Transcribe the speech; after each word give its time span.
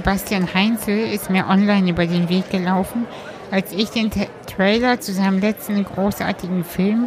Sebastian 0.00 0.54
Heinzel 0.54 1.12
ist 1.12 1.28
mir 1.28 1.46
online 1.46 1.90
über 1.90 2.06
den 2.06 2.30
Weg 2.30 2.48
gelaufen, 2.48 3.04
als 3.50 3.70
ich 3.70 3.90
den 3.90 4.10
T 4.10 4.28
Trailer 4.46 4.98
zu 4.98 5.12
seinem 5.12 5.40
letzten 5.40 5.84
großartigen 5.84 6.64
Film 6.64 7.06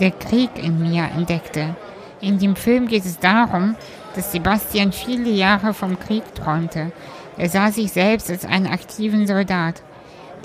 Der 0.00 0.10
Krieg 0.10 0.48
in 0.54 0.80
mir 0.80 1.02
entdeckte. 1.14 1.76
In 2.22 2.38
dem 2.38 2.56
Film 2.56 2.88
geht 2.88 3.04
es 3.04 3.18
darum, 3.18 3.76
dass 4.14 4.32
Sebastian 4.32 4.92
viele 4.92 5.28
Jahre 5.28 5.74
vom 5.74 6.00
Krieg 6.00 6.34
träumte. 6.34 6.92
Er 7.36 7.50
sah 7.50 7.70
sich 7.70 7.92
selbst 7.92 8.30
als 8.30 8.46
einen 8.46 8.68
aktiven 8.68 9.26
Soldat. 9.26 9.82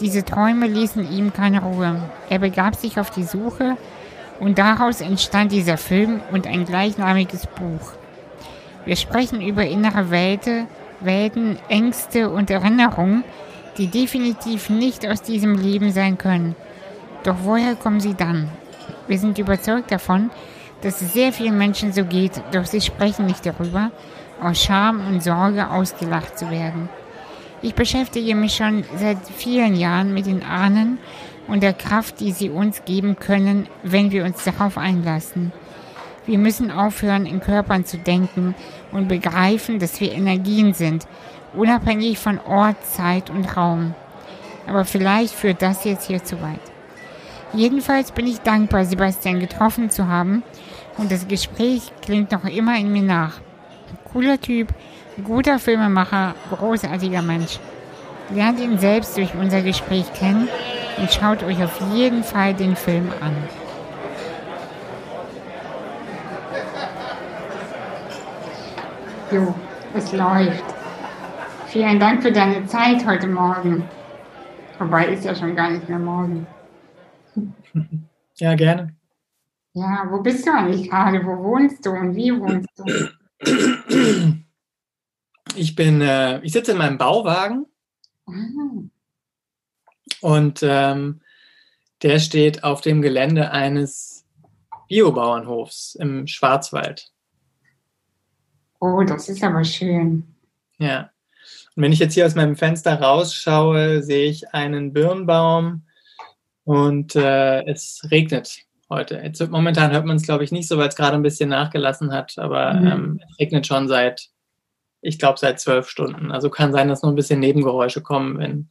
Diese 0.01 0.25
Träume 0.25 0.67
ließen 0.67 1.09
ihm 1.09 1.31
keine 1.31 1.61
Ruhe. 1.61 2.01
Er 2.29 2.39
begab 2.39 2.75
sich 2.75 2.99
auf 2.99 3.09
die 3.09 3.23
Suche 3.23 3.77
und 4.41 4.57
daraus 4.57 4.99
entstand 4.99 5.53
dieser 5.53 5.77
Film 5.77 6.19
und 6.33 6.45
ein 6.45 6.65
gleichnamiges 6.65 7.47
Buch. 7.47 7.93
Wir 8.83 8.97
sprechen 8.97 9.39
über 9.39 9.65
innere 9.65 10.11
Welten, 10.11 10.67
Welten, 11.01 11.57
Ängste 11.69 12.29
und 12.29 12.49
Erinnerungen, 12.49 13.23
die 13.77 13.87
definitiv 13.87 14.69
nicht 14.69 15.07
aus 15.07 15.21
diesem 15.21 15.55
Leben 15.55 15.91
sein 15.91 16.17
können. 16.17 16.55
Doch 17.23 17.37
woher 17.43 17.75
kommen 17.75 17.99
sie 17.99 18.13
dann? 18.13 18.49
Wir 19.07 19.19
sind 19.19 19.37
überzeugt 19.37 19.91
davon, 19.91 20.29
dass 20.81 21.01
es 21.01 21.13
sehr 21.13 21.33
vielen 21.33 21.57
Menschen 21.57 21.91
so 21.91 22.05
geht, 22.05 22.41
doch 22.51 22.65
sie 22.65 22.81
sprechen 22.81 23.25
nicht 23.25 23.45
darüber, 23.45 23.91
aus 24.41 24.61
Scham 24.61 25.01
und 25.07 25.23
Sorge 25.23 25.69
ausgelacht 25.69 26.37
zu 26.37 26.49
werden. 26.49 26.89
Ich 27.61 27.73
beschäftige 27.73 28.35
mich 28.35 28.55
schon 28.55 28.83
seit 28.97 29.17
vielen 29.35 29.75
Jahren 29.75 30.13
mit 30.13 30.25
den 30.27 30.43
Ahnen 30.43 30.99
und 31.47 31.63
der 31.63 31.73
Kraft, 31.73 32.19
die 32.19 32.31
sie 32.31 32.49
uns 32.49 32.85
geben 32.85 33.17
können, 33.17 33.67
wenn 33.83 34.11
wir 34.11 34.25
uns 34.25 34.43
darauf 34.43 34.77
einlassen. 34.77 35.51
Wir 36.25 36.37
müssen 36.37 36.71
aufhören, 36.71 37.25
in 37.25 37.39
Körpern 37.39 37.85
zu 37.85 37.97
denken 37.97 38.55
und 38.91 39.07
begreifen, 39.07 39.79
dass 39.79 39.99
wir 39.99 40.11
Energien 40.11 40.73
sind, 40.73 41.07
unabhängig 41.53 42.19
von 42.19 42.39
Ort, 42.39 42.77
Zeit 42.85 43.29
und 43.29 43.55
Raum. 43.55 43.93
Aber 44.67 44.85
vielleicht 44.85 45.33
führt 45.33 45.61
das 45.61 45.83
jetzt 45.83 46.07
hier 46.07 46.23
zu 46.23 46.41
weit. 46.41 46.59
Jedenfalls 47.53 48.11
bin 48.11 48.27
ich 48.27 48.41
dankbar, 48.41 48.85
Sebastian 48.85 49.39
getroffen 49.39 49.89
zu 49.89 50.07
haben 50.07 50.43
und 50.97 51.11
das 51.11 51.27
Gespräch 51.27 51.91
klingt 52.01 52.31
noch 52.31 52.43
immer 52.45 52.77
in 52.77 52.91
mir 52.91 53.03
nach. 53.03 53.39
Cooler 54.11 54.39
Typ, 54.39 54.73
guter 55.23 55.59
Filmemacher, 55.59 56.35
großartiger 56.49 57.21
Mensch. 57.21 57.59
Lernt 58.33 58.59
ihn 58.59 58.79
selbst 58.79 59.17
durch 59.17 59.33
unser 59.35 59.61
Gespräch 59.61 60.11
kennen 60.13 60.47
und 60.97 61.11
schaut 61.11 61.43
euch 61.43 61.63
auf 61.63 61.79
jeden 61.93 62.23
Fall 62.23 62.53
den 62.53 62.75
Film 62.75 63.09
an. 63.21 63.64
Jo, 69.35 69.53
es 69.93 70.13
läuft. 70.13 70.63
Vielen 71.67 71.99
Dank 71.99 72.23
für 72.23 72.31
deine 72.31 72.65
Zeit 72.67 73.05
heute 73.05 73.27
Morgen. 73.27 73.83
Wobei 74.79 75.07
ist 75.07 75.25
ja 75.25 75.35
schon 75.35 75.53
gar 75.57 75.71
nicht 75.71 75.89
mehr 75.89 75.99
morgen. 75.99 76.47
Ja, 78.37 78.53
gerne. 78.53 78.93
Ja, 79.73 80.07
wo 80.09 80.21
bist 80.21 80.45
du 80.45 80.51
eigentlich 80.53 80.89
gerade? 80.89 81.25
Wo 81.25 81.41
wohnst 81.41 81.85
du 81.85 81.91
und 81.91 82.15
wie 82.15 82.31
wohnst 82.37 82.69
du? 82.77 82.85
Ich 85.57 85.75
bin, 85.75 86.01
äh, 86.01 86.39
ich 86.41 86.51
sitze 86.51 86.73
in 86.73 86.77
meinem 86.77 86.97
Bauwagen 86.97 87.65
ah. 88.27 88.33
und 90.19 90.59
ähm, 90.63 91.21
der 92.03 92.19
steht 92.19 92.63
auf 92.65 92.81
dem 92.81 93.01
Gelände 93.01 93.51
eines 93.51 94.25
Biobauernhofs 94.89 95.95
im 95.95 96.27
Schwarzwald. 96.27 97.14
Oh, 98.85 99.03
das 99.03 99.29
ist 99.29 99.43
aber 99.43 99.63
schön. 99.63 100.23
Ja. 100.77 101.09
Und 101.75 101.83
wenn 101.83 101.91
ich 101.91 101.97
jetzt 101.97 102.13
hier 102.13 102.27
aus 102.27 102.35
meinem 102.35 102.55
Fenster 102.55 103.01
rausschaue, 103.01 104.03
sehe 104.03 104.29
ich 104.29 104.53
einen 104.53 104.93
Birnbaum 104.93 105.87
und 106.65 107.15
äh, 107.15 107.63
es 107.65 108.07
regnet 108.11 108.59
heute. 108.87 109.15
Jetzt, 109.23 109.49
momentan 109.49 109.91
hört 109.91 110.05
man 110.05 110.17
es, 110.17 110.23
glaube 110.23 110.43
ich, 110.43 110.51
nicht 110.51 110.67
so, 110.67 110.77
weil 110.77 110.87
es 110.87 110.95
gerade 110.95 111.15
ein 111.15 111.23
bisschen 111.23 111.49
nachgelassen 111.49 112.13
hat, 112.13 112.37
aber 112.37 112.75
mhm. 112.75 112.87
ähm, 112.87 113.21
es 113.27 113.39
regnet 113.39 113.65
schon 113.65 113.87
seit, 113.87 114.29
ich 115.01 115.17
glaube, 115.17 115.39
seit 115.39 115.59
zwölf 115.59 115.89
Stunden. 115.89 116.31
Also 116.31 116.51
kann 116.51 116.71
sein, 116.71 116.87
dass 116.87 117.01
noch 117.01 117.09
ein 117.09 117.15
bisschen 117.15 117.39
Nebengeräusche 117.39 118.03
kommen, 118.03 118.37
wenn, 118.37 118.69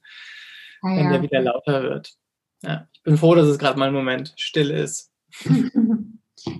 ah, 0.83 0.91
ja. 0.91 0.97
wenn 0.97 1.11
der 1.11 1.23
wieder 1.23 1.41
lauter 1.41 1.83
wird. 1.83 2.13
Ja, 2.63 2.87
ich 2.93 3.03
bin 3.03 3.19
froh, 3.19 3.35
dass 3.35 3.49
es 3.49 3.59
gerade 3.59 3.81
mal 3.81 3.87
einen 3.87 3.97
Moment 3.97 4.33
still 4.37 4.71
ist. 4.71 5.11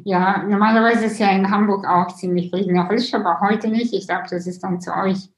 Ja, 0.05 0.43
normalerweise 0.43 1.07
ist 1.07 1.19
ja 1.19 1.31
in 1.31 1.51
Hamburg 1.51 1.87
auch 1.87 2.15
ziemlich 2.15 2.53
regnerisch, 2.53 3.13
aber 3.15 3.41
heute 3.41 3.69
nicht. 3.69 3.93
Ich 3.93 4.07
glaube, 4.07 4.27
das 4.31 4.47
ist 4.47 4.63
dann 4.63 4.81
zu 4.81 4.95
euch 4.95 5.29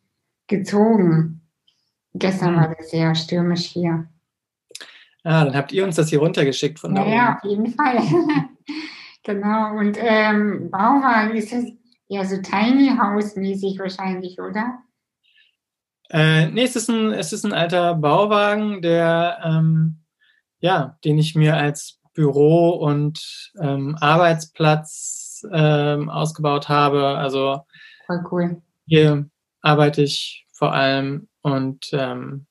gezogen. 0.46 1.42
Gestern 2.14 2.54
mhm. 2.54 2.60
war 2.60 2.74
das 2.76 2.90
sehr 2.90 3.14
stürmisch 3.14 3.64
hier. 3.64 4.08
Ah, 5.24 5.44
dann 5.44 5.56
habt 5.56 5.72
ihr 5.72 5.84
uns 5.84 5.96
das 5.96 6.08
hier 6.08 6.20
runtergeschickt 6.20 6.78
von 6.78 6.94
da 6.94 7.04
ja, 7.04 7.14
Ja, 7.14 7.36
auf 7.36 7.44
jeden 7.44 7.72
Fall. 7.72 7.98
genau. 9.24 9.76
Und 9.76 9.98
ähm, 10.00 10.70
Bauwagen 10.70 11.36
ist 11.36 11.52
das 11.52 11.64
ja 12.06 12.24
so 12.24 12.36
Tiny 12.40 12.96
House-mäßig 12.96 13.78
wahrscheinlich, 13.78 14.40
oder? 14.40 14.78
Äh, 16.10 16.46
nee, 16.46 16.62
es 16.62 16.76
ist, 16.76 16.88
ein, 16.88 17.12
es 17.12 17.32
ist 17.32 17.44
ein 17.44 17.52
alter 17.52 17.94
Bauwagen, 17.94 18.80
der, 18.80 19.40
ähm, 19.44 19.96
ja, 20.60 20.96
den 21.04 21.18
ich 21.18 21.34
mir 21.34 21.56
als 21.56 22.00
Büro 22.16 22.70
und 22.70 23.52
ähm, 23.60 23.96
Arbeitsplatz 24.00 25.46
ähm, 25.52 26.08
ausgebaut 26.08 26.68
habe. 26.68 27.06
Also 27.06 27.60
Voll 28.06 28.24
cool. 28.32 28.62
hier 28.86 29.28
arbeite 29.60 30.02
ich 30.02 30.46
vor 30.52 30.72
allem 30.72 31.28
und 31.42 31.90
ähm, 31.92 32.46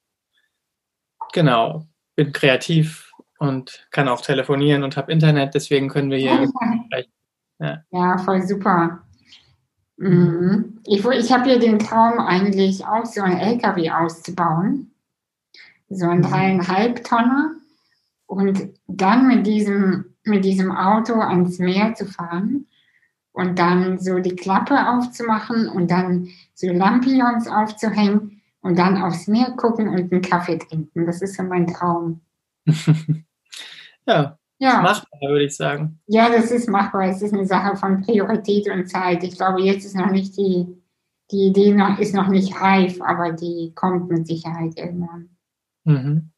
genau, 1.33 1.87
bin 2.15 2.31
kreativ 2.31 3.11
und 3.39 3.87
kann 3.91 4.07
auch 4.07 4.21
telefonieren 4.21 4.83
und 4.83 4.95
habe 4.95 5.11
Internet, 5.11 5.55
deswegen 5.55 5.89
können 5.89 6.11
wir 6.11 6.19
hier 6.19 6.31
sprechen. 6.85 7.11
Ja. 7.59 7.83
ja, 7.91 8.17
voll 8.19 8.41
super. 8.43 9.01
Mhm. 9.97 10.81
Ich, 10.85 11.05
ich 11.05 11.31
habe 11.31 11.49
ja 11.49 11.57
den 11.57 11.79
Traum 11.79 12.19
eigentlich 12.19 12.85
auch 12.85 13.05
so 13.05 13.21
ein 13.21 13.37
LKW 13.37 13.91
auszubauen. 13.91 14.91
So 15.89 16.07
ein 16.07 16.19
mhm. 16.19 16.23
dreieinhalb 16.23 17.03
Tonner. 17.03 17.55
Und 18.27 18.69
dann 18.87 19.27
mit 19.27 19.45
diesem, 19.45 20.15
mit 20.23 20.43
diesem 20.45 20.71
Auto 20.71 21.13
ans 21.19 21.59
Meer 21.59 21.93
zu 21.93 22.05
fahren 22.05 22.67
und 23.35 23.59
dann 23.59 23.99
so 23.99 24.19
die 24.19 24.35
Klappe 24.35 24.89
aufzumachen 24.89 25.67
und 25.67 25.91
dann 25.91 26.29
so 26.53 26.67
Lampions 26.67 27.47
aufzuhängen 27.47 28.41
und 28.61 28.79
dann 28.79 29.01
aufs 29.01 29.27
Meer 29.27 29.51
gucken 29.51 29.89
und 29.89 30.11
einen 30.11 30.21
Kaffee 30.21 30.57
trinken. 30.57 31.05
Das 31.05 31.21
ist 31.21 31.35
so 31.35 31.43
mein 31.43 31.67
Traum. 31.67 32.21
ja, 34.07 34.37
ja. 34.57 34.81
machbar, 34.81 35.29
würde 35.29 35.45
ich 35.45 35.55
sagen. 35.55 35.99
Ja, 36.07 36.29
das 36.29 36.49
ist 36.49 36.69
machbar. 36.69 37.03
Es 37.03 37.21
ist 37.21 37.33
eine 37.33 37.45
Sache 37.45 37.75
von 37.75 38.01
Priorität 38.01 38.69
und 38.69 38.87
Zeit. 38.87 39.23
Ich 39.23 39.35
glaube, 39.35 39.61
jetzt 39.61 39.85
ist 39.85 39.95
noch 39.95 40.09
nicht 40.09 40.37
die, 40.37 40.81
die 41.31 41.47
Idee 41.47 41.73
noch, 41.73 41.99
ist 41.99 42.15
noch 42.15 42.29
nicht 42.29 42.59
reif, 42.59 43.01
aber 43.01 43.33
die 43.33 43.73
kommt 43.75 44.09
mit 44.09 44.25
Sicherheit 44.25 44.77
irgendwann. 44.77 45.29
Mhm. 45.83 46.31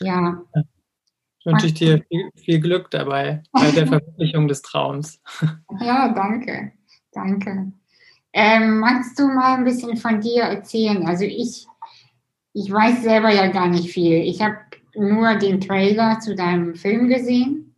Ja. 0.00 0.42
ja. 0.54 0.62
Wünsche 1.44 1.66
ich 1.66 1.74
dir 1.74 2.02
viel, 2.08 2.30
viel 2.36 2.60
Glück 2.60 2.90
dabei 2.90 3.42
bei 3.52 3.70
der 3.70 3.86
Verwirklichung 3.88 4.48
des 4.48 4.62
Traums. 4.62 5.20
Ja, 5.80 6.08
danke. 6.08 6.72
Danke. 7.12 7.72
Ähm, 8.32 8.78
magst 8.78 9.18
du 9.18 9.26
mal 9.26 9.58
ein 9.58 9.64
bisschen 9.64 9.96
von 9.96 10.20
dir 10.20 10.44
erzählen? 10.44 11.06
Also 11.06 11.24
ich, 11.24 11.66
ich 12.54 12.72
weiß 12.72 13.02
selber 13.02 13.30
ja 13.30 13.48
gar 13.48 13.68
nicht 13.68 13.90
viel. 13.92 14.22
Ich 14.22 14.40
habe 14.40 14.56
nur 14.94 15.34
den 15.34 15.60
Trailer 15.60 16.20
zu 16.20 16.34
deinem 16.34 16.74
Film 16.74 17.08
gesehen 17.08 17.74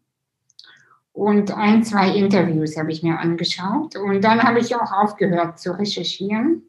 und 1.13 1.53
ein, 1.53 1.85
zwei 1.85 2.11
Interviews 2.11 2.77
habe 2.77 2.91
ich 2.91 3.03
mir 3.03 3.19
angeschaut. 3.19 3.97
Und 3.97 4.23
dann 4.23 4.43
habe 4.43 4.59
ich 4.59 4.75
auch 4.75 4.93
aufgehört 4.93 5.59
zu 5.61 5.79
recherchieren, 5.79 6.63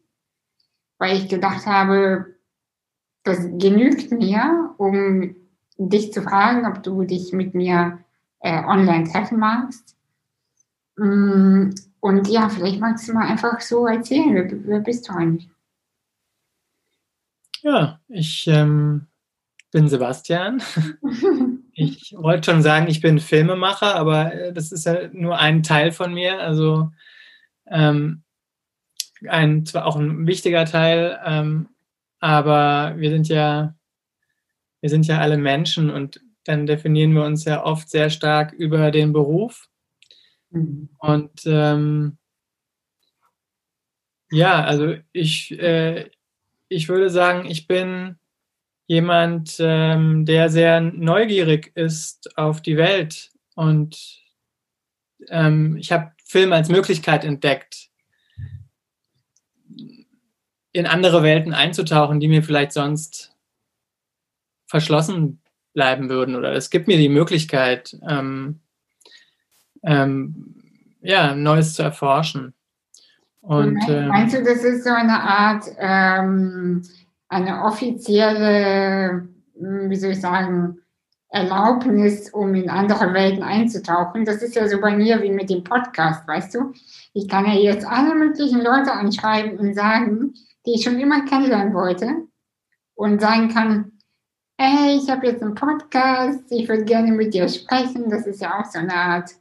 weil 1.00 1.18
ich 1.18 1.28
gedacht 1.28 1.66
habe, 1.66 2.36
das 3.24 3.40
genügt 3.58 4.12
mir, 4.12 4.76
um 4.78 5.36
dich 5.78 6.14
zu 6.14 6.22
fragen, 6.22 6.66
ob 6.66 6.84
du 6.84 7.04
dich 7.04 7.34
mit 7.34 7.54
mir 7.54 8.00
äh, 8.40 8.64
online 8.64 9.10
treffen 9.10 9.40
magst. 9.40 9.96
Mm, 10.98 11.72
und 12.00 12.28
ja, 12.28 12.50
vielleicht 12.50 12.80
magst 12.80 13.08
du 13.08 13.14
mal 13.14 13.28
einfach 13.28 13.60
so 13.62 13.88
erzählen, 13.88 14.36
wer, 14.36 14.68
wer 14.68 14.80
bist 14.80 15.10
du 15.10 15.14
eigentlich? 15.14 15.50
Ja, 17.62 18.00
ich 18.08 18.48
ähm, 18.48 19.08
bin 19.72 19.90
Sebastian. 19.90 20.62
ich 21.74 22.16
wollte 22.18 22.52
schon 22.52 22.62
sagen, 22.62 22.88
ich 22.88 23.02
bin 23.02 23.20
Filmemacher, 23.20 23.96
aber 23.96 24.34
äh, 24.34 24.54
das 24.54 24.72
ist 24.72 24.86
ja 24.86 25.10
nur 25.12 25.40
ein 25.40 25.64
Teil 25.64 25.92
von 25.92 26.14
mir. 26.14 26.40
Also 26.40 26.92
ähm, 27.68 28.24
ein 29.28 29.66
zwar 29.66 29.86
auch 29.86 29.96
ein 29.96 30.28
wichtiger 30.28 30.66
Teil, 30.66 31.20
ähm, 31.26 31.70
aber 32.20 32.94
wir 32.98 33.10
sind 33.10 33.28
ja 33.28 33.74
wir 34.86 34.90
sind 34.92 35.08
ja 35.08 35.18
alle 35.18 35.40
Menschen 35.40 35.90
und 35.90 36.22
dann 36.44 36.68
definieren 36.68 37.16
wir 37.16 37.24
uns 37.24 37.44
ja 37.44 37.66
oft 37.66 37.90
sehr 37.90 38.12
stark 38.12 38.54
über 38.54 38.92
den 38.92 39.14
Beruf. 39.14 39.68
Mhm. 40.52 40.90
Und 41.00 41.42
ähm, 41.48 42.20
ja, 44.30 44.64
also 44.64 44.94
ich, 45.12 45.60
äh, 45.60 46.12
ich 46.68 46.88
würde 46.88 47.10
sagen, 47.10 47.48
ich 47.48 47.66
bin 47.66 48.20
jemand, 48.86 49.56
ähm, 49.58 50.24
der 50.24 50.50
sehr 50.52 50.82
neugierig 50.82 51.72
ist 51.74 52.38
auf 52.38 52.62
die 52.62 52.78
Welt 52.78 53.32
und 53.56 54.22
ähm, 55.30 55.78
ich 55.78 55.92
habe 55.92 56.12
Film 56.24 56.54
als 56.54 56.70
Möglichkeit 56.70 57.24
entdeckt, 57.24 57.90
in 60.74 60.86
andere 60.86 61.24
Welten 61.24 61.56
einzutauchen, 61.56 62.20
die 62.20 62.28
mir 62.28 62.44
vielleicht 62.44 62.74
sonst 62.74 63.35
verschlossen 64.76 65.40
bleiben 65.74 66.10
würden. 66.10 66.36
Oder 66.36 66.52
es 66.52 66.70
gibt 66.70 66.88
mir 66.88 66.98
die 66.98 67.08
Möglichkeit, 67.08 67.96
ähm, 68.10 68.60
ähm, 69.84 70.54
ja, 71.00 71.34
Neues 71.34 71.76
zu 71.76 71.84
erforschen. 71.84 72.54
Und, 73.40 73.80
ähm, 73.88 74.10
Meinst 74.10 74.36
du, 74.36 74.44
das 74.44 74.66
ist 74.66 74.84
so 74.84 74.90
eine 74.90 75.18
Art, 75.22 75.64
ähm, 75.78 76.82
eine 77.30 77.64
offizielle, 77.64 79.30
hm, 79.58 79.90
wie 79.90 79.96
soll 79.96 80.12
ich 80.12 80.20
sagen, 80.20 80.80
Erlaubnis, 81.30 82.30
um 82.32 82.54
in 82.54 82.70
andere 82.70 83.14
Welten 83.14 83.44
einzutauchen? 83.44 84.26
Das 84.26 84.42
ist 84.44 84.56
ja 84.56 84.68
so 84.68 84.82
bei 84.82 84.94
mir 84.94 85.22
wie 85.22 85.32
mit 85.32 85.50
dem 85.50 85.64
Podcast, 85.64 86.28
weißt 86.28 86.54
du? 86.56 86.74
Ich 87.14 87.30
kann 87.30 87.46
ja 87.46 87.54
jetzt 87.54 87.86
alle 87.86 88.14
möglichen 88.14 88.62
Leute 88.62 88.92
anschreiben 88.92 89.58
und 89.58 89.74
sagen, 89.74 90.34
die 90.66 90.74
ich 90.76 90.84
schon 90.84 91.00
immer 91.00 91.24
kennenlernen 91.24 91.74
wollte 91.74 92.08
und 92.96 93.22
sagen 93.22 93.50
kann, 93.54 93.92
ey, 94.58 94.98
ich 94.98 95.10
habe 95.10 95.28
jetzt 95.28 95.42
einen 95.42 95.56
Podcast, 95.56 96.44
ich 96.50 96.68
würde 96.68 96.86
gerne 96.86 97.12
mit 97.12 97.34
dir 97.34 97.48
sprechen. 97.50 98.10
Das 98.10 98.26
ist 98.26 98.42
ja 98.42 98.60
auch 98.60 98.66
so 98.66 98.80
eine 98.80 98.96
Art 98.96 99.32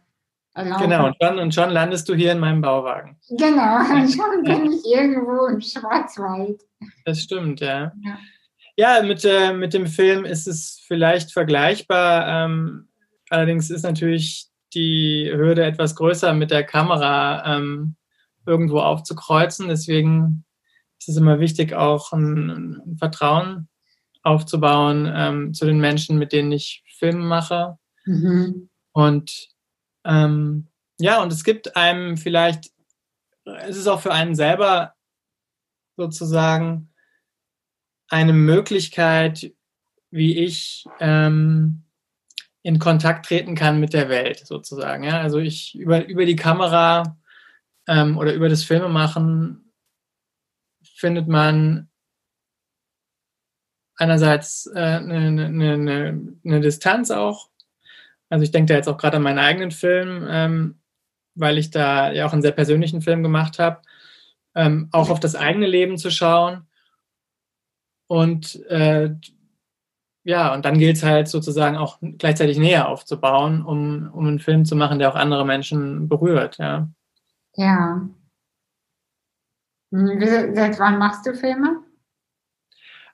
Genau, 0.56 1.06
und 1.06 1.16
schon, 1.20 1.38
und 1.40 1.52
schon 1.52 1.70
landest 1.70 2.08
du 2.08 2.14
hier 2.14 2.30
in 2.30 2.38
meinem 2.38 2.60
Bauwagen. 2.60 3.16
Genau, 3.28 3.78
und 3.92 4.08
schon 4.08 4.44
bin 4.44 4.72
ich 4.72 4.84
irgendwo 4.86 5.46
im 5.46 5.60
Schwarzwald. 5.60 6.62
Das 7.04 7.20
stimmt, 7.20 7.60
ja. 7.60 7.92
Ja, 8.02 8.18
ja 8.76 9.02
mit, 9.02 9.24
äh, 9.24 9.52
mit 9.52 9.74
dem 9.74 9.88
Film 9.88 10.24
ist 10.24 10.46
es 10.46 10.80
vielleicht 10.86 11.32
vergleichbar. 11.32 12.46
Ähm, 12.46 12.88
allerdings 13.30 13.68
ist 13.70 13.82
natürlich 13.82 14.46
die 14.74 15.28
Hürde 15.32 15.64
etwas 15.64 15.96
größer, 15.96 16.32
mit 16.34 16.52
der 16.52 16.62
Kamera 16.62 17.56
ähm, 17.56 17.96
irgendwo 18.46 18.78
aufzukreuzen. 18.78 19.66
Deswegen 19.66 20.44
ist 21.00 21.08
es 21.08 21.16
immer 21.16 21.40
wichtig, 21.40 21.74
auch 21.74 22.12
ein, 22.12 22.50
ein 22.50 22.96
Vertrauen 22.96 23.68
aufzubauen 24.24 25.10
ähm, 25.14 25.54
zu 25.54 25.66
den 25.66 25.78
Menschen, 25.78 26.18
mit 26.18 26.32
denen 26.32 26.50
ich 26.50 26.82
Filme 26.98 27.24
mache. 27.24 27.78
Mhm. 28.04 28.70
Und 28.92 29.48
ähm, 30.04 30.68
ja, 30.98 31.22
und 31.22 31.32
es 31.32 31.44
gibt 31.44 31.76
einem 31.76 32.16
vielleicht, 32.16 32.70
es 33.44 33.76
ist 33.76 33.86
auch 33.86 34.00
für 34.00 34.12
einen 34.12 34.34
selber 34.34 34.94
sozusagen 35.96 36.92
eine 38.08 38.32
Möglichkeit, 38.32 39.52
wie 40.10 40.38
ich 40.38 40.84
ähm, 41.00 41.84
in 42.62 42.78
Kontakt 42.78 43.26
treten 43.26 43.54
kann 43.54 43.80
mit 43.80 43.92
der 43.92 44.08
Welt 44.08 44.46
sozusagen. 44.46 45.04
Ja? 45.04 45.20
Also 45.20 45.38
ich 45.38 45.74
über, 45.74 46.06
über 46.06 46.24
die 46.24 46.36
Kamera 46.36 47.18
ähm, 47.86 48.16
oder 48.16 48.32
über 48.32 48.48
das 48.48 48.64
Filmemachen 48.64 49.72
findet 50.82 51.28
man 51.28 51.90
einerseits 53.96 54.66
äh, 54.74 54.78
eine, 54.78 55.46
eine, 55.46 56.20
eine, 56.44 56.60
Distanz 56.60 57.10
auch 57.10 57.48
also 58.34 58.42
ich 58.42 58.50
denke 58.50 58.72
da 58.72 58.74
jetzt 58.74 58.88
auch 58.88 58.96
gerade 58.96 59.18
an 59.18 59.22
meinen 59.22 59.38
eigenen 59.38 59.70
Film, 59.70 60.26
ähm, 60.28 60.80
weil 61.36 61.56
ich 61.56 61.70
da 61.70 62.10
ja 62.10 62.26
auch 62.26 62.32
einen 62.32 62.42
sehr 62.42 62.50
persönlichen 62.50 63.00
Film 63.00 63.22
gemacht 63.22 63.60
habe, 63.60 63.82
ähm, 64.56 64.88
auch 64.90 65.08
auf 65.08 65.20
das 65.20 65.36
eigene 65.36 65.68
Leben 65.68 65.98
zu 65.98 66.10
schauen. 66.10 66.66
Und 68.08 68.64
äh, 68.66 69.14
ja, 70.24 70.52
und 70.52 70.64
dann 70.64 70.78
gilt 70.78 70.96
es 70.96 71.04
halt 71.04 71.28
sozusagen 71.28 71.76
auch 71.76 71.98
gleichzeitig 72.00 72.58
näher 72.58 72.88
aufzubauen, 72.88 73.64
um, 73.64 74.10
um 74.12 74.26
einen 74.26 74.40
Film 74.40 74.64
zu 74.64 74.74
machen, 74.74 74.98
der 74.98 75.10
auch 75.10 75.16
andere 75.16 75.46
Menschen 75.46 76.08
berührt, 76.08 76.58
ja. 76.58 76.88
Ja. 77.54 78.08
Seit 79.92 80.80
wann 80.80 80.98
machst 80.98 81.24
du 81.24 81.34
Filme? 81.34 81.83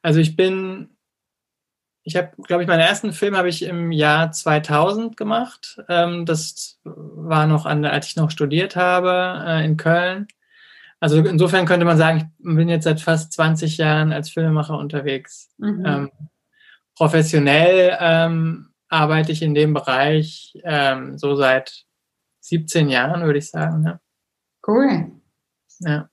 Also 0.02 0.20
ich 0.20 0.37
bin 0.37 0.97
ich 2.02 2.17
habe, 2.17 2.31
glaube 2.43 2.62
ich, 2.62 2.69
meinen 2.69 2.81
ersten 2.81 3.12
Film 3.12 3.37
habe 3.37 3.49
ich 3.49 3.62
im 3.62 3.93
Jahr 3.93 4.32
2000 4.32 5.17
gemacht. 5.17 5.81
Ähm, 5.88 6.25
das 6.25 6.81
war 6.85 7.47
noch 7.47 7.67
an, 7.67 7.85
als 7.85 8.08
ich 8.08 8.17
noch 8.17 8.31
studiert 8.31 8.76
habe 8.76 9.44
äh, 9.47 9.64
in 9.64 9.76
Köln. 9.76 10.26
Also 10.99 11.19
insofern 11.19 11.67
könnte 11.67 11.87
man 11.87 11.97
sagen, 11.97 12.32
ich 12.38 12.44
bin 12.44 12.69
jetzt 12.69 12.85
seit 12.85 13.00
fast 13.00 13.32
20 13.32 13.79
Jahren 13.79 14.12
als 14.12 14.31
Filmemacher 14.31 14.79
unterwegs. 14.79 15.50
Mhm. 15.58 15.85
Ähm, 15.87 16.11
professionell 16.94 17.97
ähm, 18.00 18.70
arbeite 18.88 19.32
ich 19.32 19.43
in 19.43 19.55
dem 19.55 19.73
Bereich 19.73 20.58
ähm, 20.64 21.17
so 21.17 21.37
seit 21.37 21.85
17 22.41 22.88
Jahren, 22.88 23.25
würde 23.25 23.38
ich 23.38 23.50
sagen. 23.50 23.85
Ja. 23.85 24.00
Cool. 24.67 25.12
Ja. 25.81 26.08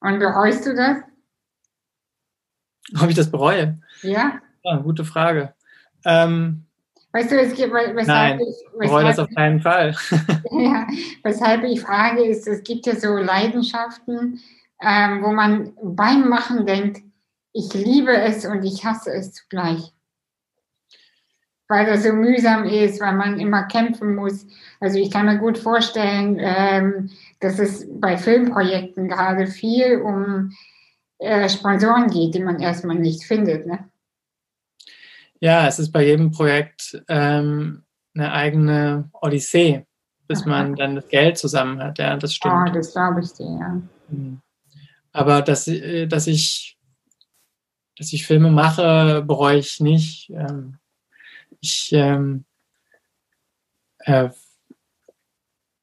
Und 0.00 0.18
bereust 0.18 0.66
du 0.66 0.74
das? 0.74 0.98
Ob 3.00 3.08
ich 3.08 3.16
das 3.16 3.30
bereue? 3.30 3.78
Ja. 4.02 4.40
Ja, 4.64 4.76
gute 4.76 5.04
Frage. 5.04 5.54
Ähm, 6.04 6.64
weißt 7.12 7.30
du, 7.30 7.40
es 7.40 7.54
gibt, 7.54 7.72
weshalb 7.72 8.06
nein, 8.06 8.40
ich, 8.40 8.56
weshalb 8.78 9.06
das 9.06 9.18
auf 9.18 9.28
keinen 9.34 9.60
Fall. 9.60 9.94
ja, 10.50 10.86
weshalb 11.22 11.64
ich 11.64 11.80
frage, 11.80 12.24
ist, 12.24 12.46
es 12.46 12.62
gibt 12.62 12.86
ja 12.86 12.96
so 12.96 13.16
Leidenschaften, 13.16 14.40
ähm, 14.80 15.22
wo 15.22 15.32
man 15.32 15.72
beim 15.82 16.28
Machen 16.28 16.66
denkt, 16.66 17.02
ich 17.52 17.72
liebe 17.74 18.12
es 18.12 18.46
und 18.46 18.64
ich 18.64 18.84
hasse 18.84 19.12
es 19.12 19.32
zugleich. 19.32 19.92
Weil 21.68 21.86
das 21.86 22.02
so 22.02 22.12
mühsam 22.12 22.64
ist, 22.64 23.00
weil 23.00 23.14
man 23.14 23.38
immer 23.38 23.64
kämpfen 23.64 24.14
muss. 24.14 24.46
Also 24.80 24.98
ich 24.98 25.10
kann 25.10 25.26
mir 25.26 25.38
gut 25.38 25.58
vorstellen, 25.58 26.38
ähm, 26.38 27.10
dass 27.40 27.58
es 27.58 27.86
bei 28.00 28.16
Filmprojekten 28.16 29.08
gerade 29.08 29.46
viel 29.46 30.00
um 30.00 30.52
äh, 31.22 31.48
Sponsoren 31.48 32.08
geht, 32.08 32.34
die 32.34 32.40
man 32.40 32.60
erstmal 32.60 32.96
nicht 32.96 33.24
findet. 33.24 33.66
Ne? 33.66 33.88
Ja, 35.40 35.66
es 35.66 35.78
ist 35.78 35.90
bei 35.90 36.04
jedem 36.04 36.30
Projekt 36.30 37.02
ähm, 37.08 37.84
eine 38.14 38.32
eigene 38.32 39.10
Odyssee, 39.12 39.86
bis 40.28 40.42
Aha. 40.42 40.48
man 40.48 40.76
dann 40.76 40.96
das 40.96 41.08
Geld 41.08 41.38
zusammen 41.38 41.82
hat. 41.82 41.98
Ja, 41.98 42.16
das 42.16 42.34
stimmt. 42.34 42.68
Oh, 42.68 42.72
das 42.72 42.92
glaube 42.92 43.20
ich 43.20 43.32
dir, 43.32 43.46
ja. 43.46 43.82
Mhm. 44.08 44.40
Aber 45.12 45.42
dass, 45.42 45.68
äh, 45.68 46.06
dass 46.06 46.26
ich 46.26 46.78
dass 47.96 48.12
ich 48.12 48.26
Filme 48.26 48.50
mache, 48.50 49.22
bereue 49.26 49.58
ich 49.58 49.80
nicht. 49.80 50.30
Ähm, 50.30 50.78
ich 51.60 51.92
ähm, 51.92 52.44
äh, 53.98 54.30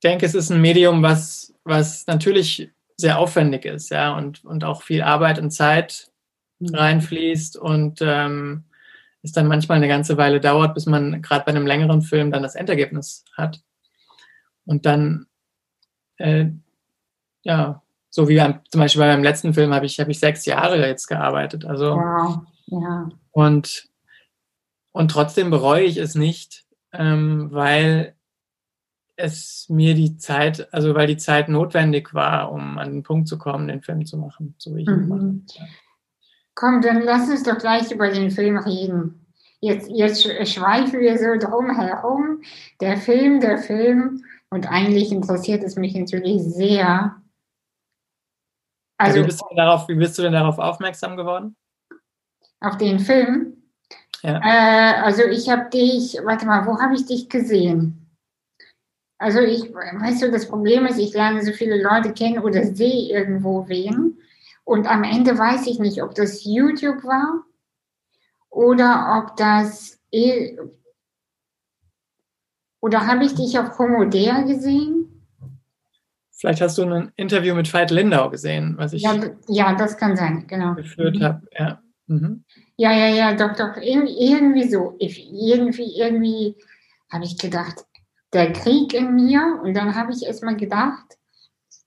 denke, 0.03 0.25
es 0.25 0.35
ist 0.35 0.51
ein 0.51 0.61
Medium, 0.61 1.01
was, 1.03 1.53
was 1.63 2.05
natürlich 2.07 2.71
sehr 2.99 3.17
aufwendig 3.17 3.63
ist, 3.63 3.89
ja, 3.91 4.15
und, 4.17 4.43
und 4.43 4.65
auch 4.65 4.83
viel 4.83 5.01
Arbeit 5.01 5.39
und 5.39 5.51
Zeit 5.51 6.11
mhm. 6.59 6.75
reinfließt 6.75 7.55
und 7.55 7.99
ähm, 8.01 8.65
es 9.23 9.31
dann 9.31 9.47
manchmal 9.47 9.77
eine 9.77 9.87
ganze 9.87 10.17
Weile 10.17 10.41
dauert, 10.41 10.73
bis 10.73 10.85
man 10.85 11.21
gerade 11.21 11.45
bei 11.45 11.51
einem 11.51 11.65
längeren 11.65 12.01
Film 12.01 12.31
dann 12.31 12.43
das 12.43 12.55
Endergebnis 12.55 13.23
hat. 13.35 13.61
Und 14.65 14.85
dann, 14.85 15.27
äh, 16.17 16.47
ja, 17.43 17.81
so 18.09 18.27
wie 18.27 18.35
beim, 18.35 18.59
zum 18.69 18.81
Beispiel 18.81 19.01
bei 19.01 19.07
meinem 19.07 19.23
letzten 19.23 19.53
Film 19.53 19.73
habe 19.73 19.85
ich, 19.85 19.99
hab 19.99 20.09
ich 20.09 20.19
sechs 20.19 20.45
Jahre 20.45 20.85
jetzt 20.85 21.07
gearbeitet. 21.07 21.65
Also, 21.65 21.95
wow. 21.95 22.39
ja. 22.67 23.09
Und, 23.31 23.87
und 24.91 25.11
trotzdem 25.11 25.49
bereue 25.49 25.83
ich 25.83 25.97
es 25.97 26.15
nicht, 26.15 26.65
ähm, 26.91 27.49
weil 27.51 28.15
es 29.19 29.67
mir 29.69 29.93
die 29.93 30.17
Zeit, 30.17 30.71
also 30.73 30.95
weil 30.95 31.07
die 31.07 31.17
Zeit 31.17 31.49
notwendig 31.49 32.13
war, 32.13 32.51
um 32.51 32.77
an 32.77 32.91
den 32.91 33.03
Punkt 33.03 33.27
zu 33.27 33.37
kommen, 33.37 33.67
den 33.67 33.81
Film 33.81 34.05
zu 34.05 34.17
machen, 34.17 34.55
so 34.57 34.75
wie 34.75 34.81
ich 34.81 34.87
ihn 34.87 35.07
mhm. 35.07 35.13
habe. 35.13 35.41
Komm, 36.55 36.81
dann 36.81 37.01
lass 37.01 37.29
uns 37.29 37.43
doch 37.43 37.57
gleich 37.57 37.91
über 37.91 38.09
den 38.09 38.31
Film 38.31 38.57
reden. 38.57 39.25
Jetzt, 39.61 39.89
jetzt 39.89 40.23
schweifen 40.23 40.99
wir 40.99 41.17
so 41.17 41.37
drum 41.37 41.75
herum. 41.75 42.41
Der 42.81 42.97
Film, 42.97 43.39
der 43.39 43.57
Film. 43.57 44.23
Und 44.49 44.69
eigentlich 44.69 45.11
interessiert 45.11 45.63
es 45.63 45.75
mich 45.75 45.95
natürlich 45.95 46.41
sehr. 46.43 47.15
Also, 48.97 49.19
wie, 49.19 49.25
bist 49.25 49.41
du 49.41 49.55
darauf, 49.55 49.87
wie 49.87 49.95
bist 49.95 50.17
du 50.17 50.21
denn 50.21 50.33
darauf 50.33 50.57
aufmerksam 50.57 51.15
geworden? 51.15 51.55
Auf 52.61 52.77
den 52.77 52.99
Film? 52.99 53.53
Ja. 54.21 54.41
Äh, 54.43 55.01
also 55.01 55.23
ich 55.23 55.49
habe 55.49 55.69
dich, 55.69 56.17
warte 56.23 56.45
mal, 56.45 56.65
wo 56.65 56.79
habe 56.79 56.95
ich 56.95 57.05
dich 57.05 57.29
gesehen? 57.29 58.08
Also 59.19 59.39
ich, 59.39 59.73
weißt 59.73 60.21
du, 60.23 60.31
das 60.31 60.47
Problem 60.47 60.85
ist, 60.85 60.97
ich 60.97 61.13
lerne 61.13 61.43
so 61.43 61.51
viele 61.51 61.81
Leute 61.81 62.13
kennen 62.13 62.39
oder 62.39 62.63
sehe 62.63 63.11
irgendwo 63.11 63.67
wen. 63.67 64.17
Und 64.63 64.87
am 64.89 65.03
Ende 65.03 65.37
weiß 65.37 65.67
ich 65.67 65.77
nicht, 65.79 66.01
ob 66.01 66.15
das 66.15 66.45
YouTube 66.45 67.03
war 67.03 67.43
oder 68.49 69.21
ob 69.23 69.35
das 69.35 69.99
eh 70.11 70.57
oder 72.81 73.05
habe 73.07 73.25
ich 73.25 73.35
dich 73.35 73.59
auf 73.59 73.77
Homodea 73.77 74.43
gesehen? 74.43 75.05
Vielleicht 76.31 76.61
hast 76.61 76.77
du 76.77 76.83
ein 76.83 77.11
Interview 77.17 77.53
mit 77.53 77.71
Veit 77.73 77.91
Lindau 77.91 78.29
gesehen, 78.29 78.75
was 78.77 78.93
ich 78.93 79.01
Ja, 79.01 79.19
ja 79.49 79.75
das 79.75 79.97
kann 79.97 80.15
sein, 80.15 80.45
genau. 80.47 80.75
geführt 80.75 81.17
Mhm. 81.17 81.23
habe. 81.23 81.47
Ja. 81.57 81.81
Mhm. 82.07 82.45
Ja, 82.77 82.93
ja, 82.93 83.07
ja, 83.07 83.33
doch, 83.35 83.53
doch, 83.57 83.75
irgendwie, 83.81 84.69
so. 84.69 84.95
Ich, 84.99 85.29
irgendwie, 85.33 85.97
irgendwie 85.99 86.55
habe 87.11 87.25
ich 87.25 87.37
gedacht, 87.37 87.85
der 88.33 88.53
Krieg 88.53 88.93
in 88.93 89.15
mir. 89.15 89.59
Und 89.63 89.73
dann 89.75 89.95
habe 89.95 90.11
ich 90.11 90.25
erstmal 90.25 90.55
gedacht, 90.55 91.17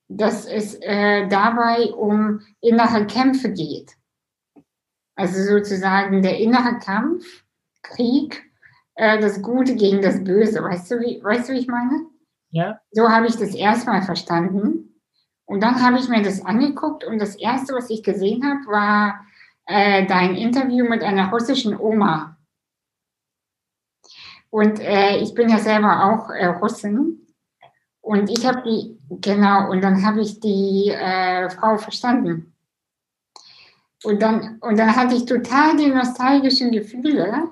dass 0.08 0.46
es 0.46 0.74
äh, 0.80 1.26
dabei 1.28 1.92
um 1.92 2.40
innere 2.60 3.06
Kämpfe 3.06 3.50
geht. 3.50 3.92
Also 5.14 5.42
sozusagen 5.42 6.22
der 6.22 6.38
innere 6.38 6.78
Kampf, 6.78 7.44
Krieg, 7.82 8.42
äh, 8.94 9.20
das 9.20 9.42
Gute 9.42 9.76
gegen 9.76 10.02
das 10.02 10.22
Böse. 10.22 10.62
Weißt 10.62 10.90
du, 10.90 11.00
wie, 11.00 11.22
weißt 11.22 11.48
du, 11.48 11.54
wie 11.54 11.58
ich 11.58 11.68
meine? 11.68 12.06
ja. 12.52 12.78
So 12.92 13.08
habe 13.08 13.26
ich 13.26 13.36
das 13.36 13.54
erstmal 13.54 14.02
verstanden. 14.02 15.00
Und 15.44 15.62
dann 15.62 15.82
habe 15.82 15.98
ich 15.98 16.08
mir 16.08 16.22
das 16.22 16.44
angeguckt 16.44 17.04
und 17.04 17.18
das 17.18 17.34
Erste, 17.34 17.74
was 17.74 17.90
ich 17.90 18.02
gesehen 18.02 18.44
habe, 18.44 18.66
war 18.66 19.26
äh, 19.66 20.06
dein 20.06 20.36
Interview 20.36 20.88
mit 20.88 21.02
einer 21.02 21.30
russischen 21.30 21.76
Oma. 21.76 22.38
Und 24.52 24.80
äh, 24.80 25.16
ich 25.16 25.32
bin 25.32 25.48
ja 25.48 25.58
selber 25.58 26.04
auch 26.04 26.28
äh, 26.28 26.44
Russin. 26.44 27.26
Und 28.02 28.28
ich 28.28 28.46
habe 28.46 28.62
die, 28.62 28.98
genau, 29.08 29.70
und 29.70 29.80
dann 29.82 30.04
habe 30.04 30.20
ich 30.20 30.40
die 30.40 30.90
äh, 30.90 31.48
Frau 31.48 31.78
verstanden. 31.78 32.52
Und 34.04 34.20
dann, 34.20 34.58
und 34.60 34.78
dann 34.78 34.94
hatte 34.94 35.14
ich 35.14 35.24
total 35.24 35.78
die 35.78 35.88
nostalgischen 35.88 36.70
Gefühle. 36.70 37.48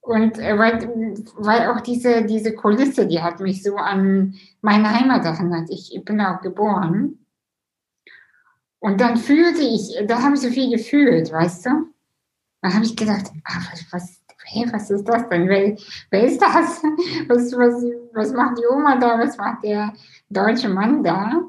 Und 0.00 0.40
äh, 0.40 0.58
weil, 0.58 0.88
weil 1.36 1.68
auch 1.68 1.82
diese, 1.82 2.24
diese 2.24 2.52
Kulisse, 2.52 3.06
die 3.06 3.22
hat 3.22 3.38
mich 3.38 3.62
so 3.62 3.76
an 3.76 4.34
meine 4.60 4.92
Heimat 4.92 5.24
erinnert. 5.24 5.70
Ich 5.70 6.02
bin 6.04 6.20
auch 6.20 6.40
geboren. 6.40 7.24
Und 8.80 9.00
dann 9.00 9.16
fühlte 9.16 9.62
ich, 9.62 9.96
da 10.08 10.20
habe 10.20 10.34
ich 10.34 10.40
so 10.40 10.48
viel 10.48 10.76
gefühlt, 10.76 11.30
weißt 11.30 11.66
du? 11.66 11.70
Da 12.60 12.74
habe 12.74 12.84
ich 12.84 12.96
gedacht, 12.96 13.30
ah, 13.44 13.60
was, 13.70 13.92
was, 13.92 14.20
hey, 14.48 14.66
was 14.72 14.90
ist 14.90 15.04
das 15.04 15.28
denn? 15.28 15.48
Wer, 15.48 15.76
wer 16.10 16.22
ist 16.24 16.40
das? 16.40 16.82
Was, 17.28 17.52
was, 17.52 17.84
was 18.14 18.32
macht 18.32 18.58
die 18.58 18.66
Oma 18.70 18.98
da? 18.98 19.18
Was 19.18 19.36
macht 19.36 19.62
der 19.64 19.92
deutsche 20.30 20.68
Mann 20.68 21.02
da? 21.02 21.42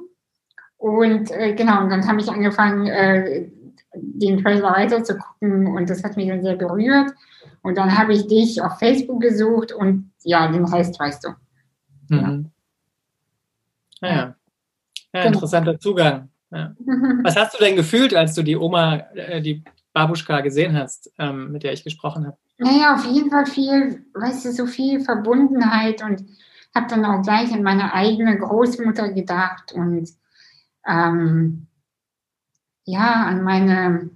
Und 0.78 1.32
äh, 1.32 1.54
genau, 1.54 1.84
und 1.84 1.90
dann 1.90 2.08
habe 2.08 2.20
ich 2.20 2.30
angefangen, 2.30 2.88
äh, 2.88 3.50
den 3.94 4.42
Trailer 4.44 4.72
weiterzugucken 4.72 5.68
und 5.68 5.90
das 5.90 6.04
hat 6.04 6.16
mich 6.16 6.28
dann 6.28 6.44
sehr 6.44 6.56
berührt. 6.56 7.12
Und 7.62 7.78
dann 7.78 7.98
habe 7.98 8.14
ich 8.14 8.28
dich 8.28 8.62
auf 8.62 8.78
Facebook 8.80 9.22
gesucht 9.22 9.72
und 9.72 10.12
ja, 10.24 10.48
den 10.52 10.66
Rest 10.66 11.00
weißt 11.00 11.26
du. 11.26 11.30
Mhm. 12.10 12.52
Ja. 14.02 14.10
Ja, 14.10 14.16
ja 14.16 14.36
Genau. 15.12 15.28
interessanter 15.28 15.80
Zugang. 15.80 16.30
Ja. 16.52 16.76
Was 17.24 17.36
hast 17.36 17.54
du 17.56 17.64
denn 17.64 17.76
gefühlt, 17.76 18.14
als 18.16 18.36
du 18.36 18.44
die 18.44 18.56
Oma, 18.58 18.98
äh, 19.16 19.42
die 19.42 19.64
Babuschka 19.94 20.42
gesehen 20.42 20.78
hast, 20.78 21.12
ähm, 21.18 21.52
mit 21.52 21.64
der 21.64 21.74
ich 21.74 21.84
gesprochen 21.84 22.28
habe? 22.28 22.38
Naja, 22.60 22.94
auf 22.96 23.06
jeden 23.06 23.30
Fall 23.30 23.46
viel, 23.46 24.06
weißt 24.14 24.46
du, 24.46 24.52
so 24.52 24.66
viel 24.66 25.00
Verbundenheit 25.00 26.04
und 26.04 26.26
habe 26.76 26.88
dann 26.90 27.06
auch 27.06 27.22
gleich 27.22 27.54
an 27.54 27.64
meine 27.64 27.94
eigene 27.94 28.38
Großmutter 28.38 29.14
gedacht 29.14 29.72
und 29.74 30.10
ähm, 30.88 31.68
ja, 32.86 33.26
an 33.28 33.42
meine, 33.44 34.10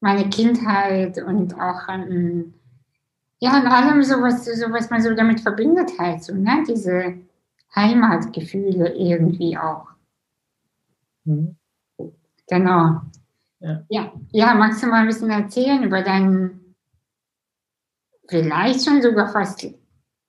meine 0.00 0.28
Kindheit 0.30 1.18
und 1.18 1.54
auch 1.54 1.88
an, 1.88 2.54
ja, 3.40 3.52
an 3.52 3.66
allem 3.68 4.02
so, 4.04 4.16
was, 4.22 4.44
so, 4.46 4.72
was 4.72 4.90
man 4.90 5.02
so 5.02 5.14
damit 5.14 5.40
verbindet 5.40 5.92
halt, 5.98 6.24
so, 6.24 6.34
ne? 6.34 6.64
diese 6.68 7.18
Heimatgefühle 7.76 8.94
irgendwie 8.96 9.58
auch. 9.58 9.88
Mhm. 11.26 11.56
Genau. 12.48 13.02
Ja. 13.60 13.84
ja, 13.88 14.12
ja, 14.32 14.54
magst 14.54 14.82
du 14.82 14.86
mal 14.86 15.00
ein 15.00 15.06
bisschen 15.08 15.30
erzählen 15.30 15.82
über 15.82 16.02
deinen, 16.02 16.74
vielleicht 18.28 18.84
schon 18.84 19.02
sogar 19.02 19.28
fast 19.32 19.66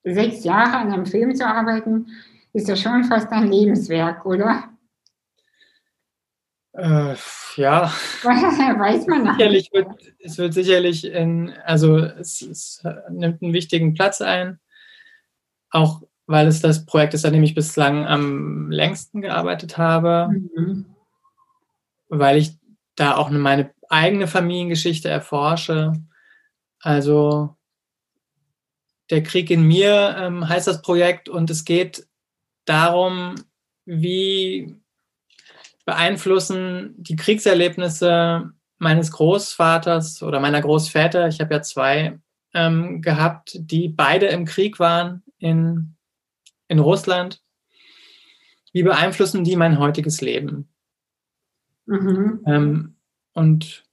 sechs 0.03 0.43
Jahre 0.43 0.77
an 0.77 0.91
einem 0.91 1.05
Film 1.05 1.35
zu 1.35 1.45
arbeiten, 1.45 2.07
ist 2.53 2.67
ja 2.67 2.75
schon 2.75 3.03
fast 3.03 3.31
ein 3.31 3.51
Lebenswerk, 3.51 4.25
oder? 4.25 4.69
Äh, 6.73 7.15
ja, 7.55 7.91
Weiß 8.23 9.07
man 9.07 9.23
noch 9.25 9.33
sicherlich 9.33 9.71
nicht. 9.71 9.73
wird, 9.73 10.13
es 10.19 10.37
wird 10.37 10.53
sicherlich 10.53 11.05
in, 11.05 11.53
also 11.65 11.97
es, 11.97 12.41
es 12.41 12.83
nimmt 13.09 13.41
einen 13.41 13.53
wichtigen 13.53 13.93
Platz 13.95 14.21
ein, 14.21 14.59
auch 15.71 16.03
weil 16.27 16.47
es 16.47 16.61
das 16.61 16.85
Projekt 16.85 17.15
ist, 17.15 17.25
an 17.25 17.33
dem 17.33 17.43
ich 17.43 17.55
bislang 17.55 18.05
am 18.05 18.69
längsten 18.71 19.21
gearbeitet 19.21 19.77
habe, 19.77 20.29
Mhm. 20.55 20.85
weil 22.07 22.37
ich 22.37 22.58
da 22.99 23.15
auch 23.15 23.29
meine 23.29 23.73
eigene 23.89 24.27
Familiengeschichte 24.27 25.09
erforsche. 25.09 25.93
Also 26.81 27.55
der 29.09 29.23
Krieg 29.23 29.49
in 29.49 29.63
mir 29.63 30.15
ähm, 30.17 30.47
heißt 30.47 30.67
das 30.67 30.81
Projekt 30.81 31.29
und 31.29 31.49
es 31.49 31.65
geht 31.65 32.07
darum, 32.65 33.35
wie 33.85 34.75
beeinflussen 35.85 36.93
die 36.97 37.15
Kriegserlebnisse 37.15 38.51
meines 38.77 39.11
Großvaters 39.11 40.21
oder 40.21 40.39
meiner 40.39 40.61
Großväter, 40.61 41.27
ich 41.27 41.41
habe 41.41 41.55
ja 41.55 41.61
zwei 41.61 42.19
ähm, 42.53 43.01
gehabt, 43.01 43.57
die 43.59 43.89
beide 43.89 44.27
im 44.27 44.45
Krieg 44.45 44.79
waren 44.79 45.23
in, 45.39 45.95
in 46.67 46.79
Russland. 46.79 47.41
Wie 48.71 48.83
beeinflussen 48.83 49.43
die 49.43 49.55
mein 49.55 49.79
heutiges 49.79 50.21
Leben? 50.21 50.69
Mhm. 51.89 52.43
Ähm, 52.45 52.95
und 53.33 53.83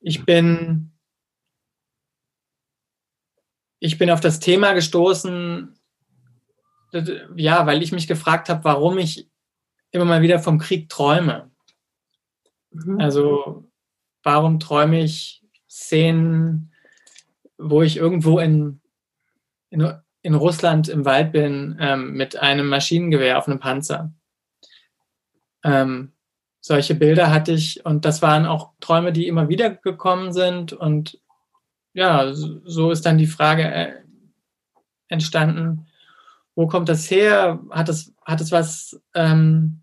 ich 0.00 0.24
bin, 0.24 0.90
ich 3.78 3.96
bin 3.96 4.10
auf 4.10 4.20
das 4.20 4.40
Thema 4.40 4.72
gestoßen, 4.72 5.78
ja, 7.36 7.66
weil 7.66 7.82
ich 7.82 7.92
mich 7.92 8.08
gefragt 8.08 8.48
habe, 8.48 8.64
warum 8.64 8.98
ich 8.98 9.30
immer 9.92 10.04
mal 10.04 10.22
wieder 10.22 10.40
vom 10.40 10.58
Krieg 10.58 10.88
träume. 10.88 11.50
Mhm. 12.72 12.98
Also 13.00 13.70
warum 14.24 14.58
träume 14.58 15.00
ich 15.00 15.44
Szenen, 15.68 16.72
wo 17.56 17.82
ich 17.82 17.96
irgendwo 17.96 18.40
in, 18.40 18.80
in, 19.70 19.94
in 20.22 20.34
Russland 20.34 20.88
im 20.88 21.04
Wald 21.04 21.30
bin 21.30 21.76
ähm, 21.78 22.14
mit 22.14 22.36
einem 22.36 22.66
Maschinengewehr 22.66 23.38
auf 23.38 23.46
einem 23.46 23.60
Panzer? 23.60 24.12
Ähm, 25.62 26.11
solche 26.62 26.94
Bilder 26.94 27.30
hatte 27.30 27.52
ich 27.52 27.84
und 27.84 28.04
das 28.04 28.22
waren 28.22 28.46
auch 28.46 28.70
Träume, 28.80 29.12
die 29.12 29.26
immer 29.26 29.48
wieder 29.48 29.70
gekommen 29.70 30.32
sind 30.32 30.72
und 30.72 31.20
ja, 31.92 32.32
so 32.32 32.90
ist 32.90 33.04
dann 33.04 33.18
die 33.18 33.26
Frage 33.26 33.64
äh, 33.64 33.92
entstanden, 35.08 35.86
wo 36.54 36.68
kommt 36.68 36.88
das 36.88 37.10
her? 37.10 37.60
Hat 37.70 37.88
es, 37.88 38.14
hat 38.24 38.40
es 38.40 38.52
was, 38.52 39.00
ähm, 39.14 39.82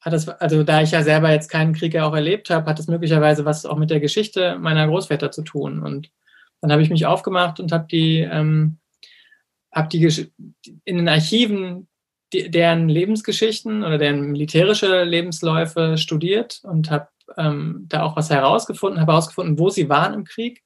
hat 0.00 0.12
es, 0.12 0.28
also 0.28 0.62
da 0.64 0.82
ich 0.82 0.90
ja 0.90 1.02
selber 1.02 1.32
jetzt 1.32 1.48
keinen 1.48 1.72
Krieg 1.72 1.94
ja 1.94 2.04
auch 2.04 2.14
erlebt 2.14 2.50
habe, 2.50 2.68
hat 2.68 2.78
es 2.78 2.86
möglicherweise 2.86 3.44
was 3.46 3.64
auch 3.64 3.78
mit 3.78 3.90
der 3.90 4.00
Geschichte 4.00 4.58
meiner 4.58 4.86
Großväter 4.86 5.30
zu 5.30 5.42
tun. 5.42 5.82
Und 5.82 6.10
dann 6.60 6.70
habe 6.70 6.82
ich 6.82 6.90
mich 6.90 7.06
aufgemacht 7.06 7.58
und 7.58 7.72
habe 7.72 7.86
die, 7.90 8.20
ähm, 8.20 8.78
habe 9.72 9.88
die 9.88 10.30
in 10.84 10.96
den 10.98 11.08
Archiven 11.08 11.88
die, 12.32 12.50
deren 12.50 12.88
Lebensgeschichten 12.88 13.84
oder 13.84 13.98
deren 13.98 14.32
militärische 14.32 15.04
Lebensläufe 15.04 15.98
studiert 15.98 16.60
und 16.64 16.90
habe 16.90 17.08
ähm, 17.36 17.86
da 17.88 18.02
auch 18.02 18.16
was 18.16 18.30
herausgefunden, 18.30 19.00
habe 19.00 19.12
herausgefunden, 19.12 19.58
wo 19.58 19.70
sie 19.70 19.88
waren 19.88 20.14
im 20.14 20.24
Krieg. 20.24 20.62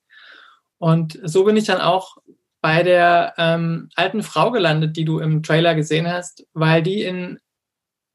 Und 0.78 1.18
so 1.24 1.44
bin 1.44 1.56
ich 1.56 1.64
dann 1.64 1.80
auch 1.80 2.18
bei 2.60 2.82
der 2.82 3.34
ähm, 3.36 3.88
alten 3.94 4.22
Frau 4.22 4.50
gelandet, 4.50 4.96
die 4.96 5.04
du 5.04 5.18
im 5.18 5.42
Trailer 5.42 5.74
gesehen 5.74 6.08
hast, 6.08 6.46
weil 6.52 6.82
die 6.82 7.02
in, 7.02 7.38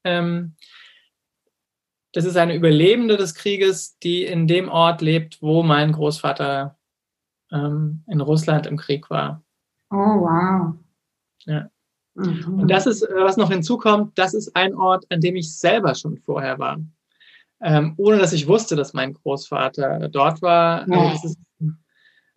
ähm, 0.04 0.56
das 2.12 2.24
ist 2.24 2.36
eine 2.36 2.54
Überlebende 2.54 3.16
des 3.16 3.34
Krieges, 3.34 3.98
die 3.98 4.24
in 4.24 4.46
dem 4.46 4.68
Ort 4.68 5.00
lebt, 5.00 5.40
wo 5.40 5.62
mein 5.62 5.92
Großvater 5.92 6.78
ähm, 7.52 8.04
in 8.06 8.20
Russland 8.20 8.66
im 8.66 8.76
Krieg 8.76 9.10
war. 9.10 9.42
Oh, 9.90 9.96
wow. 9.96 10.74
Ja. 11.46 11.70
Mhm. 12.14 12.60
Und 12.60 12.70
das 12.70 12.86
ist, 12.86 13.02
was 13.16 13.36
noch 13.36 13.50
hinzukommt, 13.50 14.16
das 14.16 14.34
ist 14.34 14.54
ein 14.56 14.74
Ort, 14.74 15.04
an 15.10 15.20
dem 15.20 15.36
ich 15.36 15.56
selber 15.56 15.94
schon 15.94 16.16
vorher 16.18 16.58
war. 16.58 16.78
Ähm, 17.60 17.94
ohne 17.96 18.18
dass 18.18 18.32
ich 18.32 18.46
wusste, 18.46 18.76
dass 18.76 18.92
mein 18.92 19.14
Großvater 19.14 20.08
dort 20.08 20.42
war. 20.42 20.88
Ja. 20.88 20.98
Also 20.98 21.12
das 21.12 21.24
ist 21.24 21.38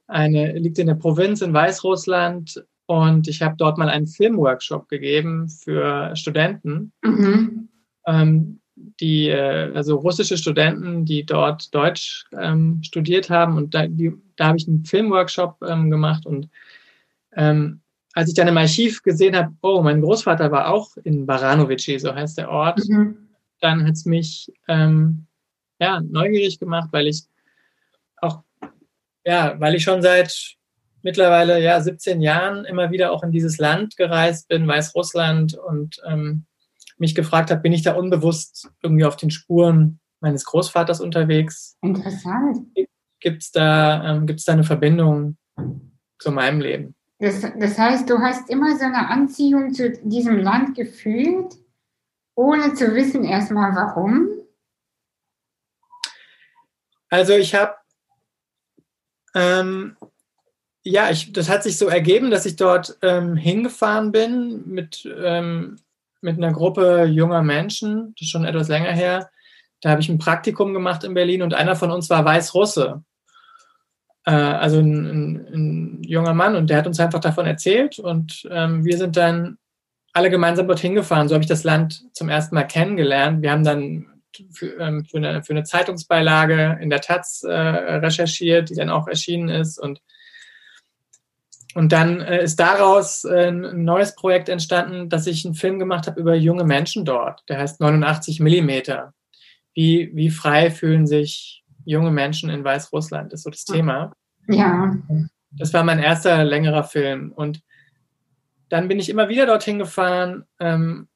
eine, 0.07 0.57
liegt 0.57 0.79
in 0.79 0.87
der 0.87 0.95
Provinz 0.95 1.41
in 1.41 1.53
Weißrussland 1.53 2.63
und 2.85 3.27
ich 3.27 3.41
habe 3.41 3.55
dort 3.57 3.77
mal 3.77 3.89
einen 3.89 4.07
Filmworkshop 4.07 4.87
gegeben 4.87 5.49
für 5.49 6.15
Studenten, 6.15 6.93
Mhm. 7.03 7.67
ähm, 8.05 8.59
die, 9.01 9.27
äh, 9.27 9.71
also 9.75 9.97
russische 9.97 10.37
Studenten, 10.37 11.03
die 11.03 11.25
dort 11.25 11.73
Deutsch 11.75 12.25
ähm, 12.39 12.79
studiert 12.83 13.29
haben 13.29 13.57
und 13.57 13.73
da, 13.73 13.87
die, 13.87 14.13
da 14.37 14.47
habe 14.47 14.57
ich 14.57 14.67
einen 14.67 14.85
Filmworkshop 14.85 15.57
ähm, 15.67 15.89
gemacht 15.89 16.25
und 16.25 16.47
ähm, 17.35 17.81
als 18.17 18.29
ich 18.29 18.33
dann 18.33 18.47
im 18.47 18.57
Archiv 18.57 19.03
gesehen 19.03 19.35
habe, 19.35 19.53
oh, 19.61 19.83
mein 19.83 20.01
Großvater 20.01 20.51
war 20.51 20.73
auch 20.73 20.97
in 21.03 21.27
Baranovici, 21.27 21.99
so 21.99 22.15
heißt 22.15 22.39
der 22.39 22.49
Ort, 22.49 22.79
mhm. 22.89 23.29
dann 23.61 23.85
hat 23.85 23.93
es 23.93 24.05
mich 24.05 24.51
ähm, 24.67 25.27
ja, 25.79 26.01
neugierig 26.01 26.57
gemacht, 26.57 26.89
weil 26.91 27.05
ich 27.05 27.25
auch, 28.19 28.41
ja, 29.23 29.59
weil 29.59 29.75
ich 29.75 29.83
schon 29.83 30.01
seit 30.01 30.55
mittlerweile 31.03 31.61
ja 31.61 31.79
17 31.79 32.19
Jahren 32.19 32.65
immer 32.65 32.89
wieder 32.89 33.11
auch 33.11 33.21
in 33.21 33.31
dieses 33.31 33.59
Land 33.59 33.97
gereist 33.97 34.47
bin, 34.47 34.67
Weißrussland 34.67 35.53
und 35.53 36.01
ähm, 36.07 36.47
mich 36.97 37.13
gefragt 37.13 37.51
habe, 37.51 37.61
bin 37.61 37.73
ich 37.73 37.83
da 37.83 37.93
unbewusst 37.93 38.71
irgendwie 38.81 39.05
auf 39.05 39.17
den 39.17 39.29
Spuren 39.29 39.99
meines 40.21 40.43
Großvaters 40.43 41.01
unterwegs? 41.01 41.77
Interessant. 41.83 42.65
Gibt 43.19 43.43
es 43.43 43.51
da, 43.51 44.15
ähm, 44.15 44.25
da 44.25 44.53
eine 44.53 44.63
Verbindung 44.63 45.37
zu 46.17 46.31
meinem 46.31 46.61
Leben? 46.61 46.96
Das, 47.19 47.41
das 47.41 47.77
heißt, 47.77 48.09
du 48.09 48.19
hast 48.19 48.49
immer 48.49 48.77
so 48.77 48.85
eine 48.85 49.09
Anziehung 49.09 49.73
zu 49.73 49.91
diesem 50.03 50.37
Land 50.37 50.75
gefühlt, 50.75 51.55
ohne 52.35 52.75
zu 52.75 52.93
wissen 52.93 53.23
erstmal 53.23 53.75
warum? 53.75 54.29
Also 57.09 57.33
ich 57.33 57.55
habe, 57.55 57.75
ähm, 59.33 59.97
ja, 60.83 61.09
ich, 61.09 61.33
das 61.33 61.49
hat 61.49 61.63
sich 61.63 61.77
so 61.77 61.87
ergeben, 61.87 62.29
dass 62.29 62.45
ich 62.45 62.55
dort 62.55 62.97
ähm, 63.01 63.35
hingefahren 63.35 64.11
bin 64.11 64.67
mit, 64.67 65.09
ähm, 65.17 65.79
mit 66.21 66.37
einer 66.37 66.53
Gruppe 66.53 67.05
junger 67.05 67.41
Menschen, 67.41 68.13
das 68.15 68.27
ist 68.27 68.29
schon 68.29 68.45
etwas 68.45 68.67
länger 68.67 68.91
her. 68.91 69.31
Da 69.81 69.89
habe 69.89 70.01
ich 70.01 70.09
ein 70.09 70.17
Praktikum 70.17 70.73
gemacht 70.73 71.03
in 71.03 71.13
Berlin 71.13 71.41
und 71.41 71.53
einer 71.53 71.75
von 71.75 71.91
uns 71.91 72.09
war 72.09 72.25
Weißrusse. 72.25 73.03
Äh, 74.27 74.31
also 74.31 74.79
ein, 74.79 75.05
ein, 75.05 75.47
ein, 75.53 76.03
junger 76.03 76.33
Mann 76.33 76.57
und 76.57 76.69
der 76.69 76.77
hat 76.77 76.87
uns 76.87 76.99
einfach 76.99 77.21
davon 77.21 77.45
erzählt 77.45 77.97
und 77.97 78.45
ähm, 78.51 78.83
wir 78.83 78.97
sind 78.97 79.15
dann 79.15 79.57
alle 80.11 80.29
gemeinsam 80.29 80.67
dorthin 80.67 80.95
gefahren. 80.95 81.29
So 81.29 81.35
habe 81.35 81.43
ich 81.43 81.49
das 81.49 81.63
Land 81.63 82.03
zum 82.11 82.27
ersten 82.27 82.53
Mal 82.53 82.63
kennengelernt. 82.63 83.41
Wir 83.41 83.51
haben 83.51 83.63
dann 83.63 84.05
für, 84.51 84.77
ähm, 84.79 85.05
für, 85.05 85.17
eine, 85.17 85.43
für 85.43 85.53
eine, 85.53 85.63
Zeitungsbeilage 85.63 86.77
in 86.81 86.89
der 86.89 86.99
Taz 86.99 87.43
äh, 87.43 87.51
recherchiert, 87.51 88.69
die 88.69 88.75
dann 88.75 88.89
auch 88.89 89.07
erschienen 89.07 89.47
ist. 89.47 89.79
Und, 89.79 90.01
und 91.73 91.93
dann 91.93 92.19
äh, 92.19 92.43
ist 92.43 92.59
daraus 92.59 93.23
äh, 93.23 93.47
ein 93.47 93.85
neues 93.85 94.13
Projekt 94.15 94.49
entstanden, 94.49 95.07
dass 95.07 95.27
ich 95.27 95.45
einen 95.45 95.55
Film 95.55 95.79
gemacht 95.79 96.05
habe 96.05 96.19
über 96.19 96.35
junge 96.35 96.65
Menschen 96.65 97.05
dort. 97.05 97.43
Der 97.47 97.59
heißt 97.59 97.79
89 97.79 98.41
Millimeter. 98.41 99.13
Wie, 99.73 100.11
wie 100.13 100.31
frei 100.31 100.69
fühlen 100.69 101.07
sich 101.07 101.63
junge 101.85 102.11
Menschen 102.11 102.49
in 102.49 102.65
Weißrussland, 102.65 103.31
ist 103.31 103.43
so 103.43 103.49
das 103.49 103.63
Thema. 103.63 104.11
Ja. 104.47 104.97
Das 105.51 105.73
war 105.73 105.83
mein 105.83 105.99
erster 105.99 106.43
längerer 106.43 106.83
Film. 106.83 107.31
Und 107.31 107.61
dann 108.69 108.87
bin 108.87 108.99
ich 108.99 109.09
immer 109.09 109.29
wieder 109.29 109.45
dorthin 109.45 109.79
gefahren, 109.79 110.45
ähm, 110.59 111.07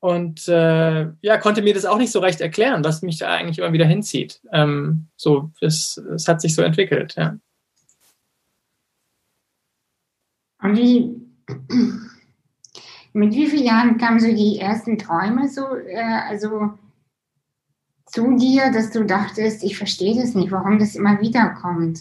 und 0.00 0.46
äh, 0.46 1.08
ja, 1.22 1.38
konnte 1.38 1.62
mir 1.62 1.74
das 1.74 1.84
auch 1.84 1.98
nicht 1.98 2.12
so 2.12 2.20
recht 2.20 2.40
erklären, 2.40 2.84
was 2.84 3.02
mich 3.02 3.18
da 3.18 3.34
eigentlich 3.34 3.58
immer 3.58 3.72
wieder 3.72 3.86
hinzieht. 3.86 4.40
Ähm, 4.52 5.08
so, 5.16 5.50
es, 5.60 5.96
es 5.96 6.28
hat 6.28 6.40
sich 6.40 6.54
so 6.54 6.62
entwickelt, 6.62 7.16
ja. 7.16 7.36
Und 10.62 10.76
wie, 10.76 11.16
mit 13.12 13.32
wie 13.32 13.46
vielen 13.46 13.64
Jahren 13.64 13.98
kamen 13.98 14.20
so 14.20 14.28
die 14.28 14.58
ersten 14.58 14.98
Träume 14.98 15.48
so, 15.48 15.76
äh, 15.76 16.20
also 16.28 16.74
zu 18.10 18.36
dir, 18.36 18.72
dass 18.72 18.90
du 18.90 19.04
dachtest, 19.04 19.62
ich 19.62 19.76
verstehe 19.76 20.20
das 20.20 20.34
nicht, 20.34 20.50
warum 20.50 20.78
das 20.78 20.94
immer 20.94 21.20
wieder 21.20 21.50
kommt? 21.50 22.00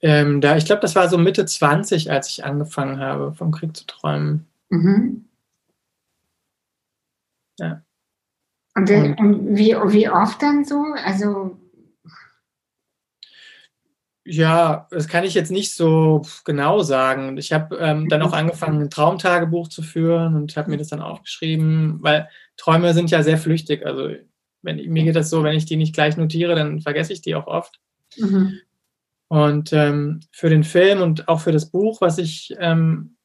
Ähm, 0.00 0.40
da, 0.40 0.56
ich 0.56 0.64
glaube, 0.64 0.82
das 0.82 0.94
war 0.94 1.08
so 1.08 1.18
Mitte 1.18 1.44
20, 1.44 2.10
als 2.10 2.28
ich 2.28 2.44
angefangen 2.44 3.00
habe, 3.00 3.34
vom 3.34 3.50
Krieg 3.50 3.76
zu 3.76 3.86
träumen. 3.86 4.46
Mhm. 4.68 5.24
Ja. 7.58 7.82
Und, 8.74 8.90
und, 8.90 9.56
wie, 9.56 9.74
wie 9.74 10.08
oft 10.08 10.40
dann 10.40 10.64
so? 10.64 10.84
Also. 11.04 11.58
Ja, 14.24 14.86
das 14.90 15.08
kann 15.08 15.24
ich 15.24 15.34
jetzt 15.34 15.50
nicht 15.50 15.74
so 15.74 16.22
genau 16.44 16.82
sagen. 16.82 17.38
Ich 17.38 17.52
habe 17.52 17.76
ähm, 17.76 18.08
dann 18.08 18.22
auch 18.22 18.34
angefangen, 18.34 18.82
ein 18.82 18.90
Traumtagebuch 18.90 19.68
zu 19.68 19.82
führen 19.82 20.36
und 20.36 20.56
habe 20.56 20.70
mir 20.70 20.76
das 20.76 20.88
dann 20.88 21.00
aufgeschrieben, 21.00 21.98
weil 22.02 22.28
Träume 22.58 22.92
sind 22.92 23.10
ja 23.10 23.22
sehr 23.22 23.38
flüchtig. 23.38 23.86
Also 23.86 24.10
wenn, 24.62 24.76
mir 24.92 25.04
geht 25.04 25.16
das 25.16 25.30
so, 25.30 25.42
wenn 25.42 25.56
ich 25.56 25.64
die 25.64 25.76
nicht 25.76 25.94
gleich 25.94 26.18
notiere, 26.18 26.54
dann 26.54 26.82
vergesse 26.82 27.14
ich 27.14 27.22
die 27.22 27.34
auch 27.34 27.46
oft. 27.46 27.80
Mhm. 28.18 28.60
Und 29.28 29.72
ähm, 29.72 30.20
für 30.32 30.50
den 30.50 30.64
Film 30.64 31.00
und 31.00 31.28
auch 31.28 31.40
für 31.40 31.52
das 31.52 31.70
Buch, 31.70 32.00
was 32.00 32.18
ich 32.18 32.54
ähm, 32.58 33.16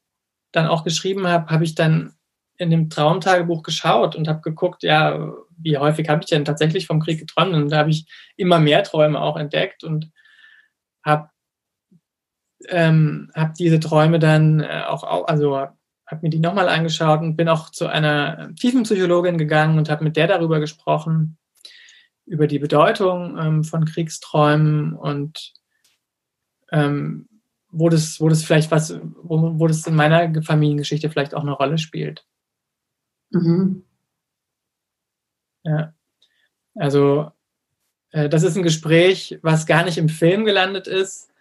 dann 0.51 0.67
auch 0.67 0.83
geschrieben 0.83 1.27
habe, 1.27 1.49
habe 1.49 1.63
ich 1.63 1.75
dann 1.75 2.13
in 2.57 2.69
dem 2.69 2.89
Traumtagebuch 2.89 3.63
geschaut 3.63 4.15
und 4.15 4.27
habe 4.27 4.41
geguckt, 4.41 4.83
ja, 4.83 5.33
wie 5.57 5.77
häufig 5.77 6.07
habe 6.09 6.21
ich 6.21 6.29
denn 6.29 6.45
tatsächlich 6.45 6.85
vom 6.85 6.99
Krieg 6.99 7.19
geträumt? 7.19 7.53
Und 7.53 7.69
da 7.69 7.77
habe 7.77 7.89
ich 7.89 8.05
immer 8.37 8.59
mehr 8.59 8.83
Träume 8.83 9.19
auch 9.19 9.37
entdeckt 9.37 9.83
und 9.83 10.11
habe 11.03 11.29
ähm, 12.67 13.31
hab 13.33 13.55
diese 13.55 13.79
Träume 13.79 14.19
dann 14.19 14.61
äh, 14.61 14.83
auch, 14.87 15.03
also 15.27 15.67
habe 16.13 16.25
mir 16.25 16.29
die 16.29 16.39
nochmal 16.39 16.69
angeschaut 16.69 17.21
und 17.21 17.35
bin 17.35 17.49
auch 17.49 17.69
zu 17.69 17.87
einer 17.87 18.53
Tiefenpsychologin 18.55 19.37
gegangen 19.37 19.77
und 19.77 19.89
habe 19.89 20.03
mit 20.03 20.15
der 20.15 20.27
darüber 20.27 20.59
gesprochen, 20.59 21.37
über 22.25 22.47
die 22.47 22.59
Bedeutung 22.59 23.37
ähm, 23.37 23.63
von 23.63 23.85
Kriegsträumen 23.85 24.93
und 24.93 25.53
ähm, 26.71 27.27
wo, 27.69 27.89
das, 27.89 28.21
wo 28.21 28.29
das 28.29 28.43
vielleicht 28.43 28.71
was, 28.71 28.97
wo, 29.21 29.59
wo 29.59 29.67
das 29.67 29.85
in 29.87 29.95
meiner 29.95 30.41
Familiengeschichte 30.43 31.09
vielleicht 31.09 31.33
auch 31.33 31.41
eine 31.41 31.51
Rolle 31.51 31.77
spielt. 31.77 32.25
Mhm. 33.31 33.83
Ja. 35.63 35.93
Also, 36.75 37.31
äh, 38.11 38.29
das 38.29 38.43
ist 38.43 38.55
ein 38.55 38.63
Gespräch, 38.63 39.39
was 39.41 39.65
gar 39.65 39.83
nicht 39.83 39.97
im 39.97 40.09
Film 40.09 40.45
gelandet 40.45 40.87
ist. 40.87 41.32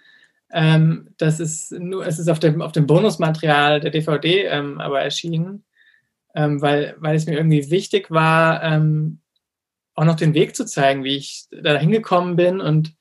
Ähm, 0.53 1.09
das 1.17 1.41
ist 1.41 1.73
nur, 1.73 2.07
es 2.07 2.19
ist 2.19 2.29
auf 2.29 2.39
dem, 2.39 2.61
auf 2.61 2.73
dem 2.73 2.87
Bonusmaterial 2.87 3.81
der 3.81 3.91
DVD 3.91 4.47
ähm, 4.49 4.81
aber 4.81 5.01
erschienen, 5.01 5.65
ähm, 6.35 6.61
weil, 6.61 6.95
weil 6.99 7.17
es 7.17 7.27
mir 7.27 7.37
irgendwie 7.37 7.71
wichtig 7.71 8.11
war, 8.11 8.63
ähm, 8.63 9.21
auch 9.95 10.05
noch 10.05 10.17
den 10.17 10.35
Weg 10.35 10.55
zu 10.55 10.67
zeigen, 10.67 11.05
wie 11.05 11.17
ich 11.17 11.47
da 11.51 11.79
hingekommen 11.79 12.37
bin 12.37 12.61
und 12.61 12.95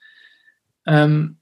ähm, 0.87 1.39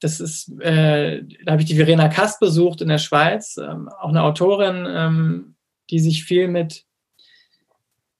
das 0.00 0.20
ist, 0.20 0.50
äh, 0.60 1.22
da 1.44 1.52
habe 1.52 1.62
ich 1.62 1.68
die 1.68 1.76
Verena 1.76 2.08
Kast 2.08 2.38
besucht 2.38 2.82
in 2.82 2.88
der 2.88 2.98
Schweiz, 2.98 3.56
ähm, 3.56 3.88
auch 3.88 4.10
eine 4.10 4.22
Autorin, 4.24 5.54
die 5.88 6.00
sich 6.00 6.24
viel 6.24 6.48
mit, 6.48 6.84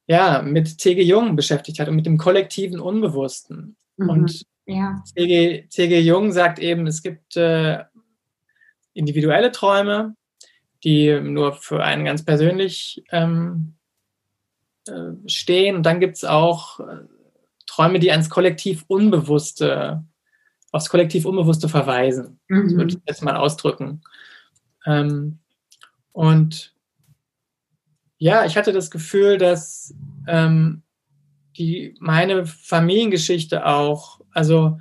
ja, 0.07 0.40
mit 0.40 0.81
C.G. 0.81 1.03
Jung 1.03 1.37
beschäftigt 1.37 1.81
hat 1.81 1.88
und 1.88 1.96
mit 1.96 2.07
dem 2.07 2.16
kollektiven 2.16 2.81
Unbewussten. 2.81 3.77
Mhm. 3.99 4.09
Und 4.09 4.46
ja. 4.66 5.02
C.G. 5.05 6.00
Jung 6.00 6.33
sagt 6.33 6.59
eben, 6.59 6.87
es 6.87 7.02
gibt 7.02 7.37
äh, 7.37 7.85
individuelle 8.92 9.52
Träume, 9.52 10.16
die 10.85 11.20
nur 11.20 11.55
für 11.55 11.83
einen 11.83 12.05
ganz 12.05 12.24
persönlich 12.24 13.05
ähm, 13.11 13.74
äh, 14.88 15.12
stehen. 15.26 15.76
Und 15.76 15.85
dann 15.85 16.00
gibt 16.00 16.16
es 16.16 16.24
auch 16.24 16.81
äh, 16.81 17.05
Träume, 17.66 17.98
die 17.98 18.11
ans 18.11 18.31
kollektiv 18.31 18.85
Unbewusste 18.88 20.05
aufs 20.76 20.90
kollektiv 20.90 21.24
Unbewusste 21.24 21.68
verweisen. 21.68 22.38
Mhm. 22.48 22.64
Das 22.64 22.76
würde 22.76 22.94
ich 22.94 22.98
jetzt 23.07 23.22
mal 23.22 23.37
ausdrücken. 23.37 24.02
Ähm, 24.85 25.38
und 26.12 26.74
ja, 28.18 28.44
ich 28.44 28.57
hatte 28.57 28.72
das 28.72 28.90
Gefühl, 28.90 29.38
dass 29.38 29.94
ähm, 30.26 30.83
die, 31.57 31.94
meine 31.98 32.46
Familiengeschichte 32.46 33.66
auch, 33.66 34.15
also, 34.37 34.79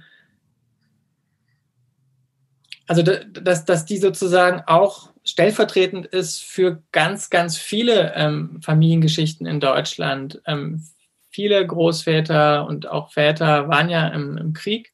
also 2.88 3.02
dass, 3.02 3.64
dass 3.66 3.86
die 3.86 3.98
sozusagen 3.98 4.62
auch 4.68 5.12
stellvertretend 5.24 6.06
ist 6.06 6.44
für 6.44 6.84
ganz, 6.92 7.30
ganz 7.30 7.58
viele 7.58 8.14
ähm, 8.16 8.62
Familiengeschichten 8.62 9.48
in 9.48 9.60
Deutschland. 9.60 10.42
Ähm, 10.46 10.86
viele 11.30 11.66
Großväter 11.66 12.68
und 12.68 12.88
auch 12.88 13.12
Väter 13.14 13.70
waren 13.70 13.90
ja 13.90 14.10
im, 14.10 14.38
im 14.38 14.54
Krieg 14.54 14.92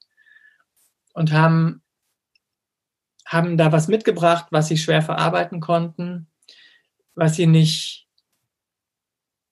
und 1.14 1.34
haben, 1.34 1.82
haben 3.26 3.58
da 3.58 3.72
was 3.72 3.88
mitgebracht, 3.88 4.46
was 4.52 4.68
sie 4.68 4.78
schwer 4.78 5.02
verarbeiten 5.02 5.60
konnten, 5.60 6.28
was 7.16 7.36
sie 7.36 7.48
nicht, 7.48 8.08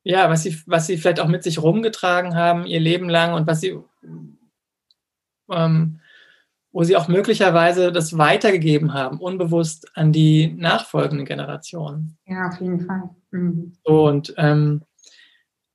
ja, 0.04 0.30
was 0.30 0.44
sie, 0.44 0.62
was 0.68 0.86
sie 0.86 0.98
vielleicht 0.98 1.20
auch 1.20 1.28
mit 1.28 1.44
sich 1.44 1.62
rumgetragen 1.62 2.36
haben 2.36 2.66
ihr 2.66 2.80
Leben 2.80 3.10
lang 3.10 3.34
und 3.34 3.48
was 3.48 3.60
sie, 3.60 3.78
ähm, 5.52 6.00
wo 6.72 6.84
sie 6.84 6.96
auch 6.96 7.08
möglicherweise 7.08 7.92
das 7.92 8.18
weitergegeben 8.18 8.94
haben, 8.94 9.20
unbewusst 9.20 9.90
an 9.96 10.12
die 10.12 10.54
nachfolgenden 10.54 11.26
Generationen. 11.26 12.18
Ja, 12.28 12.48
auf 12.50 12.62
jeden 12.62 12.86
Fall. 12.86 13.10
Mhm. 13.32 13.74
Und 13.84 14.34
ähm, 14.38 14.84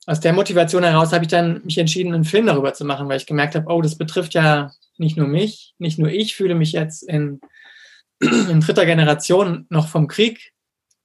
aus 0.07 0.21
der 0.21 0.33
Motivation 0.33 0.85
heraus 0.85 1.13
habe 1.13 1.25
ich 1.25 1.31
dann 1.31 1.63
mich 1.65 1.79
entschieden, 1.79 2.15
einen 2.15 2.25
Film 2.25 2.47
darüber 2.47 2.75
zu 2.75 2.85
machen, 2.85 3.09
weil 3.09 3.17
ich 3.17 3.27
gemerkt 3.27 3.55
habe, 3.55 3.73
oh, 3.73 3.81
das 3.81 3.97
betrifft 3.97 4.35
ja 4.35 4.71
nicht 4.99 5.17
nur 5.17 5.27
mich, 5.27 5.75
nicht 5.79 5.99
nur 5.99 6.11
ich 6.11 6.37
fühle 6.37 6.55
mich 6.55 6.73
jetzt 6.73 7.03
in, 7.03 7.41
in 8.21 8.61
dritter 8.61 8.87
Generation 8.87 9.67
noch 9.71 9.89
vom 9.89 10.07
Krieg 10.07 10.53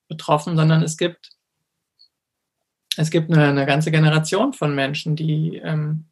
betroffen, 0.08 0.58
sondern 0.58 0.84
es 0.84 0.98
gibt, 0.98 1.30
es 2.98 3.10
gibt 3.10 3.32
eine, 3.32 3.48
eine 3.48 3.66
ganze 3.66 3.90
Generation 3.90 4.54
von 4.54 4.76
Menschen, 4.76 5.16
die, 5.16 5.58
ähm, 5.64 6.09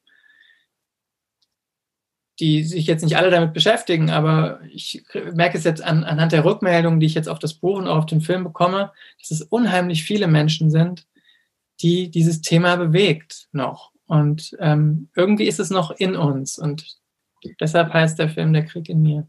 die 2.39 2.63
sich 2.63 2.86
jetzt 2.86 3.04
nicht 3.04 3.17
alle 3.17 3.32
damit 3.32 3.54
beschäftigen, 3.54 4.12
aber 4.12 4.60
ich 4.71 5.04
merke 5.34 5.58
es 5.58 5.63
jetzt 5.63 5.84
an, 5.84 6.04
anhand 6.04 6.32
der 6.32 6.45
Rückmeldungen, 6.45 7.00
die 7.00 7.08
ich 7.08 7.15
jetzt 7.15 7.30
auf 7.30 7.39
das 7.39 7.56
Buch 7.56 7.78
und 7.78 7.88
auf 7.88 8.06
den 8.06 8.21
Film 8.21 8.43
bekomme, 8.43 8.91
dass 9.19 9.32
es 9.32 9.41
unheimlich 9.41 10.04
viele 10.04 10.28
Menschen 10.28 10.69
sind, 10.69 11.08
die 11.82 12.10
dieses 12.10 12.41
Thema 12.41 12.76
bewegt 12.76 13.47
noch. 13.52 13.91
Und 14.06 14.56
ähm, 14.60 15.10
irgendwie 15.15 15.47
ist 15.47 15.60
es 15.60 15.69
noch 15.69 15.91
in 15.91 16.15
uns. 16.15 16.58
Und 16.58 16.97
deshalb 17.60 17.93
heißt 17.93 18.19
der 18.19 18.30
Film 18.30 18.54
Der 18.54 18.65
Krieg 18.65 18.88
in 18.89 19.02
mir. 19.02 19.28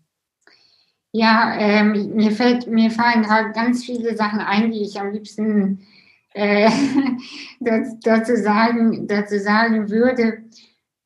Ja, 1.13 1.57
ähm, 1.59 2.15
mir, 2.15 2.31
fällt, 2.33 2.67
mir 2.67 2.91
fallen 2.91 3.23
gerade 3.23 3.53
ganz 3.53 3.85
viele 3.85 4.15
Sachen 4.17 4.41
ein, 4.41 4.71
die 4.71 4.83
ich 4.83 5.01
am 5.01 5.13
liebsten 5.13 5.87
äh, 6.35 6.71
dazu, 7.61 8.37
sagen, 8.37 9.09
dazu 9.09 9.39
sagen 9.39 9.91
würde. 9.91 10.45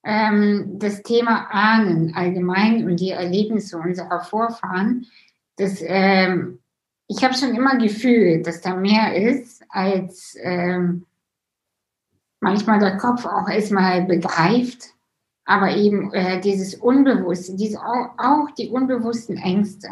Ähm, 0.05 0.79
das 0.79 1.03
Thema 1.03 1.47
Ahnen 1.51 2.15
allgemein 2.15 2.85
und 2.89 2.99
die 2.99 3.11
Erlebnisse 3.11 3.79
unserer 3.79 4.21
Vorfahren, 4.21 5.07
das, 5.57 5.79
ähm, 5.83 6.59
ich 7.07 7.23
habe 7.23 7.35
schon 7.35 7.55
immer 7.55 7.77
gefühlt, 7.77 8.47
dass 8.47 8.61
da 8.61 8.75
mehr 8.75 9.15
ist, 9.15 9.63
als 9.69 10.37
ähm, 10.43 11.07
manchmal 12.41 12.81
der 12.81 12.97
Kopf 12.97 13.25
auch 13.27 13.49
erstmal 13.49 14.03
begreift, 14.03 14.89
aber 15.45 15.77
eben 15.77 16.13
äh, 16.13 16.41
dieses 16.41 16.75
Unbewusste, 16.75 17.55
diese, 17.57 17.81
auch, 17.81 18.11
auch, 18.19 18.51
die 18.53 18.69
unbewussten 18.69 19.37
Ängste. 19.37 19.89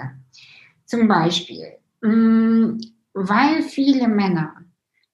Zum 0.84 1.06
Beispiel, 1.06 1.76
mh, 2.00 2.12
mm, 2.12 2.80
weil 3.14 3.62
viele 3.62 4.08
Männer 4.08 4.54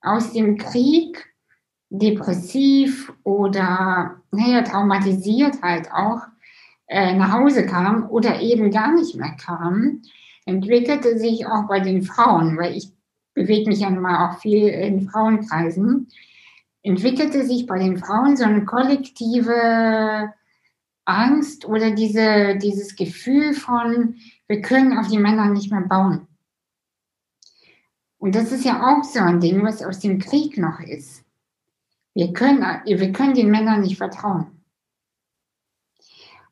aus 0.01 0.33
dem 0.33 0.57
Krieg 0.57 1.27
depressiv 1.90 3.12
oder 3.22 4.16
naja, 4.31 4.62
traumatisiert 4.62 5.62
halt 5.62 5.90
auch 5.92 6.22
äh, 6.88 7.14
nach 7.14 7.33
Hause 7.33 7.66
kamen 7.66 8.05
oder 8.05 8.40
eben 8.40 8.70
gar 8.70 8.94
nicht 8.94 9.16
mehr 9.16 9.37
kamen, 9.37 10.03
entwickelte 10.44 11.18
sich 11.18 11.46
auch 11.46 11.66
bei 11.68 11.81
den 11.81 12.03
Frauen, 12.03 12.57
weil 12.57 12.77
ich 12.77 12.92
bewege 13.35 13.68
mich 13.68 13.81
ja 13.81 13.90
mal 13.90 14.29
auch 14.29 14.38
viel 14.38 14.68
in 14.68 15.09
Frauenkreisen, 15.09 16.09
entwickelte 16.83 17.44
sich 17.44 17.66
bei 17.66 17.79
den 17.79 17.99
Frauen 17.99 18.37
so 18.37 18.44
eine 18.44 18.64
kollektive 18.64 20.33
Angst 21.05 21.64
oder 21.66 21.90
diese, 21.90 22.57
dieses 22.57 22.96
Gefühl 22.96 23.55
von, 23.55 24.16
wir 24.49 24.61
können 24.61 24.96
auf 24.99 25.09
die 25.09 25.18
Männer 25.18 25.51
nicht 25.51 25.70
mehr 25.70 25.83
bauen. 25.83 26.27
Und 28.18 28.35
das 28.35 28.53
ist 28.53 28.64
ja 28.64 28.83
auch 28.83 29.05
so 29.05 29.20
ein 29.20 29.40
Ding, 29.40 29.62
was 29.62 29.85
aus 29.85 30.01
dem 30.01 30.18
Krieg 30.18 30.59
noch 30.59 30.81
ist. 30.81 31.26
Wir 32.17 32.33
können, 32.33 32.65
wir 32.87 33.13
können 33.13 33.35
den 33.35 33.51
Männern 33.51 33.83
nicht 33.83 33.99
vertrauen. 33.99 34.47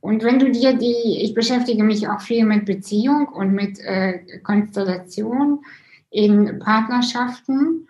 Und 0.00 0.22
wenn 0.22 0.38
du 0.38 0.50
dir 0.50 0.74
die, 0.74 1.22
ich 1.22 1.32
beschäftige 1.32 1.82
mich 1.82 2.06
auch 2.06 2.20
viel 2.20 2.44
mit 2.44 2.66
Beziehung 2.66 3.28
und 3.28 3.52
mit 3.52 3.80
äh, 3.80 4.40
Konstellation 4.42 5.64
in 6.10 6.58
Partnerschaften 6.58 7.88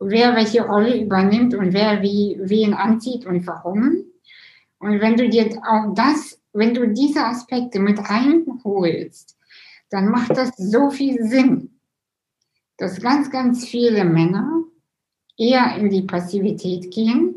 wer 0.00 0.34
welche 0.34 0.62
Rolle 0.62 0.98
übernimmt 0.98 1.54
und 1.54 1.74
wer 1.74 2.00
wie 2.00 2.38
wen 2.40 2.72
anzieht 2.72 3.26
und 3.26 3.46
warum. 3.46 4.02
Und 4.78 5.00
wenn 5.02 5.16
du 5.16 5.28
dir 5.28 5.60
auch 5.68 5.94
das, 5.94 6.40
wenn 6.54 6.72
du 6.72 6.88
diese 6.88 7.22
Aspekte 7.22 7.80
mit 7.80 7.98
reinholst, 7.98 9.36
dann 9.90 10.08
macht 10.08 10.38
das 10.38 10.52
so 10.56 10.88
viel 10.88 11.22
Sinn, 11.26 11.78
dass 12.78 13.02
ganz, 13.02 13.30
ganz 13.30 13.66
viele 13.66 14.06
Männer 14.06 14.64
eher 15.40 15.74
in 15.76 15.88
die 15.88 16.02
Passivität 16.02 16.90
gehen 16.92 17.34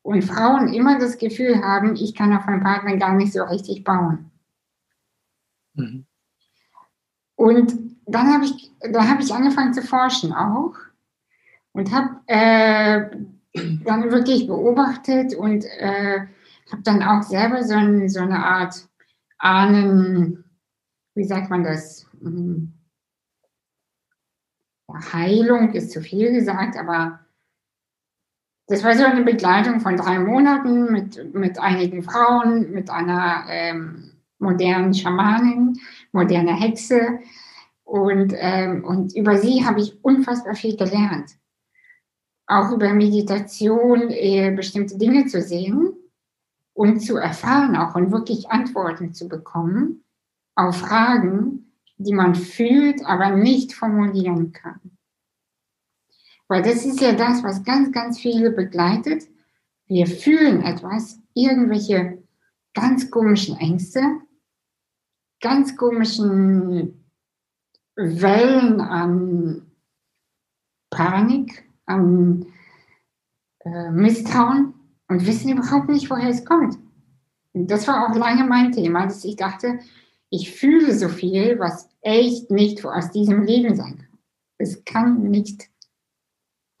und 0.00 0.24
Frauen 0.24 0.72
immer 0.72 0.98
das 0.98 1.18
Gefühl 1.18 1.62
haben, 1.62 1.94
ich 1.94 2.14
kann 2.14 2.32
auf 2.32 2.46
meinen 2.46 2.62
Partner 2.62 2.96
gar 2.96 3.14
nicht 3.14 3.32
so 3.32 3.44
richtig 3.44 3.84
bauen. 3.84 4.30
Mhm. 5.74 6.06
Und 7.36 7.74
dann 8.06 8.32
habe 8.32 8.44
ich, 8.46 8.70
da 8.80 9.06
habe 9.06 9.22
ich 9.22 9.32
angefangen 9.32 9.74
zu 9.74 9.82
forschen 9.82 10.32
auch 10.32 10.74
und 11.72 11.92
habe 11.92 12.20
äh, 12.26 13.10
dann 13.84 14.10
wirklich 14.10 14.46
beobachtet 14.46 15.34
und 15.34 15.64
äh, 15.78 16.26
habe 16.70 16.82
dann 16.82 17.02
auch 17.02 17.22
selber 17.22 17.62
so, 17.62 17.74
ein, 17.74 18.08
so, 18.08 18.20
eine 18.20 18.44
Art 18.44 18.88
Ahnen, 19.38 20.44
wie 21.14 21.24
sagt 21.24 21.50
man 21.50 21.62
das? 21.62 22.06
Hm. 22.20 22.72
Ja, 24.92 25.12
Heilung 25.12 25.72
ist 25.72 25.90
zu 25.90 26.00
viel 26.00 26.32
gesagt, 26.32 26.76
aber 26.76 27.20
das 28.68 28.84
war 28.84 28.94
so 28.94 29.04
eine 29.04 29.22
Begleitung 29.22 29.80
von 29.80 29.96
drei 29.96 30.18
Monaten 30.18 30.92
mit, 30.92 31.34
mit 31.34 31.58
einigen 31.58 32.02
Frauen, 32.02 32.70
mit 32.72 32.90
einer 32.90 33.44
ähm, 33.48 34.12
modernen 34.38 34.94
Schamanin, 34.94 35.78
moderner 36.12 36.54
Hexe. 36.54 37.18
Und, 37.84 38.32
ähm, 38.36 38.84
und 38.84 39.14
über 39.14 39.38
sie 39.38 39.64
habe 39.64 39.80
ich 39.80 40.02
unfassbar 40.04 40.54
viel 40.54 40.76
gelernt 40.76 41.36
auch 42.52 42.70
über 42.72 42.92
Meditation 42.92 44.10
äh, 44.10 44.52
bestimmte 44.54 44.98
Dinge 44.98 45.26
zu 45.26 45.40
sehen 45.40 45.94
und 46.74 47.00
zu 47.00 47.16
erfahren 47.16 47.76
auch 47.76 47.94
und 47.94 48.12
wirklich 48.12 48.50
Antworten 48.50 49.14
zu 49.14 49.28
bekommen 49.28 50.04
auf 50.54 50.76
Fragen, 50.76 51.71
die 52.02 52.14
man 52.14 52.34
fühlt, 52.34 53.04
aber 53.04 53.30
nicht 53.30 53.72
formulieren 53.72 54.52
kann. 54.52 54.80
Weil 56.48 56.62
das 56.62 56.84
ist 56.84 57.00
ja 57.00 57.12
das, 57.12 57.42
was 57.42 57.64
ganz, 57.64 57.92
ganz 57.92 58.18
viele 58.18 58.50
begleitet. 58.50 59.24
Wir 59.86 60.06
fühlen 60.06 60.62
etwas, 60.62 61.18
irgendwelche 61.34 62.22
ganz 62.74 63.10
komischen 63.10 63.56
Ängste, 63.56 64.02
ganz 65.40 65.76
komischen 65.76 67.04
Wellen 67.96 68.80
an 68.80 69.70
Panik, 70.90 71.64
am 71.86 72.46
äh, 73.64 73.90
Misstrauen 73.90 74.74
und 75.08 75.26
wissen 75.26 75.50
überhaupt 75.50 75.88
nicht, 75.88 76.10
woher 76.10 76.28
es 76.28 76.44
kommt. 76.44 76.78
Und 77.52 77.70
das 77.70 77.86
war 77.86 78.08
auch 78.08 78.16
lange 78.16 78.44
mein 78.44 78.72
Thema, 78.72 79.04
dass 79.06 79.24
ich 79.24 79.36
dachte, 79.36 79.78
ich 80.32 80.50
fühle 80.50 80.94
so 80.94 81.10
viel, 81.10 81.58
was 81.58 81.90
echt 82.00 82.50
nicht 82.50 82.82
aus 82.86 83.10
diesem 83.10 83.42
Leben 83.42 83.76
sein 83.76 83.98
kann. 83.98 84.18
Es 84.56 84.82
kann 84.84 85.30
nicht 85.30 85.68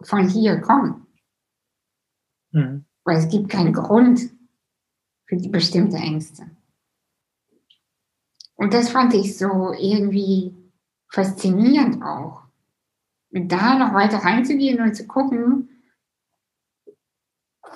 von 0.02 0.26
hier 0.26 0.58
kommen. 0.62 1.06
Mhm. 2.52 2.86
Weil 3.04 3.18
es 3.18 3.28
gibt 3.28 3.50
keinen 3.50 3.74
Grund 3.74 4.30
für 5.26 5.36
die 5.36 5.50
bestimmte 5.50 5.98
Ängste. 5.98 6.50
Und 8.54 8.72
das 8.72 8.88
fand 8.88 9.12
ich 9.12 9.36
so 9.36 9.74
irgendwie 9.78 10.54
faszinierend 11.08 12.02
auch 12.02 12.44
da 13.32 13.78
noch 13.78 13.92
weiter 13.92 14.18
reinzugehen 14.18 14.80
und 14.80 14.94
zu 14.94 15.06
gucken, 15.06 15.68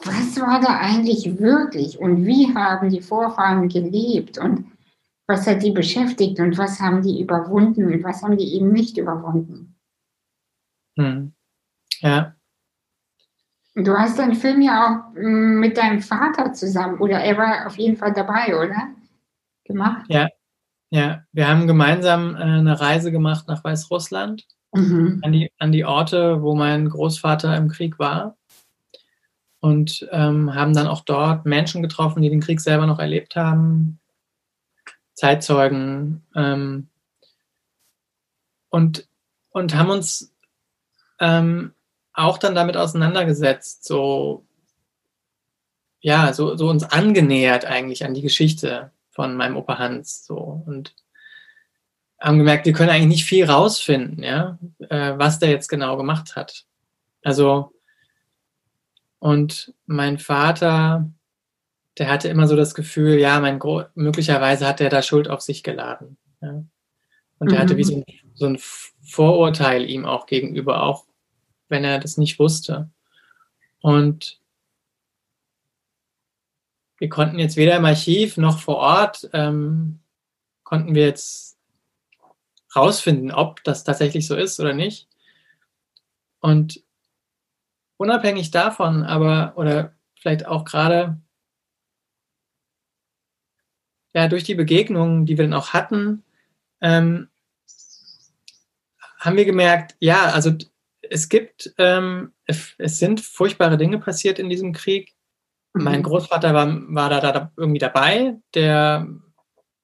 was 0.05 0.41
war 0.41 0.59
da 0.61 0.79
eigentlich 0.79 1.39
wirklich 1.39 1.99
und 1.99 2.25
wie 2.25 2.55
haben 2.55 2.89
die 2.89 3.03
Vorfahren 3.03 3.69
gelebt 3.69 4.39
und 4.39 4.71
was 5.27 5.47
hat 5.47 5.63
die 5.63 5.73
beschäftigt 5.73 6.39
und 6.41 6.57
was 6.57 6.81
haben 6.81 7.03
die 7.03 7.21
überwunden 7.21 7.93
und 7.93 8.05
was 8.05 8.23
haben 8.23 8.37
die 8.37 8.55
eben 8.55 8.73
nicht 8.73 8.97
überwunden. 8.97 9.77
Hm. 10.97 11.33
Ja. 12.01 12.35
Du 13.75 13.93
hast 13.93 14.19
den 14.19 14.35
Film 14.35 14.63
ja 14.63 14.85
auch 14.87 15.15
hm, 15.15 15.61
mit 15.61 15.77
deinem 15.77 16.01
Vater 16.01 16.53
zusammen, 16.53 16.99
oder 16.99 17.21
er 17.21 17.37
war 17.37 17.67
auf 17.67 17.77
jeden 17.77 17.97
Fall 17.97 18.13
dabei, 18.13 18.57
oder? 18.57 18.89
Gemacht? 19.65 20.07
Ja, 20.09 20.29
ja. 20.91 21.25
Wir 21.33 21.49
haben 21.49 21.67
gemeinsam 21.67 22.37
äh, 22.37 22.39
eine 22.39 22.81
Reise 22.81 23.13
gemacht 23.13 23.49
nach 23.49 23.65
Weißrussland 23.65 24.47
mhm. 24.73 25.21
an, 25.23 25.33
die, 25.33 25.51
an 25.59 25.73
die 25.73 25.85
Orte, 25.85 26.41
wo 26.41 26.55
mein 26.55 26.89
Großvater 26.89 27.55
im 27.57 27.69
Krieg 27.69 27.99
war. 27.99 28.37
Und 29.61 30.07
ähm, 30.13 30.55
haben 30.55 30.75
dann 30.75 30.87
auch 30.87 31.01
dort 31.01 31.45
Menschen 31.45 31.83
getroffen, 31.83 32.23
die 32.23 32.31
den 32.31 32.41
Krieg 32.41 32.61
selber 32.61 32.87
noch 32.87 33.01
erlebt 33.01 33.35
haben, 33.35 33.99
Zeitzeugen. 35.17 36.25
Ähm, 36.37 36.89
und, 38.69 39.09
und 39.51 39.75
haben 39.75 39.91
uns 39.91 40.33
ähm, 41.19 41.73
auch 42.13 42.39
dann 42.39 42.55
damit 42.55 42.77
auseinandergesetzt, 42.77 43.85
so, 43.85 44.47
ja, 46.01 46.33
so, 46.33 46.57
so 46.57 46.69
uns 46.69 46.85
angenähert 46.85 47.65
eigentlich 47.65 48.05
an 48.05 48.15
die 48.15 48.23
Geschichte 48.23 48.93
von 49.11 49.35
meinem 49.37 49.57
Opa 49.57 49.79
Hans. 49.79 50.25
So. 50.25 50.63
Und 50.67 50.95
haben 52.21 52.39
gemerkt, 52.39 52.67
wir 52.67 52.73
können 52.73 52.91
eigentlich 52.91 53.09
nicht 53.09 53.25
viel 53.25 53.45
rausfinden, 53.51 54.23
ja, 54.23 54.59
äh, 54.89 55.15
was 55.19 55.39
der 55.39 55.51
jetzt 55.51 55.69
genau 55.69 55.97
gemacht 55.97 56.37
hat. 56.37 56.65
Also 57.23 57.73
Und 59.19 59.75
mein 59.87 60.19
Vater, 60.19 61.11
der 61.99 62.09
hatte 62.09 62.29
immer 62.29 62.47
so 62.47 62.57
das 62.57 62.75
Gefühl, 62.75 63.19
ja, 63.19 63.41
mein 63.41 63.59
Gro 63.59 63.85
möglicherweise 63.95 64.67
hat 64.67 64.81
er 64.81 64.91
da 64.91 65.03
Schuld 65.03 65.29
auf 65.29 65.41
sich 65.41 65.63
geladen. 65.63 66.19
Ja. 66.41 66.65
Und 67.39 67.53
er 67.53 67.59
mhm. 67.59 67.59
hatte 67.59 67.77
wie 67.77 67.85
so 67.85 67.97
ein, 67.97 68.05
so 68.35 68.47
ein 68.47 68.59
Vorurteil 69.03 69.89
ihm 69.89 70.05
auch 70.05 70.27
gegenüber, 70.27 70.83
auch 70.83 71.07
wenn 71.69 71.85
er 71.85 71.99
das 71.99 72.19
nicht 72.19 72.39
wusste. 72.39 72.91
Und 73.81 74.41
wir 76.99 77.09
konnten 77.09 77.39
jetzt 77.39 77.57
weder 77.57 77.77
im 77.77 77.85
Archiv 77.85 78.37
noch 78.37 78.59
vor 78.59 78.77
Ort, 78.77 79.29
ähm, 79.33 80.01
konnten 80.65 80.95
wir 80.95 81.05
jetzt 81.05 81.59
rausfinden, 82.75 83.31
ob 83.31 83.63
das 83.65 83.85
tatsächlich 83.85 84.27
so 84.27 84.35
ist 84.37 84.61
oder 84.61 84.73
nicht. 84.73 85.09
Und 86.41 86.83
unabhängig 87.97 88.51
davon, 88.51 89.03
aber, 89.03 89.55
oder 89.57 89.95
vielleicht 90.15 90.47
auch 90.47 90.65
gerade 90.65 91.21
ja, 94.17 94.29
durch 94.29 94.45
die 94.45 94.55
Begegnungen, 94.55 95.27
die 95.27 95.37
wir 95.37 95.45
dann 95.45 95.53
auch 95.53 95.75
hatten, 95.75 96.25
ähm, 96.81 97.29
haben 99.19 99.37
wir 99.37 99.45
gemerkt, 99.45 99.95
ja, 100.01 100.31
also 100.31 100.53
es 101.03 101.29
gibt, 101.29 101.75
ähm, 101.77 102.33
es 102.47 102.99
sind 102.99 103.21
furchtbare 103.21 103.77
Dinge 103.77 103.99
passiert 103.99 104.39
in 104.39 104.49
diesem 104.49 104.73
Krieg. 104.73 105.13
Mhm. 105.75 105.85
Mein 105.85 106.03
Großvater 106.03 106.55
war, 106.55 106.67
war 106.67 107.11
da, 107.11 107.21
da 107.21 107.53
irgendwie 107.59 107.79
dabei. 107.79 108.39
Der, 108.55 109.07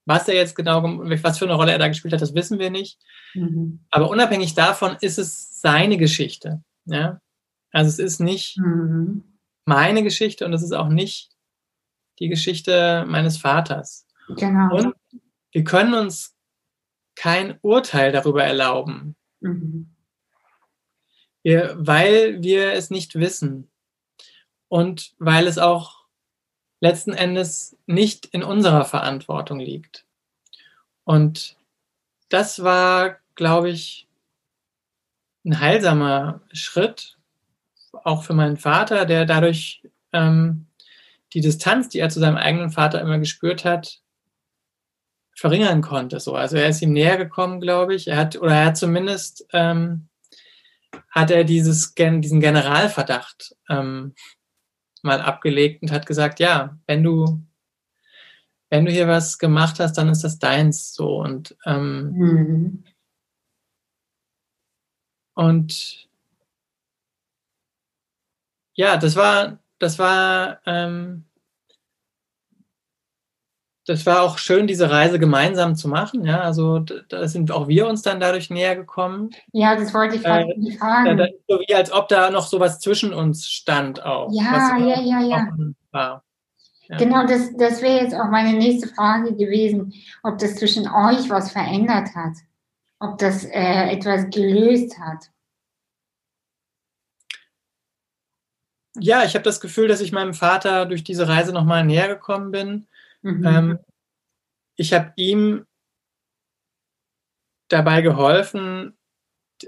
was 0.07 0.29
er 0.29 0.35
jetzt 0.35 0.57
genau, 0.57 0.83
was 0.83 1.39
für 1.39 1.45
eine 1.45 1.55
Rolle 1.55 1.73
er 1.73 1.79
da 1.79 1.89
gespielt 1.89 2.15
hat, 2.15 2.23
das 2.23 2.35
wissen 2.35 2.59
wir 2.59 2.71
nicht. 2.71 2.99
Mhm. 3.35 3.81
Aber 3.91 4.09
unabhängig 4.09 4.55
davon 4.55 4.97
ist 5.03 5.19
es 5.19 5.61
seine 5.61 5.99
Geschichte. 5.99 6.63
Ja? 6.87 7.21
Also 7.71 7.91
es 7.91 7.99
ist 7.99 8.21
nicht 8.21 8.57
mhm. 8.57 9.25
meine 9.67 10.03
Geschichte 10.03 10.47
und 10.47 10.55
es 10.55 10.63
ist 10.63 10.73
auch 10.73 10.89
nicht 10.89 11.33
die 12.19 12.29
Geschichte 12.31 13.05
meines 13.07 13.37
Vaters. 13.37 14.07
Genau. 14.37 14.77
Und 14.77 14.95
wir 15.53 15.65
können 15.65 15.95
uns 15.95 16.35
kein 17.15 17.59
Urteil 17.63 18.13
darüber 18.13 18.45
erlauben, 18.45 19.17
mhm. 19.41 19.95
wir, 21.43 21.75
weil 21.79 22.43
wir 22.43 22.73
es 22.73 22.91
nicht 22.91 23.15
wissen 23.15 23.71
und 24.69 25.13
weil 25.19 25.47
es 25.47 25.59
auch 25.59 26.03
letzten 26.81 27.13
Endes 27.13 27.77
nicht 27.87 28.27
in 28.27 28.43
unserer 28.43 28.85
Verantwortung 28.85 29.61
liegt. 29.61 30.05
Und 31.05 31.57
das 32.29 32.63
war, 32.63 33.19
glaube 33.35 33.71
ich, 33.71 34.09
ein 35.45 35.61
heilsamer 35.61 36.41
Schritt, 36.53 37.19
auch 38.05 38.25
für 38.25 38.33
meinen 38.33 38.57
Vater, 38.57 39.05
der 39.05 39.27
dadurch 39.27 39.83
ähm, 40.13 40.67
die 41.35 41.41
Distanz, 41.41 41.89
die 41.89 41.99
er 41.99 42.09
zu 42.09 42.21
seinem 42.21 42.37
eigenen 42.37 42.71
Vater 42.71 43.01
immer 43.01 43.19
gespürt 43.19 43.65
hat, 43.65 44.01
verringern 45.43 45.83
konnte. 45.83 46.21
So. 46.21 46.37
Also 46.37 46.57
er 46.57 46.69
ist 46.69 46.83
ihm 46.83 46.93
näher 46.93 47.17
gekommen, 47.17 47.61
glaube 47.61 47.97
ich. 47.97 48.07
Er 48.07 48.17
hat, 48.17 48.37
oder 48.37 48.55
er 48.55 48.67
hat 48.67 48.77
zumindest 48.77 49.45
ähm, 49.53 50.09
hat 51.11 51.33
er 51.33 51.43
dieses, 51.43 51.95
diesen 51.97 52.39
Generalverdacht 52.39 53.57
ähm, 53.69 54.15
mal 55.03 55.21
abgelegt 55.21 55.83
und 55.83 55.91
hat 55.91 56.07
gesagt, 56.07 56.39
ja, 56.39 56.79
wenn 56.87 57.03
du, 57.03 57.43
wenn 58.71 58.85
du 58.85 58.93
hier 58.93 59.09
was 59.09 59.39
gemacht 59.39 59.81
hast, 59.81 59.99
dann 59.99 60.11
ist 60.11 60.23
das 60.23 60.39
deins 60.39 60.95
so. 60.95 61.17
Und, 61.17 61.57
ähm, 61.67 62.13
mhm. 62.13 62.85
und 65.35 66.09
ja, 68.75 68.97
das 68.97 69.17
war, 69.17 69.59
das 69.81 69.99
war, 69.99 70.61
ähm, 70.67 71.25
das 73.87 74.07
war 74.07 74.23
auch 74.23 74.39
schön, 74.39 74.67
diese 74.67 74.91
Reise 74.91 75.19
gemeinsam 75.19 75.75
zu 75.75 75.89
machen. 75.89 76.25
Ja, 76.25 76.41
also 76.41 76.79
da 76.81 77.27
sind 77.27 77.51
auch 77.51 77.67
wir 77.67 77.89
uns 77.89 78.03
dann 78.03 78.21
dadurch 78.21 78.49
näher 78.49 78.77
gekommen. 78.77 79.31
Ja, 79.53 79.75
das 79.75 79.93
wollte 79.93 80.17
ich 80.17 80.25
äh, 80.25 80.77
fragen. 80.79 81.17
Da, 81.17 81.27
so 81.49 81.59
wie 81.67 81.75
als 81.75 81.93
ob 81.93 82.09
da 82.09 82.31
noch 82.31 82.47
sowas 82.47 82.79
zwischen 82.79 83.13
uns 83.13 83.49
stand 83.49 84.05
auch. 84.05 84.31
Ja, 84.33 84.77
ja, 84.79 85.01
ja, 85.01 85.21
ja. 85.21 86.23
Ja. 86.89 86.99
Genau, 86.99 87.27
das, 87.27 87.57
das 87.57 87.81
wäre 87.81 88.03
jetzt 88.03 88.15
auch 88.15 88.29
meine 88.29 88.57
nächste 88.57 88.89
Frage 88.89 89.35
gewesen, 89.35 89.95
ob 90.23 90.39
das 90.39 90.57
zwischen 90.57 90.87
euch 90.87 91.31
was 91.31 91.51
verändert 91.51 92.15
hat, 92.15 92.35
ob 92.99 93.19
das 93.19 93.45
äh, 93.45 93.91
etwas 93.91 94.29
gelöst 94.31 94.99
hat. 94.99 95.31
Ja, 98.99 99.25
ich 99.25 99.35
habe 99.35 99.43
das 99.43 99.61
Gefühl, 99.61 99.89
dass 99.89 100.03
ich 100.03 100.13
meinem 100.13 100.35
Vater 100.35 100.85
durch 100.85 101.03
diese 101.03 101.27
Reise 101.27 101.53
nochmal 101.53 101.85
näher 101.85 102.09
gekommen 102.09 102.51
bin 102.51 102.87
Mhm. 103.23 103.47
Ähm, 103.47 103.79
ich 104.77 104.93
habe 104.93 105.13
ihm 105.17 105.65
dabei 107.69 108.03
geholfen, 108.03 108.97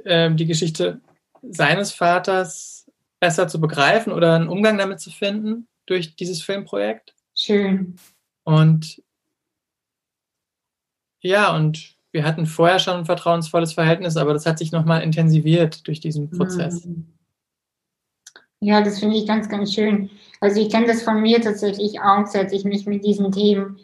äh, 0.04 0.32
die 0.34 0.46
Geschichte 0.46 1.00
seines 1.42 1.92
Vaters 1.92 2.90
besser 3.20 3.48
zu 3.48 3.60
begreifen 3.60 4.12
oder 4.12 4.34
einen 4.34 4.48
Umgang 4.48 4.76
damit 4.76 5.00
zu 5.00 5.10
finden 5.10 5.68
durch 5.86 6.16
dieses 6.16 6.42
Filmprojekt. 6.42 7.14
Schön. 7.34 7.96
Und 8.44 9.02
ja, 11.20 11.54
und 11.56 11.96
wir 12.12 12.24
hatten 12.24 12.46
vorher 12.46 12.78
schon 12.78 12.98
ein 12.98 13.06
vertrauensvolles 13.06 13.72
Verhältnis, 13.72 14.16
aber 14.16 14.34
das 14.34 14.46
hat 14.46 14.58
sich 14.58 14.72
nochmal 14.72 15.02
intensiviert 15.02 15.86
durch 15.86 16.00
diesen 16.00 16.30
Prozess. 16.30 16.84
Mhm. 16.84 17.06
Ja, 18.60 18.82
das 18.82 19.00
finde 19.00 19.16
ich 19.16 19.26
ganz, 19.26 19.48
ganz 19.48 19.74
schön. 19.74 20.10
Also 20.44 20.61
ich 20.61 20.68
kenne 20.68 20.87
das 20.87 21.02
von 21.02 21.22
mir 21.22 21.40
tatsächlich 21.40 22.02
auch, 22.02 22.26
seit 22.26 22.52
ich 22.52 22.66
mich 22.66 22.85
mit 22.85 23.02
diesen 23.02 23.33
Themen 23.33 23.78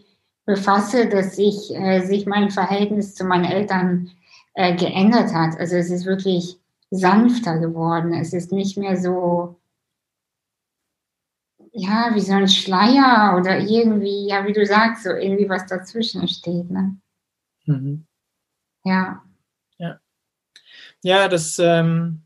befasse, 0.45 1.09
dass 1.09 1.37
sich, 1.37 1.75
äh, 1.75 2.03
sich 2.03 2.27
mein 2.27 2.51
Verhältnis 2.51 3.15
zu 3.15 3.25
meinen 3.25 3.47
Eltern 3.47 4.11
äh, 4.53 4.77
geändert 4.77 5.33
hat. 5.33 5.59
Also 5.59 5.77
es 5.77 5.91
ist 5.91 6.05
wirklich 6.05 6.59
sanfter 6.91 7.59
geworden. 7.59 8.13
Es 8.13 8.35
ist 8.35 8.53
nicht 8.53 8.77
mehr 8.77 8.99
so, 8.99 9.59
ja, 11.73 12.11
wie 12.13 12.21
so 12.21 12.35
ein 12.35 12.47
Schleier 12.47 13.39
oder 13.41 13.59
irgendwie, 13.59 14.29
ja, 14.29 14.47
wie 14.47 14.53
du 14.53 14.67
sagst, 14.67 15.05
so 15.05 15.13
irgendwie 15.13 15.49
was 15.49 15.65
dazwischen 15.65 16.29
steht. 16.29 16.71
Ne? 16.71 16.95
Mhm. 17.65 18.05
Ja. 18.85 19.23
Ja. 19.79 19.99
Ja, 21.01 21.29
das, 21.29 21.59
ähm, 21.59 22.21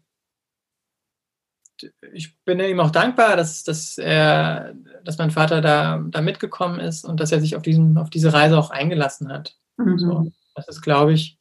ich 2.12 2.37
bin 2.44 2.61
ihm 2.61 2.81
auch 2.81 2.90
dankbar, 2.90 3.37
dass, 3.37 3.64
dass, 3.64 3.99
er, 3.99 4.75
dass 5.05 5.18
mein 5.18 5.31
Vater 5.31 5.61
da, 5.61 6.05
da 6.09 6.20
mitgekommen 6.20 6.81
ist 6.81 7.05
und 7.05 7.20
dass 7.20 7.33
er 7.33 7.40
sich 7.40 7.57
auf, 7.57 7.62
diesen, 7.62 7.99
auf 7.99 8.11
diese 8.11 8.33
Reise 8.33 8.59
auch 8.59 8.70
eingelassen 8.70 9.33
hat. 9.33 9.57
Mhm. 9.77 9.99
So, 9.99 10.33
das 10.55 10.68
ist, 10.68 10.83
glaube 10.83 11.12
ich, 11.12 11.38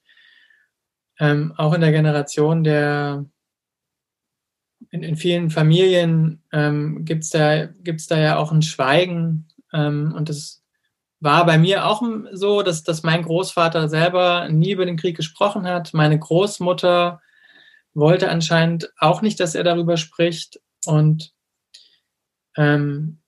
ähm, 1.19 1.53
auch 1.58 1.73
in 1.73 1.82
der 1.82 1.91
Generation 1.91 2.63
der, 2.63 3.25
in, 4.89 5.03
in 5.03 5.15
vielen 5.15 5.49
Familien 5.49 6.43
ähm, 6.51 7.06
gibt 7.06 7.23
es 7.23 7.29
da, 7.29 7.65
gibt's 7.65 8.08
da 8.08 8.17
ja 8.17 8.38
auch 8.38 8.51
ein 8.51 8.62
Schweigen 8.62 9.47
ähm, 9.71 10.13
und 10.15 10.29
das 10.29 10.63
war 11.23 11.45
bei 11.45 11.58
mir 11.58 11.86
auch 11.86 12.03
so, 12.34 12.63
dass, 12.63 12.84
dass 12.84 13.03
mein 13.03 13.23
Großvater 13.23 13.88
selber 13.88 14.49
nie 14.49 14.71
über 14.71 14.86
den 14.86 14.97
Krieg 14.97 15.15
gesprochen 15.15 15.65
hat. 15.65 15.93
Meine 15.93 16.19
Großmutter 16.19 17.21
wollte 17.93 18.29
anscheinend 18.29 18.91
auch 18.97 19.21
nicht, 19.21 19.39
dass 19.39 19.56
er 19.56 19.63
darüber 19.63 19.97
spricht. 19.97 20.60
Und 20.86 21.34
ähm, 22.58 23.19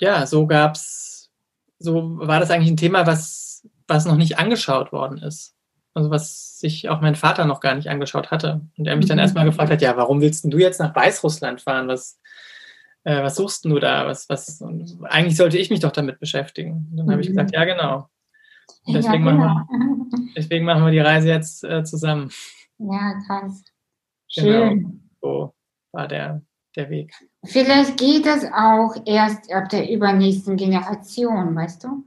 ja, 0.00 0.26
so 0.26 0.46
gab's, 0.46 1.30
so 1.78 2.18
war 2.18 2.40
das 2.40 2.50
eigentlich 2.50 2.70
ein 2.70 2.76
Thema, 2.76 3.06
was, 3.06 3.66
was 3.86 4.04
noch 4.04 4.16
nicht 4.16 4.38
angeschaut 4.38 4.92
worden 4.92 5.18
ist. 5.18 5.54
Also 5.94 6.10
was 6.10 6.58
sich 6.58 6.88
auch 6.88 7.00
mein 7.00 7.16
Vater 7.16 7.44
noch 7.44 7.60
gar 7.60 7.74
nicht 7.74 7.88
angeschaut 7.88 8.30
hatte. 8.30 8.62
Und 8.78 8.86
er 8.86 8.96
mich 8.96 9.06
dann 9.06 9.16
mhm. 9.16 9.22
erstmal 9.22 9.44
gefragt 9.44 9.70
hat, 9.70 9.82
ja, 9.82 9.96
warum 9.96 10.20
willst 10.20 10.44
du 10.44 10.58
jetzt 10.58 10.80
nach 10.80 10.94
Weißrussland 10.94 11.60
fahren? 11.60 11.88
Was, 11.88 12.18
äh, 13.04 13.22
was 13.22 13.36
suchst 13.36 13.64
du 13.64 13.78
da? 13.78 14.06
Was, 14.06 14.28
was, 14.28 14.62
eigentlich 15.04 15.36
sollte 15.36 15.58
ich 15.58 15.70
mich 15.70 15.80
doch 15.80 15.92
damit 15.92 16.18
beschäftigen. 16.18 16.88
Und 16.90 16.96
dann 16.96 17.10
habe 17.10 17.20
ich 17.20 17.28
mhm. 17.28 17.32
gesagt, 17.32 17.54
ja, 17.54 17.64
genau. 17.64 18.08
deswegen, 18.86 19.26
ja, 19.26 19.32
genau. 19.32 19.44
Machen 19.44 19.66
wir, 20.10 20.32
deswegen 20.36 20.64
machen 20.64 20.84
wir 20.84 20.92
die 20.92 21.00
Reise 21.00 21.28
jetzt 21.28 21.64
äh, 21.64 21.84
zusammen. 21.84 22.30
Ja, 22.78 23.14
krass. 23.26 23.64
Genau. 24.34 24.68
Schön. 24.68 25.10
so 25.20 25.54
war 25.92 26.08
der, 26.08 26.42
der 26.76 26.90
Weg. 26.90 27.12
Vielleicht 27.44 27.98
geht 27.98 28.26
das 28.26 28.44
auch 28.44 28.94
erst 29.04 29.52
ab 29.52 29.68
der 29.68 29.90
übernächsten 29.90 30.56
Generation, 30.56 31.54
weißt 31.54 31.84
du? 31.84 32.06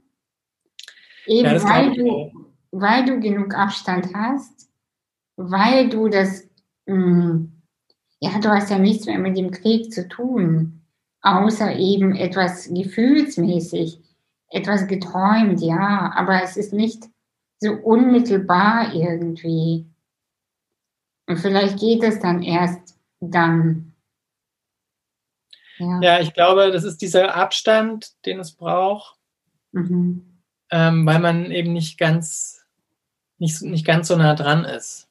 Eben 1.26 1.54
ja, 1.54 1.64
weil, 1.64 1.92
du, 1.94 2.32
weil 2.70 3.04
du 3.04 3.20
genug 3.20 3.54
Abstand 3.54 4.14
hast, 4.14 4.68
weil 5.36 5.88
du 5.88 6.08
das, 6.08 6.48
mh, 6.86 6.94
hm, 6.94 7.52
ja, 8.20 8.38
du 8.40 8.48
hast 8.48 8.70
ja 8.70 8.78
nichts 8.78 9.06
mehr 9.06 9.18
mit 9.18 9.36
dem 9.36 9.50
Krieg 9.50 9.92
zu 9.92 10.08
tun, 10.08 10.82
außer 11.20 11.76
eben 11.76 12.14
etwas 12.14 12.68
gefühlsmäßig, 12.72 14.00
etwas 14.50 14.86
geträumt, 14.86 15.60
ja, 15.60 16.12
aber 16.14 16.42
es 16.42 16.56
ist 16.56 16.72
nicht 16.72 17.04
so 17.58 17.72
unmittelbar 17.72 18.94
irgendwie. 18.94 19.86
Und 21.26 21.38
vielleicht 21.38 21.78
geht 21.78 22.02
es 22.02 22.20
dann 22.20 22.42
erst 22.42 22.96
dann. 23.20 23.92
Ja. 25.78 26.00
ja. 26.00 26.20
ich 26.20 26.32
glaube, 26.34 26.70
das 26.70 26.84
ist 26.84 27.02
dieser 27.02 27.34
Abstand, 27.34 28.12
den 28.24 28.38
es 28.38 28.52
braucht, 28.52 29.18
mhm. 29.72 30.40
ähm, 30.70 31.04
weil 31.04 31.18
man 31.18 31.50
eben 31.50 31.72
nicht 31.72 31.98
ganz, 31.98 32.64
nicht, 33.38 33.60
nicht 33.62 33.84
ganz 33.84 34.08
so 34.08 34.16
nah 34.16 34.34
dran 34.34 34.64
ist 34.64 35.08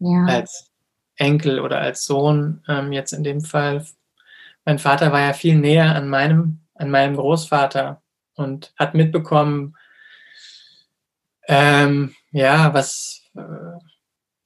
ja. 0.00 0.24
als 0.24 0.70
Enkel 1.16 1.60
oder 1.60 1.80
als 1.80 2.04
Sohn. 2.04 2.62
Ähm, 2.68 2.92
jetzt 2.92 3.12
in 3.12 3.24
dem 3.24 3.40
Fall, 3.40 3.84
mein 4.64 4.78
Vater 4.78 5.12
war 5.12 5.20
ja 5.20 5.32
viel 5.32 5.56
näher 5.56 5.94
an 5.94 6.08
meinem, 6.08 6.60
an 6.74 6.90
meinem 6.90 7.16
Großvater 7.16 8.02
und 8.34 8.72
hat 8.76 8.94
mitbekommen, 8.94 9.76
ähm, 11.46 12.14
ja, 12.30 12.72
was, 12.74 13.22
äh, 13.34 13.40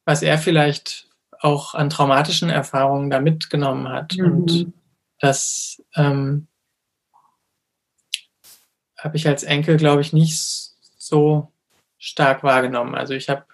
was 0.05 0.23
er 0.23 0.39
vielleicht 0.39 1.12
auch 1.43 1.75
an 1.75 1.91
traumatischen 1.91 2.51
Erfahrungen 2.51 3.11
da 3.11 3.21
mitgenommen 3.21 3.89
hat. 3.89 4.17
Mhm. 4.17 4.25
Und 4.25 4.73
das 5.19 5.83
ähm, 5.97 6.47
habe 8.99 9.17
ich 9.17 9.27
als 9.27 9.43
Enkel, 9.43 9.77
glaube 9.77 10.01
ich, 10.03 10.13
nicht 10.13 10.39
so 10.97 11.53
stark 11.99 12.43
wahrgenommen. 12.43 12.95
Also 12.95 13.15
ich 13.15 13.29
habe 13.29 13.45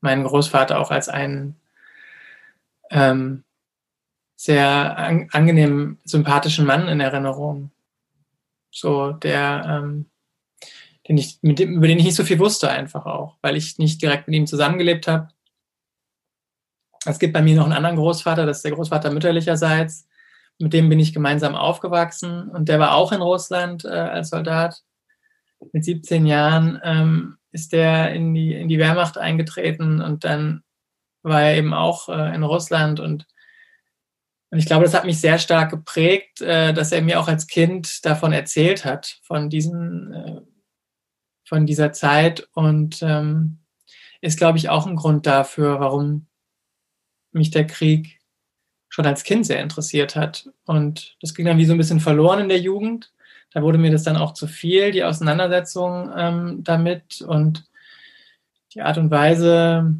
meinen 0.00 0.24
Großvater 0.24 0.78
auch 0.80 0.90
als 0.90 1.08
einen 1.08 1.56
ähm, 2.90 3.44
sehr 4.36 4.96
an, 4.98 5.28
angenehmen, 5.32 5.98
sympathischen 6.04 6.66
Mann 6.66 6.88
in 6.88 7.00
Erinnerung. 7.00 7.70
So, 8.70 9.12
der, 9.12 9.64
ähm, 9.66 10.06
den 11.06 11.18
ich, 11.18 11.38
mit 11.42 11.58
dem, 11.58 11.74
über 11.74 11.86
den 11.86 11.98
ich 11.98 12.04
nicht 12.04 12.14
so 12.16 12.24
viel 12.24 12.38
wusste, 12.38 12.70
einfach 12.70 13.06
auch, 13.06 13.36
weil 13.42 13.56
ich 13.56 13.78
nicht 13.78 14.00
direkt 14.00 14.28
mit 14.28 14.36
ihm 14.36 14.46
zusammengelebt 14.46 15.08
habe. 15.08 15.28
Es 17.06 17.18
gibt 17.18 17.32
bei 17.32 17.42
mir 17.42 17.56
noch 17.56 17.64
einen 17.64 17.72
anderen 17.72 17.96
Großvater, 17.96 18.46
das 18.46 18.58
ist 18.58 18.64
der 18.64 18.72
Großvater 18.72 19.10
mütterlicherseits. 19.10 20.06
Mit 20.58 20.74
dem 20.74 20.90
bin 20.90 21.00
ich 21.00 21.14
gemeinsam 21.14 21.54
aufgewachsen 21.54 22.50
und 22.50 22.68
der 22.68 22.78
war 22.78 22.94
auch 22.94 23.12
in 23.12 23.22
Russland 23.22 23.84
äh, 23.84 23.88
als 23.88 24.28
Soldat. 24.28 24.82
Mit 25.72 25.84
17 25.84 26.26
Jahren 26.26 26.78
ähm, 26.84 27.38
ist 27.52 27.72
der 27.72 28.12
in 28.12 28.34
die, 28.34 28.54
in 28.54 28.68
die 28.68 28.78
Wehrmacht 28.78 29.16
eingetreten 29.16 30.02
und 30.02 30.24
dann 30.24 30.62
war 31.22 31.42
er 31.42 31.56
eben 31.56 31.72
auch 31.72 32.08
äh, 32.08 32.34
in 32.34 32.42
Russland 32.42 33.00
und, 33.00 33.26
und 34.50 34.58
ich 34.58 34.66
glaube, 34.66 34.84
das 34.84 34.94
hat 34.94 35.04
mich 35.04 35.20
sehr 35.20 35.38
stark 35.38 35.70
geprägt, 35.70 36.42
äh, 36.42 36.74
dass 36.74 36.92
er 36.92 37.02
mir 37.02 37.20
auch 37.20 37.28
als 37.28 37.46
Kind 37.46 38.04
davon 38.04 38.32
erzählt 38.32 38.84
hat, 38.84 39.18
von 39.22 39.48
diesen, 39.48 40.12
äh, 40.12 40.40
von 41.44 41.66
dieser 41.66 41.92
Zeit 41.92 42.48
und 42.52 43.02
ähm, 43.02 43.60
ist, 44.20 44.38
glaube 44.38 44.58
ich, 44.58 44.68
auch 44.68 44.86
ein 44.86 44.96
Grund 44.96 45.26
dafür, 45.26 45.80
warum 45.80 46.26
mich 47.32 47.50
der 47.50 47.66
Krieg 47.66 48.20
schon 48.88 49.06
als 49.06 49.24
Kind 49.24 49.46
sehr 49.46 49.62
interessiert 49.62 50.16
hat. 50.16 50.50
Und 50.64 51.16
das 51.20 51.34
ging 51.34 51.46
dann 51.46 51.58
wie 51.58 51.64
so 51.64 51.72
ein 51.72 51.78
bisschen 51.78 52.00
verloren 52.00 52.40
in 52.40 52.48
der 52.48 52.60
Jugend. 52.60 53.12
Da 53.52 53.62
wurde 53.62 53.78
mir 53.78 53.90
das 53.90 54.02
dann 54.02 54.16
auch 54.16 54.34
zu 54.34 54.46
viel, 54.46 54.90
die 54.92 55.04
Auseinandersetzung 55.04 56.10
ähm, 56.16 56.64
damit 56.64 57.22
und 57.22 57.66
die 58.74 58.82
Art 58.82 58.98
und 58.98 59.10
Weise, 59.10 59.96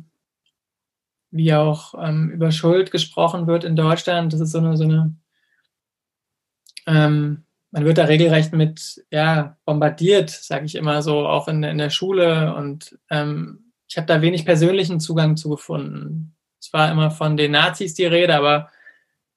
wie 1.31 1.55
auch 1.55 1.95
ähm, 2.01 2.31
über 2.31 2.53
Schuld 2.53 2.91
gesprochen 2.91 3.47
wird 3.47 3.65
in 3.65 3.77
Deutschland. 3.77 4.33
Das 4.33 4.41
ist 4.41 4.53
so 4.53 4.59
eine, 4.59 4.77
so 4.77 4.85
eine 4.85 5.15
ähm, 6.87 7.45
man 7.71 7.85
wird 7.85 7.99
da 7.99 8.05
regelrecht 8.05 8.53
mit, 8.53 9.05
ja, 9.11 9.57
bombardiert, 9.65 10.31
sage 10.31 10.67
ich 10.67 10.75
immer 10.75 11.03
so, 11.03 11.27
auch 11.27 11.47
in, 11.47 11.63
in 11.63 11.79
der 11.79 11.91
Schule. 11.91 12.55
Und 12.55 12.99
ähm, 13.11 13.73
ich 13.89 13.97
habe 13.97 14.07
da 14.07 14.23
wenig 14.23 14.45
persönlichen 14.45 15.01
Zugang 15.01 15.37
zu 15.37 15.49
gefunden. 15.51 16.35
Es 16.61 16.73
war 16.73 16.91
immer 16.91 17.11
von 17.11 17.37
den 17.37 17.53
Nazis 17.53 17.95
die 17.95 18.05
Rede, 18.05 18.35
aber 18.37 18.71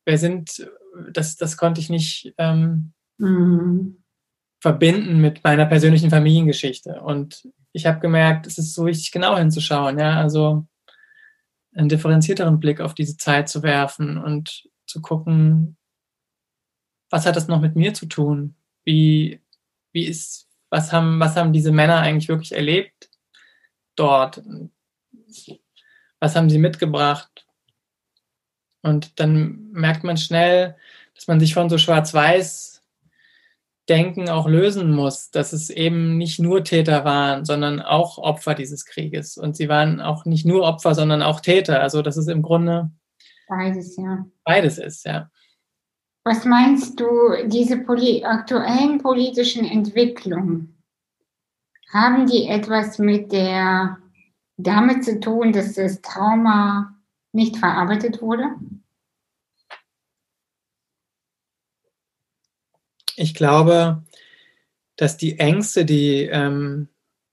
wer 0.06 0.18
sind, 0.18 0.70
das, 1.12 1.38
das 1.38 1.58
konnte 1.58 1.80
ich 1.80 1.90
nicht 1.90 2.34
ähm, 2.38 2.94
mhm. 3.18 4.04
verbinden 4.60 5.22
mit 5.22 5.44
meiner 5.44 5.66
persönlichen 5.66 6.10
Familiengeschichte. 6.10 7.02
Und 7.02 7.48
ich 7.72 7.86
habe 7.86 8.00
gemerkt, 8.00 8.46
es 8.46 8.58
ist 8.58 8.74
so 8.74 8.86
wichtig, 8.86 9.12
genau 9.12 9.38
hinzuschauen, 9.38 9.98
ja, 9.98 10.20
also 10.20 10.68
einen 11.76 11.90
differenzierteren 11.90 12.60
Blick 12.60 12.82
auf 12.82 12.94
diese 12.94 13.18
Zeit 13.18 13.50
zu 13.50 13.64
werfen 13.64 14.18
und 14.18 14.70
zu 14.86 15.02
gucken, 15.02 15.78
was 17.10 17.26
hat 17.26 17.36
das 17.36 17.48
noch 17.48 17.62
mit 17.62 17.76
mir 17.76 17.94
zu 17.94 18.06
tun? 18.06 18.56
Wie, 18.84 19.42
wie 19.92 20.06
ist, 20.06 20.50
was 20.70 20.92
haben, 20.92 21.20
was 21.20 21.36
haben 21.36 21.54
diese 21.54 21.72
Männer 21.72 22.00
eigentlich 22.00 22.28
wirklich 22.28 22.54
erlebt 22.54 23.10
dort? 23.96 24.42
Was 26.24 26.38
haben 26.38 26.50
sie 26.50 26.58
mitgebracht? 26.58 27.46
Und 28.82 29.20
dann 29.20 29.72
merkt 29.74 30.06
man 30.06 30.16
schnell, 30.16 30.78
dass 31.16 31.28
man 31.28 31.42
sich 31.42 31.54
von 31.54 31.70
so 31.70 31.78
schwarz-weiß 31.78 32.82
Denken 33.90 34.30
auch 34.30 34.48
lösen 34.48 34.92
muss, 34.92 35.32
dass 35.32 35.52
es 35.52 35.70
eben 35.70 36.18
nicht 36.18 36.40
nur 36.40 36.64
Täter 36.64 37.04
waren, 37.04 37.44
sondern 37.44 37.82
auch 37.82 38.18
Opfer 38.20 38.56
dieses 38.56 38.86
Krieges. 38.86 39.38
Und 39.38 39.58
sie 39.58 39.68
waren 39.68 40.00
auch 40.00 40.24
nicht 40.24 40.46
nur 40.46 40.64
Opfer, 40.64 40.96
sondern 40.96 41.22
auch 41.22 41.42
Täter. 41.42 41.82
Also 41.82 42.02
dass 42.02 42.16
es 42.16 42.30
im 42.30 42.42
Grunde 42.42 42.90
beides, 43.50 43.98
ja. 43.98 44.26
Beides 44.46 44.78
ist, 44.78 45.06
ja. 45.06 45.30
Was 46.24 46.46
meinst 46.46 47.02
du, 47.02 47.06
diese 47.48 47.80
poli 47.80 48.24
aktuellen 48.24 48.98
politischen 49.00 49.66
Entwicklungen, 49.66 50.82
haben 51.92 52.28
die 52.28 52.48
etwas 52.48 52.98
mit 52.98 53.34
der 53.34 53.98
damit 54.58 55.04
zu 55.04 55.20
tun, 55.20 55.52
dass 55.52 55.74
das 55.74 56.02
Trauma 56.02 56.96
nicht 57.32 57.58
verarbeitet 57.58 58.22
wurde? 58.22 58.56
Ich 63.16 63.34
glaube, 63.34 64.04
dass 64.96 65.18
die 65.18 65.40
Ängste, 65.40 65.86
die 65.86 66.26
ähm, 66.26 66.90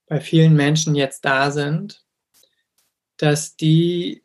bei 0.07 0.21
vielen 0.21 0.55
Menschen 0.55 0.95
jetzt 0.95 1.25
da 1.25 1.51
sind, 1.51 2.05
dass 3.17 3.57
die 3.57 4.25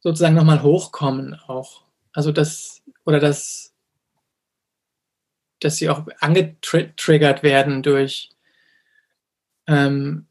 sozusagen 0.00 0.34
nochmal 0.34 0.62
hochkommen 0.62 1.34
auch. 1.34 1.84
Also 2.12 2.32
das, 2.32 2.82
oder 3.04 3.20
das, 3.20 3.74
dass 5.60 5.76
sie 5.76 5.90
auch 5.90 6.06
angetriggert 6.20 7.42
werden 7.42 7.82
durch 7.82 8.30
ähm, 9.66 10.26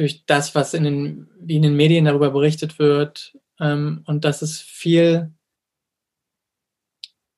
durch 0.00 0.24
das, 0.24 0.54
was 0.54 0.72
in 0.72 0.84
den, 0.84 1.28
wie 1.38 1.56
in 1.56 1.62
den 1.62 1.76
Medien 1.76 2.06
darüber 2.06 2.30
berichtet 2.30 2.78
wird 2.78 3.36
ähm, 3.60 4.02
und 4.06 4.24
dass 4.24 4.40
es 4.40 4.58
viel, 4.58 5.30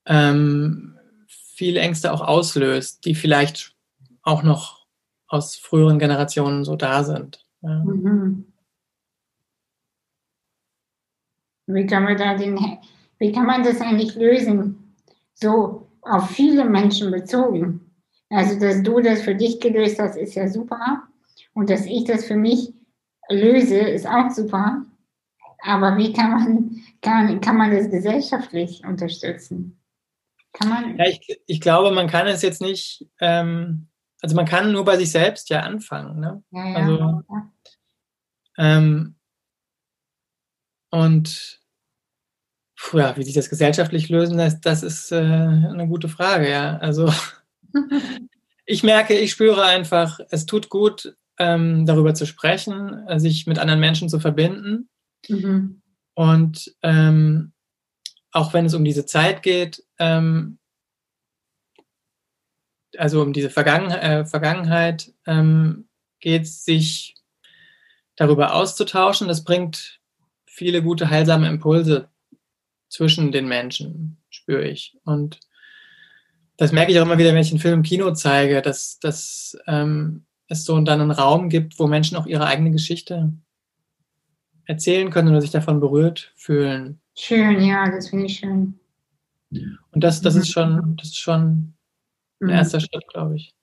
ähm, 0.07 0.97
viele 1.27 1.81
Ängste 1.81 2.13
auch 2.13 2.21
auslöst, 2.21 3.05
die 3.05 3.17
vielleicht 3.17 3.75
auch 4.23 4.45
noch 4.45 4.87
aus 5.27 5.57
früheren 5.57 5.99
Generationen 5.99 6.65
so 6.65 6.77
da 6.77 7.03
sind. 7.03 7.45
Ja. 7.63 7.83
Mhm. 7.83 8.47
Wie 11.67 11.87
kann 11.87 12.05
man 12.05 12.17
da 12.17 12.37
den, 12.37 12.79
wie 13.19 13.33
kann 13.33 13.47
man 13.47 13.65
das 13.65 13.81
eigentlich 13.81 14.15
lösen? 14.15 14.95
So 15.35 15.89
auf 16.03 16.31
viele 16.31 16.65
Menschen 16.65 17.11
bezogen. 17.11 17.91
Also, 18.31 18.57
dass 18.61 18.85
du 18.85 19.01
das 19.01 19.23
für 19.23 19.35
dich 19.35 19.59
gelöst 19.59 19.99
hast, 19.99 20.17
ist 20.17 20.37
ja 20.37 20.47
super. 20.47 21.09
Und 21.55 21.71
dass 21.71 21.87
ich 21.87 22.05
das 22.05 22.25
für 22.25 22.37
mich 22.37 22.73
löse, 23.29 23.79
ist 23.79 24.07
auch 24.07 24.31
super. 24.31 24.85
Aber 25.63 25.97
wie 25.97 26.13
kann 26.13 26.31
man, 26.31 26.83
kann, 27.01 27.41
kann 27.41 27.57
man 27.57 27.71
das 27.71 27.91
gesellschaftlich 27.91 28.85
unterstützen? 28.85 29.79
Kann 30.53 30.69
man? 30.69 30.99
Ja, 30.99 31.07
ich, 31.07 31.41
ich 31.47 31.61
glaube, 31.61 31.93
man 31.93 32.09
kann 32.09 32.27
es 32.27 32.43
jetzt 32.43 32.61
nicht, 32.61 33.07
ähm, 33.21 33.89
also 34.21 34.37
man 34.37 34.47
kann 34.47 34.73
nur 34.73 34.85
bei 34.85 34.97
sich 34.97 35.11
selbst 35.11 35.51
ja 35.51 35.61
anfangen. 35.61 36.21
Ne? 36.21 36.43
Ja, 36.51 36.69
ja, 36.69 36.75
also, 36.77 36.99
ja. 36.99 37.53
Ähm, 38.59 39.17
und 40.91 41.61
ja, 42.93 43.17
wie 43.17 43.23
sich 43.23 43.35
das 43.35 43.49
gesellschaftlich 43.49 44.09
lösen 44.09 44.37
lässt, 44.37 44.67
das 44.67 44.83
ist 44.83 45.13
äh, 45.13 45.17
eine 45.17 45.87
gute 45.89 46.09
Frage, 46.09 46.51
ja. 46.51 46.77
Also 46.79 47.11
ich 48.67 48.83
merke, 48.83 49.15
ich 49.15 49.31
spüre 49.31 49.65
einfach, 49.65 50.21
es 50.31 50.45
tut 50.45 50.69
gut, 50.69 51.17
ähm, 51.39 51.87
darüber 51.87 52.15
zu 52.15 52.27
sprechen, 52.27 53.07
äh, 53.09 53.19
sich 53.19 53.47
mit 53.47 53.59
anderen 53.59 53.81
Menschen 53.81 54.09
zu 54.09 54.21
verbinden. 54.21 54.89
Mhm. 55.29 55.83
Und 56.15 56.75
ähm, 56.83 57.53
auch 58.31 58.53
wenn 58.53 58.67
es 58.67 58.75
um 58.75 58.85
diese 58.85 59.07
Zeit 59.07 59.43
geht, 59.43 59.85
ähm, 59.99 60.59
also 62.99 63.23
um 63.23 63.33
diese 63.33 63.51
Vergangen 63.51 63.91
äh, 63.91 64.25
Vergangenheit, 64.27 65.13
ähm, 65.27 65.89
geht 66.21 66.43
es 66.43 66.65
sich 66.65 67.17
darüber 68.17 68.55
auszutauschen. 68.55 69.29
Das 69.29 69.45
bringt 69.45 70.01
viele 70.47 70.83
gute, 70.83 71.09
heilsame 71.09 71.49
Impulse 71.49 72.11
zwischen 72.89 73.33
den 73.33 73.49
Menschen, 73.49 74.23
spüre 74.29 74.69
ich. 74.69 74.99
Und 75.05 75.41
das 76.59 76.73
merke 76.73 76.93
ich 76.93 76.99
auch 76.99 77.07
immer 77.07 77.19
wieder, 77.19 77.33
wenn 77.33 77.41
ich 77.41 77.51
einen 77.51 77.61
Film 77.61 77.75
im 77.75 77.83
Kino 77.83 78.13
zeige, 78.13 78.61
dass, 78.61 78.99
dass 78.99 79.57
ähm, 79.67 80.27
es 80.53 80.65
so 80.65 80.79
dann 80.81 81.01
einen 81.01 81.11
Raum 81.11 81.49
gibt, 81.49 81.79
wo 81.79 81.87
Menschen 81.87 82.17
auch 82.17 82.27
ihre 82.27 82.47
eigene 82.47 82.71
Geschichte 82.71 83.33
erzählen 84.67 85.11
können 85.11 85.29
oder 85.29 85.41
sich 85.41 85.51
davon 85.51 85.81
berührt 85.81 86.33
fühlen. 86.37 87.01
Schön, 87.17 87.61
ja, 87.63 87.91
das 87.91 88.11
finde 88.11 88.27
ich 88.27 88.37
schön. 88.37 88.79
Und 89.51 90.05
das, 90.05 90.21
das 90.23 90.35
ist 90.37 90.51
schon, 90.51 90.97
das 90.97 91.09
ist 91.09 91.19
schon 91.19 91.43
ein 91.43 91.75
Mhm. 92.41 92.51
erster 92.51 92.81
Schritt, 92.81 93.07
glaube 93.09 93.37
ich. 93.37 93.55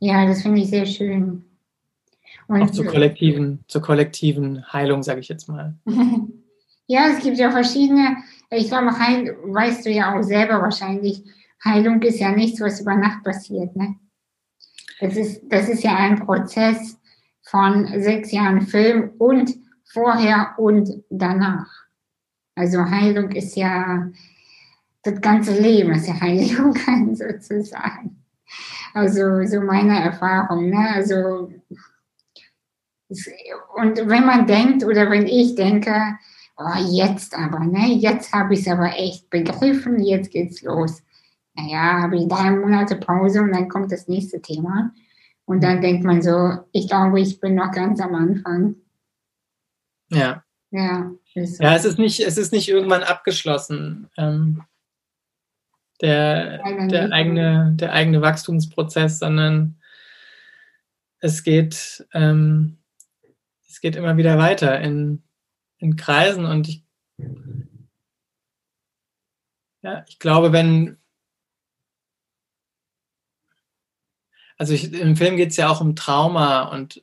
Ja, 0.00 0.26
das 0.26 0.42
finde 0.42 0.60
ich 0.60 0.70
sehr 0.70 0.86
schön. 0.86 1.44
Und 2.46 2.62
Auch 2.62 2.70
zur 2.70 2.86
kollektiven, 2.86 3.64
zur 3.66 3.82
kollektiven 3.82 4.72
Heilung, 4.72 5.02
sage 5.02 5.20
ich 5.20 5.28
jetzt 5.28 5.48
mal. 5.48 5.74
ja, 6.86 7.08
es 7.10 7.22
gibt 7.22 7.36
ja 7.36 7.50
verschiedene, 7.50 8.16
ich 8.50 8.68
glaube, 8.68 8.98
Heil, 8.98 9.36
weißt 9.44 9.84
du 9.84 9.90
ja 9.90 10.16
auch 10.18 10.22
selber 10.22 10.62
wahrscheinlich, 10.62 11.22
Heilung 11.62 12.00
ist 12.02 12.20
ja 12.20 12.32
nichts, 12.32 12.60
was 12.60 12.80
über 12.80 12.94
Nacht 12.94 13.22
passiert. 13.24 13.74
Ne? 13.76 13.96
Das, 15.00 15.16
ist, 15.16 15.42
das 15.48 15.68
ist 15.68 15.82
ja 15.82 15.96
ein 15.96 16.24
Prozess 16.24 16.98
von 17.42 17.86
sechs 18.00 18.32
Jahren 18.32 18.62
Film 18.62 19.12
und 19.18 19.54
vorher 19.84 20.54
und 20.58 21.04
danach. 21.08 21.70
Also 22.54 22.84
Heilung 22.84 23.30
ist 23.32 23.56
ja 23.56 24.10
das 25.02 25.20
ganze 25.20 25.58
Leben 25.58 25.92
ist 25.92 26.08
ja 26.08 26.20
Heilung 26.20 26.74
sozusagen. 27.14 28.24
Also 28.94 29.44
so 29.44 29.60
meine 29.60 30.00
Erfahrung. 30.00 30.70
Ne? 30.70 30.90
Also 30.94 31.52
und 33.76 33.96
wenn 34.08 34.26
man 34.26 34.46
denkt 34.46 34.84
oder 34.84 35.10
wenn 35.10 35.26
ich 35.26 35.54
denke, 35.54 35.94
oh, 36.56 36.78
jetzt 36.90 37.34
aber, 37.36 37.60
ne, 37.60 37.94
jetzt 37.94 38.32
habe 38.32 38.54
ich 38.54 38.60
es 38.60 38.68
aber 38.68 38.98
echt 38.98 39.30
begriffen, 39.30 40.00
jetzt 40.00 40.30
geht's 40.30 40.62
los. 40.62 41.02
Naja, 41.58 42.02
habe 42.02 42.16
ich 42.16 42.28
drei 42.28 42.52
Monate 42.52 42.96
Pause 42.96 43.42
und 43.42 43.52
dann 43.52 43.68
kommt 43.68 43.90
das 43.90 44.06
nächste 44.06 44.40
Thema. 44.40 44.92
Und 45.44 45.64
dann 45.64 45.80
denkt 45.80 46.04
man 46.04 46.22
so, 46.22 46.58
ich 46.72 46.88
glaube, 46.88 47.20
ich 47.20 47.40
bin 47.40 47.56
noch 47.56 47.72
ganz 47.72 48.00
am 48.00 48.14
Anfang. 48.14 48.76
Ja. 50.10 50.44
Ja, 50.70 51.10
so. 51.34 51.62
Ja, 51.62 51.74
es 51.74 51.84
ist 51.84 51.98
nicht, 51.98 52.20
es 52.20 52.36
ist 52.36 52.52
nicht 52.52 52.68
irgendwann 52.68 53.02
abgeschlossen. 53.02 54.08
Ähm, 54.16 54.62
der, 56.00 56.62
der, 56.88 57.10
eigene, 57.10 57.72
der 57.74 57.92
eigene 57.92 58.20
Wachstumsprozess, 58.20 59.18
sondern 59.18 59.80
es 61.18 61.42
geht, 61.42 62.06
ähm, 62.12 62.78
es 63.66 63.80
geht 63.80 63.96
immer 63.96 64.16
wieder 64.16 64.38
weiter 64.38 64.78
in, 64.80 65.24
in 65.78 65.96
Kreisen 65.96 66.44
und 66.44 66.68
ich, 66.68 66.84
ja, 69.82 70.04
ich 70.06 70.18
glaube, 70.18 70.52
wenn, 70.52 70.97
also 74.58 74.74
ich, 74.74 74.92
im 74.92 75.16
Film 75.16 75.36
geht 75.36 75.50
es 75.50 75.56
ja 75.56 75.68
auch 75.68 75.80
um 75.80 75.96
Trauma 75.96 76.64
und 76.64 77.02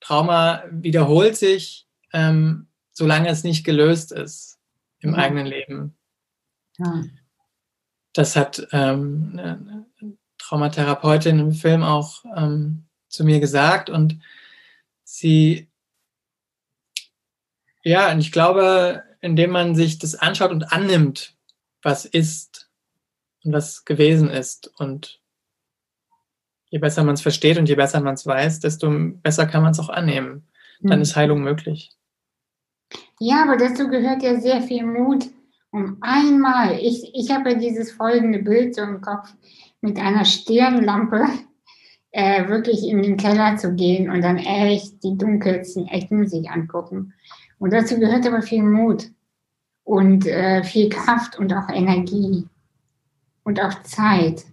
Trauma 0.00 0.62
wiederholt 0.70 1.36
sich, 1.36 1.88
ähm, 2.12 2.68
solange 2.92 3.28
es 3.28 3.42
nicht 3.42 3.64
gelöst 3.64 4.12
ist 4.12 4.58
im 5.00 5.14
Ja. 5.14 5.18
eigenen 5.18 5.46
Leben. 5.46 5.96
Ja. 6.78 7.04
Das 8.12 8.36
hat 8.36 8.68
ähm, 8.72 9.30
eine 9.32 9.86
Traumatherapeutin 10.38 11.38
im 11.38 11.52
Film 11.52 11.82
auch 11.82 12.24
ähm, 12.36 12.86
zu 13.08 13.24
mir 13.24 13.40
gesagt 13.40 13.90
und 13.90 14.20
sie, 15.02 15.68
ja, 17.82 18.12
und 18.12 18.20
ich 18.20 18.32
glaube, 18.32 19.02
indem 19.20 19.50
man 19.50 19.74
sich 19.74 19.98
das 19.98 20.14
anschaut 20.14 20.50
und 20.50 20.72
annimmt, 20.72 21.34
was 21.82 22.04
ist 22.04 22.70
und 23.44 23.52
was 23.52 23.84
gewesen 23.84 24.28
ist 24.28 24.68
und 24.78 25.20
je 26.68 26.78
besser 26.78 27.04
man 27.04 27.14
es 27.14 27.22
versteht 27.22 27.58
und 27.58 27.68
je 27.68 27.74
besser 27.74 28.00
man 28.00 28.14
es 28.14 28.26
weiß, 28.26 28.60
desto 28.60 28.90
besser 29.22 29.46
kann 29.46 29.62
man 29.62 29.72
es 29.72 29.80
auch 29.80 29.88
annehmen. 29.88 30.46
Dann 30.80 30.94
Hm. 30.94 31.02
ist 31.02 31.16
Heilung 31.16 31.42
möglich. 31.42 31.92
Ja, 33.18 33.42
aber 33.42 33.56
dazu 33.56 33.88
gehört 33.88 34.22
ja 34.22 34.38
sehr 34.40 34.60
viel 34.62 34.84
Mut, 34.84 35.26
um 35.70 35.98
einmal, 36.00 36.78
ich, 36.80 37.10
ich 37.14 37.30
habe 37.30 37.50
ja 37.50 37.58
dieses 37.58 37.92
folgende 37.92 38.38
Bild 38.40 38.74
so 38.74 38.82
im 38.82 39.00
Kopf, 39.00 39.32
mit 39.80 39.98
einer 39.98 40.24
Stirnlampe 40.24 41.24
äh, 42.12 42.48
wirklich 42.48 42.86
in 42.86 43.02
den 43.02 43.16
Keller 43.16 43.56
zu 43.56 43.74
gehen 43.74 44.10
und 44.10 44.22
dann 44.22 44.38
echt 44.38 45.02
die 45.02 45.16
dunkelsten 45.16 45.86
Ecken 45.88 46.26
sich 46.26 46.50
angucken. 46.50 47.12
Und 47.58 47.72
dazu 47.72 47.98
gehört 47.98 48.26
aber 48.26 48.42
viel 48.42 48.62
Mut 48.62 49.10
und 49.84 50.26
äh, 50.26 50.62
viel 50.64 50.88
Kraft 50.88 51.38
und 51.38 51.52
auch 51.52 51.68
Energie 51.68 52.46
und 53.44 53.62
auch 53.62 53.82
Zeit. 53.82 54.44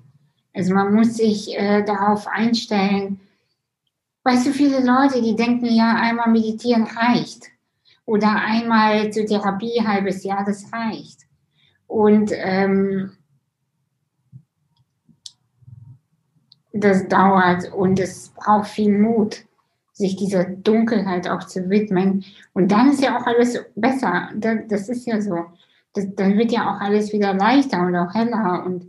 Also 0.54 0.74
man 0.74 0.94
muss 0.94 1.16
sich 1.16 1.58
äh, 1.58 1.84
darauf 1.84 2.28
einstellen. 2.28 3.20
Weißt 4.24 4.48
du, 4.48 4.52
viele 4.52 4.84
Leute, 4.84 5.22
die 5.22 5.36
denken 5.36 5.66
ja, 5.66 5.96
einmal 5.96 6.30
meditieren 6.30 6.84
reicht 6.84 7.48
oder 8.06 8.30
einmal 8.30 9.12
zur 9.12 9.26
Therapie 9.26 9.82
halbes 9.86 10.24
Jahr, 10.24 10.46
das 10.46 10.72
reicht. 10.72 11.22
Und 11.88 12.32
ähm, 12.34 13.12
das 16.74 17.08
dauert 17.08 17.72
und 17.74 18.00
es 18.00 18.30
braucht 18.30 18.68
viel 18.68 18.98
Mut, 18.98 19.46
sich 19.94 20.16
dieser 20.16 20.44
Dunkelheit 20.46 21.28
auch 21.30 21.44
zu 21.44 21.70
widmen. 21.70 22.26
Und 22.54 22.72
dann 22.72 22.90
ist 22.90 23.02
ja 23.02 23.18
auch 23.18 23.28
alles 23.28 23.64
besser. 23.76 24.30
Das, 24.36 24.60
das 24.68 24.90
ist 24.90 25.06
ja 25.06 25.22
so. 25.22 25.46
Das, 25.94 26.08
dann 26.16 26.38
wird 26.38 26.52
ja 26.52 26.74
auch 26.74 26.82
alles 26.82 27.14
wieder 27.14 27.34
leichter 27.36 27.86
und 27.86 27.96
auch 27.96 28.14
heller. 28.14 28.64
Und 28.66 28.88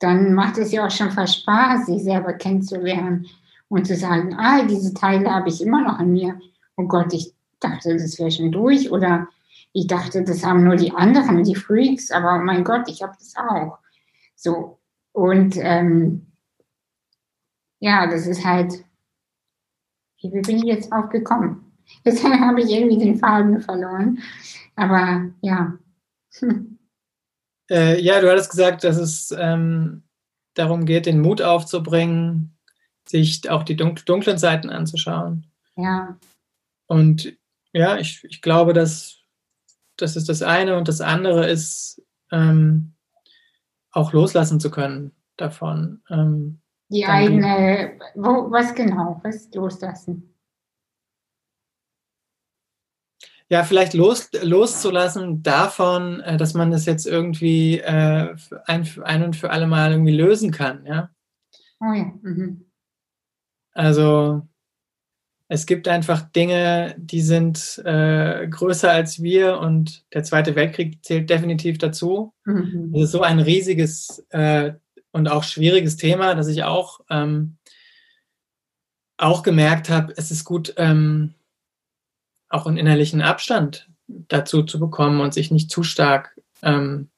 dann 0.00 0.34
macht 0.34 0.58
es 0.58 0.72
ja 0.72 0.86
auch 0.86 0.90
schon 0.90 1.10
fast 1.10 1.42
Spaß, 1.42 1.86
sich 1.86 2.02
selber 2.02 2.32
kennenzulernen 2.32 3.26
und 3.68 3.86
zu 3.86 3.94
sagen, 3.94 4.34
ah, 4.34 4.64
diese 4.64 4.94
Teile 4.94 5.30
habe 5.30 5.50
ich 5.50 5.62
immer 5.62 5.82
noch 5.82 5.98
an 5.98 6.12
mir. 6.12 6.40
Oh 6.76 6.84
Gott, 6.84 7.12
ich 7.12 7.34
dachte, 7.60 7.92
das 7.92 8.18
wäre 8.18 8.30
schon 8.30 8.50
durch. 8.50 8.90
Oder 8.90 9.28
ich 9.72 9.86
dachte, 9.86 10.24
das 10.24 10.44
haben 10.44 10.64
nur 10.64 10.76
die 10.76 10.92
anderen, 10.92 11.44
die 11.44 11.54
Freaks. 11.54 12.10
Aber 12.10 12.38
mein 12.38 12.64
Gott, 12.64 12.88
ich 12.88 13.02
habe 13.02 13.12
das 13.18 13.34
auch. 13.36 13.78
So. 14.34 14.78
Und 15.12 15.56
ähm, 15.58 16.26
ja, 17.78 18.06
das 18.06 18.26
ist 18.26 18.44
halt, 18.44 18.84
wie 20.22 20.30
bin 20.30 20.56
ich 20.56 20.64
jetzt 20.64 20.90
drauf 20.90 21.10
gekommen? 21.10 21.72
Jetzt 22.04 22.24
habe 22.40 22.62
ich 22.62 22.70
irgendwie 22.70 22.98
den 22.98 23.18
Faden 23.18 23.60
verloren. 23.60 24.18
Aber 24.76 25.26
ja. 25.42 25.74
Hm. 26.38 26.78
Äh, 27.70 28.00
ja, 28.00 28.20
du 28.20 28.30
hattest 28.30 28.50
gesagt, 28.50 28.84
dass 28.84 28.96
es 28.96 29.34
ähm, 29.38 30.02
darum 30.54 30.84
geht, 30.84 31.06
den 31.06 31.20
Mut 31.20 31.40
aufzubringen, 31.40 32.56
sich 33.08 33.48
auch 33.48 33.62
die 33.62 33.76
dunk 33.76 34.04
dunklen 34.06 34.38
Seiten 34.38 34.70
anzuschauen. 34.70 35.46
Ja. 35.76 36.18
Und 36.86 37.32
ja, 37.72 37.98
ich, 37.98 38.24
ich 38.24 38.42
glaube, 38.42 38.72
dass 38.72 39.20
das 39.96 40.16
ist 40.16 40.28
das 40.28 40.42
eine 40.42 40.76
und 40.76 40.88
das 40.88 41.00
andere 41.00 41.48
ist, 41.48 42.02
ähm, 42.32 42.94
auch 43.92 44.12
loslassen 44.12 44.60
zu 44.60 44.70
können 44.70 45.12
davon. 45.36 46.02
Ähm, 46.10 46.60
Die 46.88 47.06
eigene, 47.06 47.98
wo, 48.14 48.50
was 48.50 48.74
genau, 48.74 49.20
was 49.22 49.52
loslassen? 49.54 50.29
Ja, 53.50 53.64
vielleicht 53.64 53.94
los, 53.94 54.30
loszulassen 54.42 55.42
davon, 55.42 56.20
äh, 56.20 56.36
dass 56.36 56.54
man 56.54 56.70
das 56.70 56.86
jetzt 56.86 57.04
irgendwie 57.04 57.80
äh, 57.80 58.36
ein, 58.66 58.88
ein 59.02 59.24
und 59.24 59.36
für 59.36 59.50
alle 59.50 59.66
Mal 59.66 59.90
irgendwie 59.90 60.16
lösen 60.16 60.52
kann. 60.52 60.86
Ja? 60.86 61.10
Oh 61.80 61.92
ja. 61.92 62.12
Mhm. 62.22 62.70
Also 63.72 64.46
es 65.48 65.66
gibt 65.66 65.88
einfach 65.88 66.30
Dinge, 66.30 66.94
die 66.96 67.22
sind 67.22 67.82
äh, 67.84 68.46
größer 68.46 68.92
als 68.92 69.20
wir 69.20 69.58
und 69.58 70.04
der 70.14 70.22
Zweite 70.22 70.54
Weltkrieg 70.54 71.04
zählt 71.04 71.28
definitiv 71.28 71.78
dazu. 71.78 72.32
Mhm. 72.44 72.92
Das 72.92 73.02
ist 73.02 73.10
so 73.10 73.22
ein 73.22 73.40
riesiges 73.40 74.24
äh, 74.30 74.74
und 75.10 75.28
auch 75.28 75.42
schwieriges 75.42 75.96
Thema, 75.96 76.36
dass 76.36 76.46
ich 76.46 76.62
auch, 76.62 77.00
ähm, 77.10 77.56
auch 79.16 79.42
gemerkt 79.42 79.90
habe, 79.90 80.14
es 80.16 80.30
ist 80.30 80.44
gut, 80.44 80.72
ähm, 80.76 81.34
auch 82.50 82.66
einen 82.66 82.76
innerlichen 82.76 83.22
Abstand 83.22 83.88
dazu 84.06 84.62
zu 84.64 84.78
bekommen 84.78 85.20
und 85.20 85.32
sich 85.32 85.50
nicht 85.50 85.70
zu 85.70 85.82
stark, 85.82 86.38
ähm, 86.62 87.08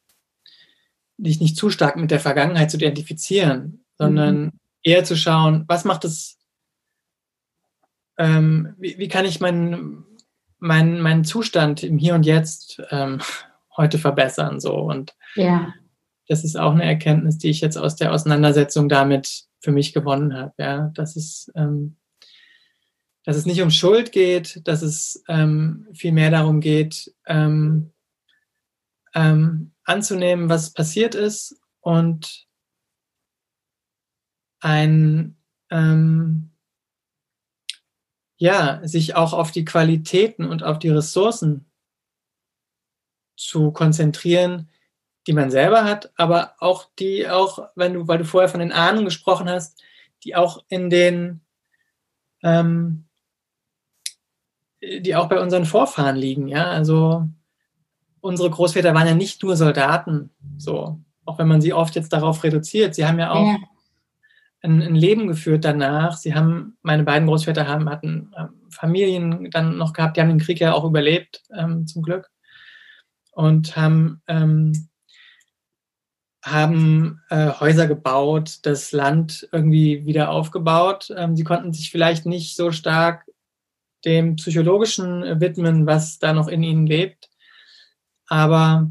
sich 1.18 1.40
nicht 1.40 1.56
zu 1.56 1.70
stark 1.70 1.96
mit 1.96 2.10
der 2.10 2.20
Vergangenheit 2.20 2.70
zu 2.70 2.76
identifizieren, 2.76 3.84
sondern 3.98 4.52
eher 4.82 5.04
zu 5.04 5.16
schauen, 5.16 5.64
was 5.68 5.84
macht 5.84 6.04
es, 6.04 6.38
ähm, 8.18 8.74
wie, 8.78 8.98
wie 8.98 9.08
kann 9.08 9.24
ich 9.24 9.40
meinen, 9.40 10.04
meinen, 10.58 11.00
meinen 11.00 11.24
Zustand 11.24 11.82
im 11.82 11.98
Hier 11.98 12.14
und 12.14 12.26
Jetzt 12.26 12.82
ähm, 12.90 13.20
heute 13.76 13.98
verbessern 13.98 14.60
so 14.60 14.74
und 14.74 15.14
Ja. 15.34 15.72
das 16.28 16.44
ist 16.44 16.58
auch 16.58 16.72
eine 16.72 16.84
Erkenntnis, 16.84 17.38
die 17.38 17.48
ich 17.48 17.62
jetzt 17.62 17.78
aus 17.78 17.96
der 17.96 18.12
Auseinandersetzung 18.12 18.88
damit 18.88 19.44
für 19.60 19.72
mich 19.72 19.94
gewonnen 19.94 20.34
habe. 20.34 20.52
Ja, 20.58 20.90
dass 20.94 21.16
es, 21.16 21.50
ähm, 21.54 21.96
dass 23.24 23.36
es 23.36 23.46
nicht 23.46 23.62
um 23.62 23.70
Schuld 23.70 24.12
geht, 24.12 24.66
dass 24.66 24.82
es 24.82 25.22
ähm, 25.28 25.88
viel 25.94 26.12
mehr 26.12 26.30
darum 26.30 26.60
geht, 26.60 27.14
ähm, 27.26 27.92
ähm, 29.14 29.72
anzunehmen, 29.84 30.48
was 30.48 30.72
passiert 30.72 31.14
ist 31.14 31.60
und 31.80 32.46
ein 34.60 35.36
ähm, 35.70 36.52
ja, 38.42 38.80
sich 38.82 39.14
auch 39.14 39.34
auf 39.34 39.52
die 39.52 39.64
Qualitäten 39.64 40.44
und 40.44 40.64
auf 40.64 40.80
die 40.80 40.88
Ressourcen 40.88 41.70
zu 43.36 43.70
konzentrieren, 43.70 44.68
die 45.28 45.32
man 45.32 45.52
selber 45.52 45.84
hat, 45.84 46.12
aber 46.16 46.56
auch 46.58 46.90
die 46.98 47.28
auch, 47.28 47.68
wenn 47.76 47.94
du, 47.94 48.08
weil 48.08 48.18
du 48.18 48.24
vorher 48.24 48.48
von 48.48 48.58
den 48.58 48.72
Ahnen 48.72 49.04
gesprochen 49.04 49.48
hast, 49.48 49.80
die 50.24 50.34
auch 50.34 50.64
in 50.66 50.90
den, 50.90 51.40
ähm, 52.42 53.04
die 54.82 55.14
auch 55.14 55.28
bei 55.28 55.40
unseren 55.40 55.64
Vorfahren 55.64 56.16
liegen, 56.16 56.48
ja. 56.48 56.66
Also 56.66 57.28
unsere 58.20 58.50
Großväter 58.50 58.94
waren 58.94 59.06
ja 59.06 59.14
nicht 59.14 59.42
nur 59.42 59.56
Soldaten, 59.56 60.30
so, 60.58 61.00
auch 61.24 61.38
wenn 61.38 61.48
man 61.48 61.60
sie 61.60 61.72
oft 61.72 61.94
jetzt 61.94 62.12
darauf 62.12 62.42
reduziert. 62.44 62.94
Sie 62.94 63.06
haben 63.06 63.18
ja 63.18 63.32
auch 63.32 63.46
ja. 63.46 63.56
Ein, 64.64 64.80
ein, 64.80 64.94
Leben 64.94 65.26
geführt 65.26 65.64
danach. 65.64 66.16
Sie 66.16 66.36
haben, 66.36 66.76
meine 66.82 67.02
beiden 67.02 67.26
Großväter 67.26 67.66
haben, 67.66 67.90
hatten 67.90 68.30
ähm, 68.38 68.50
Familien 68.70 69.50
dann 69.50 69.76
noch 69.76 69.92
gehabt, 69.92 70.16
die 70.16 70.20
haben 70.20 70.28
den 70.28 70.38
Krieg 70.38 70.60
ja 70.60 70.72
auch 70.72 70.84
überlebt, 70.84 71.42
ähm, 71.52 71.86
zum 71.88 72.02
Glück. 72.02 72.30
Und 73.32 73.76
haben 73.76 74.22
ähm, 74.28 74.88
haben 76.44 77.20
äh, 77.30 77.50
Häuser 77.60 77.86
gebaut, 77.86 78.58
das 78.62 78.92
Land 78.92 79.48
irgendwie 79.52 80.04
wieder 80.06 80.30
aufgebaut. 80.30 81.12
Ähm, 81.16 81.36
sie 81.36 81.44
konnten 81.44 81.72
sich 81.72 81.90
vielleicht 81.90 82.26
nicht 82.26 82.56
so 82.56 82.72
stark 82.72 83.24
dem 84.04 84.36
Psychologischen 84.36 85.40
widmen, 85.40 85.86
was 85.86 86.18
da 86.18 86.32
noch 86.32 86.48
in 86.48 86.62
ihnen 86.62 86.86
lebt. 86.86 87.30
Aber 88.26 88.90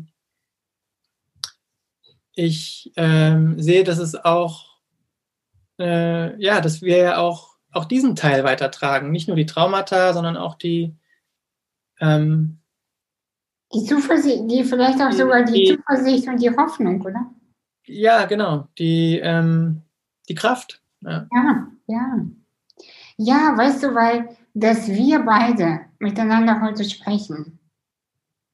ich 2.33 2.91
ähm, 2.95 3.59
sehe, 3.59 3.83
dass 3.83 3.97
es 3.97 4.15
auch, 4.15 4.79
äh, 5.79 6.41
ja, 6.41 6.61
dass 6.61 6.81
wir 6.81 6.97
ja 6.97 7.17
auch, 7.17 7.55
auch 7.71 7.85
diesen 7.85 8.15
Teil 8.15 8.43
weitertragen. 8.43 9.11
Nicht 9.11 9.27
nur 9.27 9.37
die 9.37 9.45
Traumata, 9.45 10.13
sondern 10.13 10.37
auch 10.37 10.55
die, 10.55 10.95
ähm, 11.99 12.59
die 13.73 13.85
Zuversicht, 13.85 14.49
die 14.49 14.63
vielleicht 14.63 15.01
auch 15.01 15.11
sogar 15.11 15.43
die, 15.43 15.53
die 15.53 15.77
Zuversicht 15.77 16.27
und 16.27 16.41
die 16.41 16.49
Hoffnung, 16.49 17.01
oder? 17.01 17.31
Ja, 17.85 18.25
genau. 18.25 18.67
Die, 18.77 19.19
ähm, 19.19 19.81
die 20.27 20.35
Kraft. 20.35 20.81
Ja. 21.01 21.27
ja, 21.33 21.67
ja. 21.87 22.25
Ja, 23.17 23.57
weißt 23.57 23.83
du, 23.83 23.93
weil 23.93 24.29
dass 24.53 24.87
wir 24.87 25.19
beide 25.19 25.81
miteinander 25.99 26.61
heute 26.61 26.83
sprechen, 26.83 27.59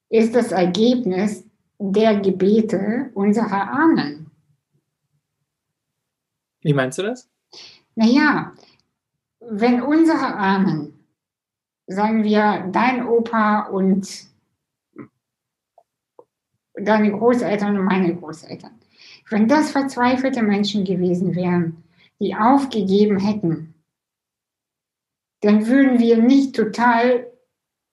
ist 0.09 0.35
das 0.35 0.51
Ergebnis 0.51 1.43
der 1.79 2.19
Gebete 2.19 3.11
unserer 3.13 3.71
Ahnen. 3.71 4.31
Wie 6.61 6.73
meinst 6.73 6.97
du 6.97 7.03
das? 7.03 7.29
Naja, 7.95 8.53
wenn 9.39 9.81
unsere 9.81 10.35
Ahnen, 10.35 10.93
sagen 11.87 12.23
wir 12.23 12.69
dein 12.71 13.07
Opa 13.07 13.67
und 13.67 14.25
deine 16.75 17.11
Großeltern 17.11 17.77
und 17.77 17.85
meine 17.85 18.15
Großeltern, 18.15 18.71
wenn 19.29 19.47
das 19.47 19.71
verzweifelte 19.71 20.41
Menschen 20.41 20.83
gewesen 20.83 21.35
wären, 21.35 21.83
die 22.19 22.35
aufgegeben 22.35 23.19
hätten, 23.19 23.73
dann 25.41 25.67
würden 25.67 25.99
wir 25.99 26.17
nicht 26.17 26.55
total 26.55 27.27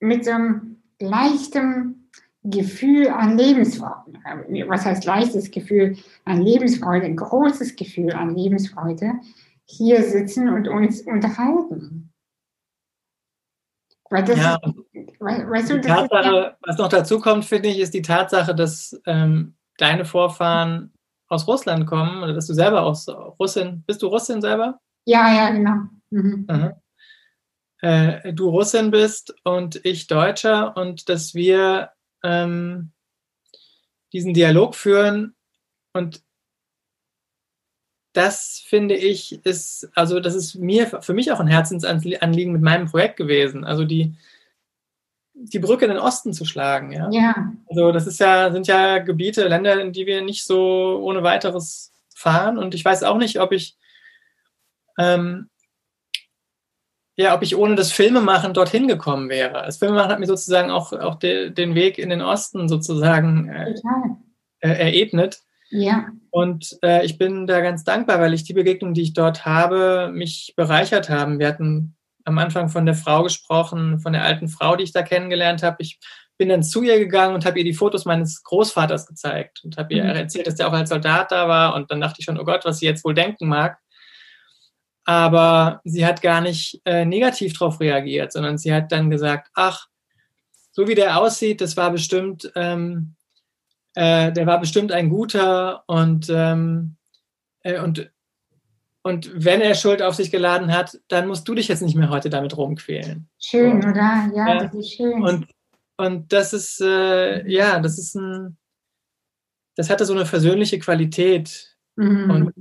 mit 0.01 0.25
so 0.25 0.33
einem 0.33 0.83
leichten 1.01 2.11
Gefühl 2.43 3.09
an 3.09 3.39
Lebensfreude, 3.39 4.19
was 4.69 4.85
heißt 4.85 5.05
leichtes 5.05 5.51
Gefühl 5.51 5.97
an 6.25 6.43
Lebensfreude, 6.43 7.07
ein 7.07 7.17
großes 7.17 7.77
Gefühl 7.77 8.13
an 8.13 8.35
Lebensfreude, 8.35 9.13
hier 9.65 10.03
sitzen 10.03 10.51
und 10.51 10.69
uns 10.69 11.01
unterhalten. 11.03 12.11
Weil 14.11 14.25
das 14.25 14.39
ja, 14.39 14.61
weißt 15.19 15.71
du, 15.71 15.81
Tatsache, 15.81 16.57
was 16.61 16.77
noch 16.77 16.89
dazu 16.89 17.19
kommt, 17.19 17.47
finde 17.47 17.71
ich, 17.71 17.79
ist 17.81 17.95
die 17.95 18.03
Tatsache, 18.03 18.55
dass 18.55 19.01
ähm, 19.07 19.55
deine 19.79 20.05
Vorfahren 20.05 20.93
aus 21.29 21.49
Russland 21.49 21.87
kommen 21.87 22.23
oder 22.23 22.35
dass 22.35 22.47
du 22.47 22.55
selber 22.55 22.83
aus 22.83 23.09
Russin, 23.09 23.83
bist 23.87 24.03
du 24.03 24.09
Russin 24.09 24.43
selber? 24.43 24.79
Ja, 25.07 25.35
ja, 25.35 25.51
genau. 25.51 25.89
Mhm. 26.11 26.47
Äh, 27.85 28.33
du 28.33 28.49
Russin 28.49 28.91
bist 28.91 29.35
und 29.45 29.85
ich 29.85 30.07
Deutscher 30.07 30.75
und 30.75 31.11
dass 31.11 31.35
wir 31.35 31.91
ähm, 32.23 32.93
diesen 34.15 34.33
Dialog 34.33 34.75
führen 34.75 35.35
und 35.93 36.23
das 38.15 38.63
finde 38.67 38.95
ich 38.95 39.45
ist, 39.45 39.91
also 39.95 40.19
das 40.19 40.35
ist 40.35 40.55
mir, 40.55 40.87
für 41.03 41.13
mich 41.13 41.31
auch 41.31 41.41
ein 41.41 41.47
Herzensanliegen 41.47 42.55
mit 42.55 42.63
meinem 42.63 42.87
Projekt 42.87 43.19
gewesen. 43.19 43.65
Also 43.65 43.85
die, 43.85 44.15
die 45.35 45.59
Brücke 45.59 45.85
in 45.85 45.91
den 45.91 46.01
Osten 46.01 46.33
zu 46.33 46.47
schlagen. 46.47 46.91
Ja? 46.91 47.11
ja. 47.11 47.53
Also 47.69 47.93
das 47.93 48.07
ist 48.07 48.19
ja, 48.19 48.51
sind 48.51 48.67
ja 48.67 49.01
Gebiete, 49.01 49.47
Länder, 49.47 49.79
in 49.79 49.93
die 49.93 50.07
wir 50.07 50.23
nicht 50.23 50.45
so 50.47 51.01
ohne 51.03 51.23
weiteres 51.23 51.93
fahren. 52.15 52.57
Und 52.57 52.75
ich 52.75 52.83
weiß 52.83 53.03
auch 53.03 53.19
nicht, 53.19 53.41
ob 53.41 53.53
ich 53.53 53.77
ähm, 54.97 55.51
ja, 57.17 57.35
ob 57.35 57.43
ich 57.43 57.57
ohne 57.57 57.77
das 57.77 57.93
Filmemachen 57.93 58.55
dorthin 58.55 58.89
gekommen 58.89 59.29
wäre. 59.29 59.63
Das 59.65 59.79
Filmemachen 59.79 60.11
hat 60.11 60.21
mir 60.21 60.27
sozusagen 60.27 60.71
auch, 60.71 60.93
auch 60.93 61.17
de, 61.17 61.51
den 61.51 61.75
Weg 61.75 61.99
in 61.99 62.11
den 62.11 62.23
Osten 62.23 62.69
sozusagen 62.69 63.49
äh, 63.49 63.75
äh, 64.61 64.69
erebnet. 64.69 65.41
Ja. 65.71 66.09
Und 66.31 66.77
äh, 66.83 67.05
ich 67.05 67.19
bin 67.19 67.47
da 67.47 67.61
ganz 67.61 67.85
dankbar, 67.85 68.21
weil 68.21 68.35
ich 68.35 68.45
die 68.45 68.53
Begegnungen, 68.53 68.95
die 68.95 69.03
ich 69.03 69.13
dort 69.13 69.45
habe, 69.45 70.11
mich 70.13 70.55
bereichert 70.57 71.09
haben. 71.09 71.39
Wir 71.39 71.49
hatten 71.49 71.97
am 72.25 72.39
Anfang 72.39 72.69
von 72.69 72.87
der 72.87 72.95
Frau 72.95 73.23
gesprochen, 73.23 74.01
von 74.01 74.13
der 74.13 74.25
alten 74.25 74.49
Frau, 74.49 74.77
die 74.77 74.85
ich 74.85 74.93
da 74.93 75.03
kennengelernt 75.03 75.63
habe. 75.63 75.77
Ich 75.81 75.99
bin 76.37 76.49
dann 76.49 76.63
zu 76.65 76.83
ihr 76.83 76.99
gegangen 76.99 77.35
und 77.35 77.45
habe 77.45 77.59
ihr 77.59 77.65
die 77.65 77.75
Fotos 77.75 78.07
meines 78.07 78.43
Großvaters 78.43 79.07
gezeigt 79.07 79.61
und 79.63 79.77
habe 79.77 79.95
ihr 79.95 80.05
mhm. 80.05 80.11
erzählt, 80.11 80.47
dass 80.47 80.57
der 80.57 80.69
auch 80.69 80.73
als 80.73 80.89
Soldat 80.89 81.31
da 81.31 81.49
war. 81.49 81.75
Und 81.77 81.91
dann 81.91 82.01
dachte 82.01 82.17
ich 82.19 82.25
schon, 82.25 82.41
oh 82.41 82.45
Gott, 82.45 82.65
was 82.65 82.79
sie 82.79 82.87
jetzt 82.87 83.05
wohl 83.05 83.15
denken 83.15 83.47
mag. 83.47 83.79
Aber 85.05 85.81
sie 85.85 86.07
hat 86.07 86.23
gar 86.23 86.41
nicht 86.41 86.81
äh, 86.85 87.05
negativ 87.05 87.59
darauf 87.59 87.81
reagiert, 87.81 88.33
sondern 88.33 88.57
sie 88.59 88.73
hat 88.73 88.91
dann 88.91 89.11
gesagt, 89.11 89.51
ach, 89.55 89.89
so 90.73 90.89
wie 90.89 90.95
der 90.95 91.21
aussieht, 91.21 91.61
das 91.61 91.77
war 91.77 91.91
bestimmt, 91.91 92.51
ähm, 92.57 93.15
äh, 93.95 94.33
der 94.33 94.47
war 94.47 94.59
bestimmt 94.61 94.93
ein 94.93 95.11
guter 95.11 95.85
und, 95.87 96.29
ähm, 96.31 96.97
äh, 97.63 97.79
und 97.79 98.11
und 99.07 99.31
wenn 99.35 99.61
er 99.61 99.75
Schuld 99.75 100.01
auf 100.01 100.15
sich 100.15 100.31
geladen 100.31 100.73
hat, 100.73 100.99
dann 101.09 101.29
musst 101.29 101.47
du 101.47 101.55
dich 101.55 101.69
jetzt 101.69 101.83
nicht 101.83 101.95
mehr 101.95 102.09
heute 102.09 102.31
damit 102.31 102.57
rumquälen. 102.57 103.29
Schön, 103.39 103.83
so. 103.83 103.89
oder? 103.89 104.31
Ja, 104.35 104.65
das 104.65 104.75
ist 104.75 104.95
schön. 104.95 105.23
Und, 105.23 105.47
und 105.99 106.33
das 106.33 106.55
ist, 106.55 106.81
äh, 106.81 107.47
ja, 107.47 107.81
das 107.81 107.99
ist 107.99 108.15
ein, 108.15 108.57
das 109.77 109.91
hatte 109.91 110.07
so 110.07 110.15
eine 110.15 110.25
versöhnliche 110.25 110.79
Qualität. 110.79 111.77
Mhm. 111.97 112.31
Und 112.31 112.55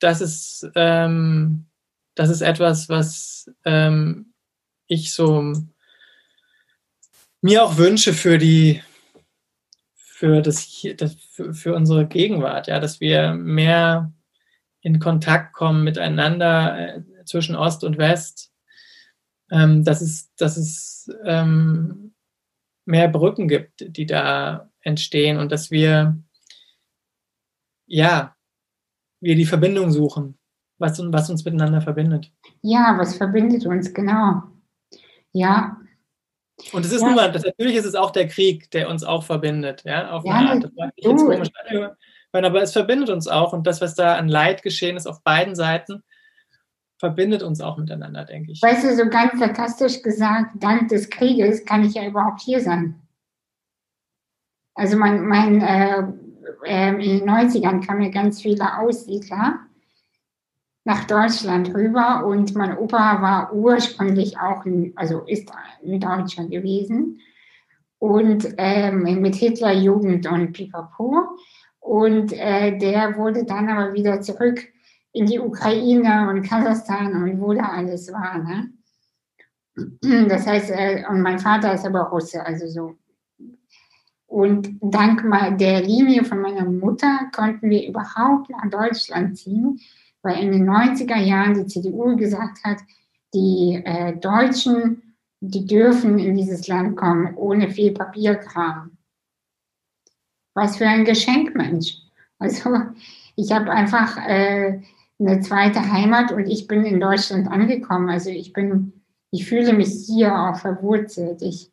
das 0.00 0.20
ist, 0.20 0.68
ähm, 0.74 1.66
das 2.14 2.30
ist 2.30 2.40
etwas, 2.40 2.88
was 2.88 3.50
ähm, 3.64 4.32
ich 4.86 5.12
so 5.12 5.54
mir 7.42 7.64
auch 7.64 7.78
wünsche 7.78 8.12
für 8.12 8.38
die, 8.38 8.82
für 9.94 10.42
das, 10.42 10.84
das 10.96 11.14
für, 11.14 11.54
für 11.54 11.74
unsere 11.74 12.06
Gegenwart, 12.06 12.66
ja, 12.66 12.80
dass 12.80 13.00
wir 13.00 13.32
mehr 13.32 14.12
in 14.82 14.98
Kontakt 14.98 15.52
kommen 15.52 15.84
miteinander 15.84 16.96
äh, 16.96 17.24
zwischen 17.24 17.56
Ost 17.56 17.84
und 17.84 17.98
West, 17.98 18.52
ähm, 19.50 19.84
dass 19.84 20.00
es, 20.00 20.34
dass 20.36 20.56
es 20.56 21.10
ähm, 21.24 22.14
mehr 22.84 23.08
Brücken 23.08 23.48
gibt, 23.48 23.96
die 23.96 24.06
da 24.06 24.70
entstehen 24.80 25.38
und 25.38 25.52
dass 25.52 25.70
wir, 25.70 26.18
ja, 27.86 28.36
wir 29.20 29.36
die 29.36 29.46
Verbindung 29.46 29.90
suchen, 29.90 30.38
was, 30.78 31.00
was 31.12 31.30
uns 31.30 31.44
miteinander 31.44 31.80
verbindet. 31.80 32.32
Ja, 32.62 32.96
was 32.98 33.16
verbindet 33.16 33.66
uns, 33.66 33.92
genau. 33.92 34.42
Ja. 35.32 35.76
Und 36.72 36.84
es 36.84 36.92
ist 36.92 37.00
ja. 37.00 37.06
nun 37.06 37.16
mal, 37.16 37.32
das, 37.32 37.44
natürlich 37.44 37.76
ist 37.76 37.86
es 37.86 37.94
auch 37.94 38.10
der 38.10 38.28
Krieg, 38.28 38.70
der 38.70 38.88
uns 38.88 39.04
auch 39.04 39.24
verbindet, 39.24 39.82
ja, 39.84 40.10
auf 40.10 40.24
ja, 40.24 40.34
eine 40.34 40.50
Art. 40.50 40.64
Das 40.64 40.76
war 40.76 40.90
jetzt 40.96 41.24
komisch 41.24 41.50
aber 42.32 42.62
es 42.62 42.72
verbindet 42.72 43.10
uns 43.10 43.26
auch 43.28 43.52
und 43.52 43.66
das, 43.66 43.80
was 43.80 43.94
da 43.94 44.16
an 44.16 44.28
Leid 44.28 44.62
geschehen 44.62 44.96
ist 44.96 45.06
auf 45.06 45.22
beiden 45.22 45.54
Seiten, 45.54 46.02
verbindet 46.98 47.42
uns 47.42 47.60
auch 47.60 47.78
miteinander, 47.78 48.24
denke 48.24 48.52
ich. 48.52 48.62
Weißt 48.62 48.84
du, 48.84 48.94
so 48.94 49.08
ganz 49.08 49.38
sarkastisch 49.38 50.02
gesagt, 50.02 50.52
dank 50.62 50.88
des 50.88 51.10
Krieges 51.10 51.64
kann 51.64 51.84
ich 51.84 51.94
ja 51.94 52.06
überhaupt 52.06 52.40
hier 52.42 52.60
sein. 52.60 53.00
Also 54.74 54.96
mein, 54.96 55.26
mein 55.26 55.60
äh, 55.62 56.12
äh, 56.64 56.90
in 56.90 57.20
den 57.20 57.28
90ern 57.28 57.84
kamen 57.84 58.02
ja 58.02 58.10
ganz 58.10 58.40
viele 58.40 58.78
Aussiedler 58.78 59.60
nach 60.84 61.04
Deutschland 61.04 61.74
rüber 61.74 62.24
und 62.26 62.54
mein 62.54 62.76
Opa 62.76 63.20
war 63.20 63.52
ursprünglich 63.52 64.38
auch, 64.38 64.64
in, 64.64 64.92
also 64.96 65.20
ist 65.26 65.50
in 65.82 66.00
Deutschland 66.00 66.50
gewesen 66.50 67.20
und 67.98 68.54
ähm, 68.56 69.20
mit 69.20 69.34
Hitlerjugend 69.34 70.26
und 70.26 70.52
Pipapo. 70.52 71.36
Und 71.80 72.32
äh, 72.32 72.76
der 72.76 73.16
wurde 73.16 73.44
dann 73.44 73.68
aber 73.68 73.92
wieder 73.92 74.20
zurück 74.20 74.60
in 75.12 75.26
die 75.26 75.38
Ukraine 75.38 76.28
und 76.28 76.42
Kasachstan 76.42 77.22
und 77.22 77.40
wo 77.40 77.52
da 77.52 77.68
alles 77.68 78.12
war. 78.12 78.38
Ne? 78.38 78.72
Das 80.28 80.46
heißt, 80.46 80.70
äh, 80.70 81.04
und 81.08 81.22
mein 81.22 81.38
Vater 81.38 81.74
ist 81.74 81.86
aber 81.86 82.02
Russe, 82.02 82.44
also 82.44 82.66
so. 82.66 82.99
Und 84.30 84.78
dank 84.80 85.24
der 85.58 85.82
Linie 85.82 86.24
von 86.24 86.40
meiner 86.40 86.64
Mutter 86.64 87.28
konnten 87.34 87.68
wir 87.68 87.88
überhaupt 87.88 88.48
nach 88.48 88.70
Deutschland 88.70 89.36
ziehen, 89.36 89.80
weil 90.22 90.40
in 90.40 90.52
den 90.52 90.70
90er 90.70 91.16
Jahren 91.16 91.54
die 91.54 91.66
CDU 91.66 92.14
gesagt 92.14 92.58
hat, 92.62 92.78
die 93.34 93.82
äh, 93.84 94.16
Deutschen, 94.16 95.16
die 95.40 95.66
dürfen 95.66 96.20
in 96.20 96.36
dieses 96.36 96.68
Land 96.68 96.96
kommen 96.96 97.34
ohne 97.34 97.70
viel 97.70 97.90
Papierkram. 97.92 98.96
Was 100.54 100.76
für 100.76 100.86
ein 100.86 101.04
Geschenk, 101.04 101.56
Mensch. 101.56 101.96
Also 102.38 102.70
ich 103.34 103.50
habe 103.50 103.72
einfach 103.72 104.16
äh, 104.28 104.80
eine 105.18 105.40
zweite 105.40 105.90
Heimat 105.90 106.30
und 106.30 106.46
ich 106.46 106.68
bin 106.68 106.84
in 106.84 107.00
Deutschland 107.00 107.48
angekommen. 107.48 108.08
Also 108.08 108.30
ich 108.30 108.52
bin, 108.52 108.92
ich 109.32 109.48
fühle 109.48 109.72
mich 109.72 110.04
hier 110.06 110.32
auch 110.32 110.56
verwurzelt. 110.56 111.42
Ich, 111.42 111.69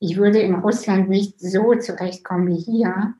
ich 0.00 0.16
würde 0.16 0.40
in 0.40 0.54
Russland 0.54 1.08
nicht 1.08 1.40
so 1.40 1.74
zurechtkommen 1.74 2.48
wie 2.48 2.60
hier. 2.60 3.14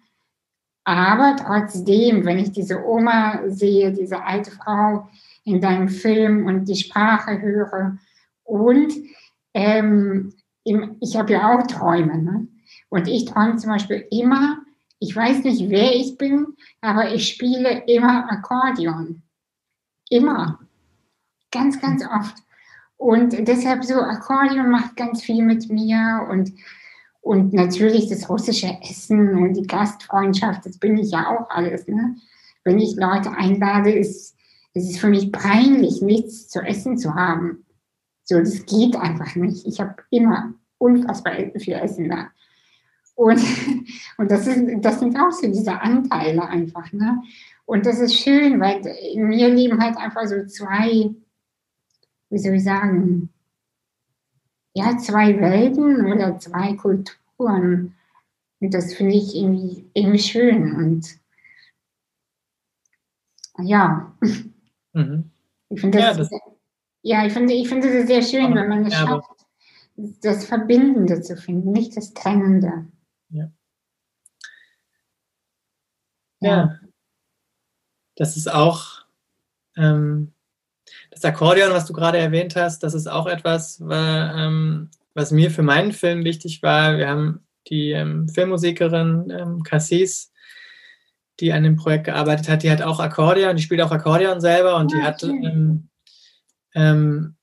Aber 0.84 1.36
trotzdem, 1.36 2.24
wenn 2.24 2.38
ich 2.38 2.52
diese 2.52 2.84
Oma 2.84 3.40
sehe, 3.48 3.92
diese 3.92 4.24
alte 4.24 4.50
Frau 4.50 5.08
in 5.44 5.60
deinem 5.60 5.88
Film 5.88 6.46
und 6.46 6.64
die 6.66 6.76
Sprache 6.76 7.40
höre 7.42 7.98
und 8.44 8.92
ähm, 9.54 10.32
ich 10.64 11.16
habe 11.16 11.32
ja 11.32 11.54
auch 11.54 11.66
Träume. 11.66 12.18
Ne? 12.18 12.48
Und 12.88 13.08
ich 13.08 13.26
träume 13.26 13.56
zum 13.56 13.70
Beispiel 13.70 14.06
immer, 14.10 14.58
ich 14.98 15.14
weiß 15.14 15.44
nicht, 15.44 15.68
wer 15.68 15.94
ich 15.94 16.16
bin, 16.18 16.46
aber 16.80 17.12
ich 17.12 17.28
spiele 17.28 17.84
immer 17.86 18.30
Akkordeon. 18.30 19.22
Immer. 20.10 20.58
Ganz, 21.50 21.80
ganz 21.80 22.04
oft. 22.04 22.36
Und 22.98 23.48
deshalb 23.48 23.84
so, 23.84 23.94
Akkordeon 23.94 24.70
macht 24.70 24.96
ganz 24.96 25.22
viel 25.22 25.42
mit 25.42 25.70
mir 25.70 26.26
und, 26.30 26.52
und 27.22 27.54
natürlich 27.54 28.08
das 28.08 28.28
russische 28.28 28.76
Essen 28.82 29.38
und 29.38 29.54
die 29.54 29.66
Gastfreundschaft, 29.66 30.66
das 30.66 30.78
bin 30.78 30.98
ich 30.98 31.12
ja 31.12 31.30
auch 31.30 31.48
alles. 31.48 31.86
Ne? 31.88 32.16
Wenn 32.64 32.78
ich 32.78 32.96
Leute 32.96 33.30
einlade, 33.30 33.90
ist 33.90 34.38
es 34.78 34.90
ist 34.90 35.00
für 35.00 35.08
mich 35.08 35.32
peinlich, 35.32 36.02
nichts 36.02 36.48
zu 36.48 36.60
essen 36.60 36.98
zu 36.98 37.14
haben. 37.14 37.64
So, 38.24 38.38
das 38.38 38.66
geht 38.66 38.96
einfach 38.96 39.34
nicht. 39.34 39.66
Ich 39.66 39.80
habe 39.80 39.96
immer 40.10 40.54
unfassbar 40.78 41.34
viel 41.56 41.74
Essen 41.74 42.08
da. 42.08 42.28
Und, 43.14 43.40
und 44.18 44.30
das, 44.30 44.46
ist, 44.46 44.62
das 44.80 45.00
sind 45.00 45.18
auch 45.18 45.32
so 45.32 45.48
diese 45.48 45.80
Anteile 45.80 46.46
einfach. 46.46 46.92
Ne? 46.92 47.22
Und 47.64 47.86
das 47.86 47.98
ist 47.98 48.14
schön, 48.14 48.60
weil 48.60 48.86
in 49.12 49.24
mir 49.24 49.48
leben 49.48 49.82
halt 49.82 49.96
einfach 49.96 50.26
so 50.26 50.46
zwei, 50.46 51.10
wie 52.30 52.38
soll 52.38 52.54
ich 52.54 52.64
sagen, 52.64 53.30
ja, 54.74 54.96
zwei 54.98 55.40
Welten 55.40 56.06
oder 56.12 56.38
zwei 56.38 56.74
Kulturen. 56.74 57.94
Und 58.60 58.74
das 58.74 58.94
finde 58.94 59.14
ich 59.14 59.34
irgendwie, 59.34 59.88
irgendwie 59.94 60.18
schön. 60.18 60.74
Und 60.74 61.18
ja, 63.58 64.12
mhm. 64.92 65.30
ich 65.68 65.80
finde 65.80 65.98
das, 65.98 66.16
ja, 66.16 66.22
das, 66.22 66.30
ja, 67.02 67.26
ich 67.26 67.32
finde, 67.32 67.54
ich 67.54 67.68
finde 67.68 67.88
es 67.88 68.06
sehr 68.06 68.22
schön, 68.22 68.54
wenn 68.54 68.68
man 68.68 68.86
es 68.86 68.92
ja, 68.92 69.06
schafft, 69.06 69.46
das 70.22 70.44
Verbindende 70.44 71.20
zu 71.22 71.36
finden, 71.36 71.72
nicht 71.72 71.96
das 71.96 72.14
Trennende. 72.14 72.86
Ja. 73.30 73.50
ja. 76.40 76.78
Das 78.14 78.36
ist 78.36 78.52
auch 78.52 79.04
ähm, 79.76 80.32
das 81.18 81.30
Akkordeon, 81.30 81.72
was 81.72 81.86
du 81.86 81.92
gerade 81.92 82.18
erwähnt 82.18 82.56
hast, 82.56 82.82
das 82.82 82.94
ist 82.94 83.06
auch 83.06 83.26
etwas, 83.26 83.82
ähm, 83.90 84.90
was 85.14 85.30
mir 85.30 85.50
für 85.50 85.62
meinen 85.62 85.92
Film 85.92 86.24
wichtig 86.24 86.62
war. 86.62 86.96
Wir 86.96 87.08
haben 87.08 87.46
die 87.68 87.92
ähm, 87.92 88.28
Filmmusikerin 88.28 89.30
ähm, 89.30 89.62
Cassis, 89.62 90.32
die 91.40 91.52
an 91.52 91.62
dem 91.62 91.76
Projekt 91.76 92.04
gearbeitet 92.04 92.48
hat, 92.48 92.62
die 92.62 92.70
hat 92.70 92.82
auch 92.82 93.00
Akkordeon, 93.00 93.56
die 93.56 93.62
spielt 93.62 93.80
auch 93.82 93.90
Akkordeon 93.90 94.40
selber 94.40 94.76
und 94.76 94.92
die 94.92 94.98
ah, 94.98 95.02
hat 95.02 95.22
ähm, 95.22 95.88
ähm, 96.74 97.36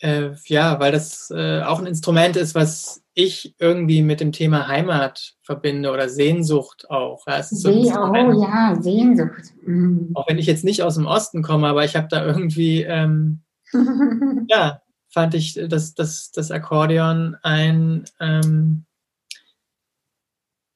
äh, 0.00 0.30
ja, 0.46 0.80
weil 0.80 0.92
das 0.92 1.30
äh, 1.30 1.62
auch 1.62 1.78
ein 1.78 1.86
Instrument 1.86 2.36
ist, 2.36 2.54
was 2.54 3.03
ich 3.14 3.54
irgendwie 3.58 4.02
mit 4.02 4.20
dem 4.20 4.32
Thema 4.32 4.66
Heimat 4.66 5.34
verbinde 5.42 5.92
oder 5.92 6.08
Sehnsucht 6.08 6.90
auch. 6.90 7.26
Ja, 7.26 7.42
so 7.42 7.70
oh 7.70 8.42
ja, 8.42 8.76
Sehnsucht. 8.80 9.52
Mhm. 9.62 10.10
Auch 10.14 10.28
wenn 10.28 10.38
ich 10.38 10.46
jetzt 10.46 10.64
nicht 10.64 10.82
aus 10.82 10.96
dem 10.96 11.06
Osten 11.06 11.42
komme, 11.42 11.68
aber 11.68 11.84
ich 11.84 11.96
habe 11.96 12.08
da 12.10 12.24
irgendwie, 12.26 12.82
ähm, 12.82 13.42
ja, 14.48 14.82
fand 15.08 15.34
ich 15.34 15.54
das, 15.68 15.94
das, 15.94 16.32
das 16.32 16.50
Akkordeon 16.50 17.36
ein 17.42 18.04
ähm, 18.20 18.84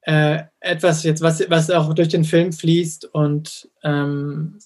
äh, 0.01 0.43
etwas 0.61 1.03
jetzt, 1.03 1.21
was, 1.21 1.47
was 1.49 1.69
auch 1.69 1.93
durch 1.93 2.07
den 2.07 2.23
Film 2.23 2.53
fließt 2.53 3.05
und 3.05 3.69
ähm, 3.83 4.59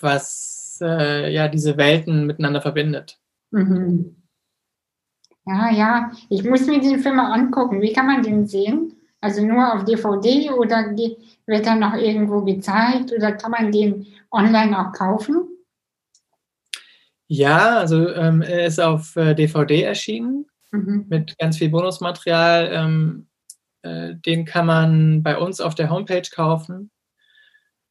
was 0.00 0.78
äh, 0.82 1.32
ja 1.32 1.46
diese 1.46 1.76
Welten 1.76 2.26
miteinander 2.26 2.60
verbindet. 2.60 3.20
Mhm. 3.52 4.21
Ja, 5.46 5.70
ja, 5.70 6.12
ich 6.28 6.44
muss 6.44 6.66
mir 6.66 6.80
den 6.80 7.00
Film 7.00 7.16
mal 7.16 7.32
angucken. 7.32 7.80
Wie 7.80 7.92
kann 7.92 8.06
man 8.06 8.22
den 8.22 8.46
sehen? 8.46 8.94
Also 9.20 9.44
nur 9.44 9.74
auf 9.74 9.84
DVD 9.84 10.50
oder 10.50 10.94
wird 10.94 11.66
er 11.66 11.74
noch 11.76 11.94
irgendwo 11.94 12.42
gezeigt 12.42 13.12
oder 13.12 13.32
kann 13.32 13.52
man 13.52 13.72
den 13.72 14.06
online 14.30 14.78
auch 14.78 14.92
kaufen? 14.92 15.48
Ja, 17.28 17.78
also 17.78 18.10
ähm, 18.10 18.42
er 18.42 18.66
ist 18.66 18.80
auf 18.80 19.16
äh, 19.16 19.34
DVD 19.34 19.82
erschienen 19.82 20.46
mhm. 20.70 21.06
mit 21.08 21.38
ganz 21.38 21.56
viel 21.56 21.70
Bonusmaterial. 21.70 22.70
Ähm, 22.72 23.26
äh, 23.82 24.14
den 24.14 24.44
kann 24.44 24.66
man 24.66 25.22
bei 25.22 25.38
uns 25.38 25.60
auf 25.60 25.74
der 25.74 25.88
Homepage 25.88 26.28
kaufen. 26.30 26.90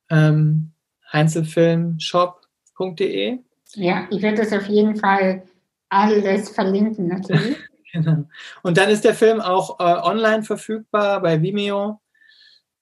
Ähm, 0.09 0.73
Heinzelfilmshop.de. 1.11 3.39
Ja, 3.75 4.07
ich 4.09 4.21
werde 4.21 4.37
das 4.37 4.53
auf 4.53 4.67
jeden 4.67 4.97
Fall 4.97 5.43
alles 5.91 6.49
verlinken 6.49 7.07
natürlich. 7.07 7.57
genau. 7.93 8.23
Und 8.63 8.77
dann 8.77 8.89
ist 8.89 9.03
der 9.03 9.13
Film 9.13 9.41
auch 9.41 9.79
äh, 9.79 9.83
online 9.83 10.43
verfügbar 10.43 11.21
bei 11.21 11.41
Vimeo. 11.41 11.99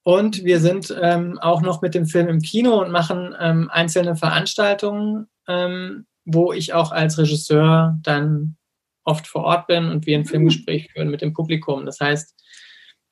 Und 0.02 0.44
wir 0.44 0.60
sind 0.60 0.94
ähm, 1.00 1.38
auch 1.40 1.60
noch 1.60 1.82
mit 1.82 1.94
dem 1.94 2.06
Film 2.06 2.28
im 2.28 2.40
Kino 2.40 2.80
und 2.80 2.90
machen 2.90 3.34
ähm, 3.38 3.68
einzelne 3.70 4.16
Veranstaltungen, 4.16 5.26
ähm, 5.46 6.06
wo 6.24 6.52
ich 6.52 6.72
auch 6.72 6.90
als 6.92 7.18
Regisseur 7.18 7.98
dann 8.02 8.56
oft 9.04 9.26
vor 9.26 9.44
Ort 9.44 9.66
bin 9.66 9.90
und 9.90 10.06
wir 10.06 10.16
ein 10.16 10.22
mhm. 10.22 10.26
Filmgespräch 10.26 10.90
führen 10.92 11.10
mit 11.10 11.20
dem 11.20 11.34
Publikum. 11.34 11.84
Das 11.84 12.00
heißt, 12.00 12.34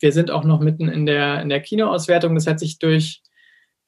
wir 0.01 0.13
sind 0.13 0.31
auch 0.31 0.45
noch 0.45 0.61
mitten 0.61 0.89
in 0.89 1.07
der, 1.07 1.43
in 1.43 1.49
der 1.49 1.61
Kinoauswertung. 1.61 2.35
Das 2.35 2.47
hat 2.47 2.61
sich 2.61 2.79
durch 2.79 3.21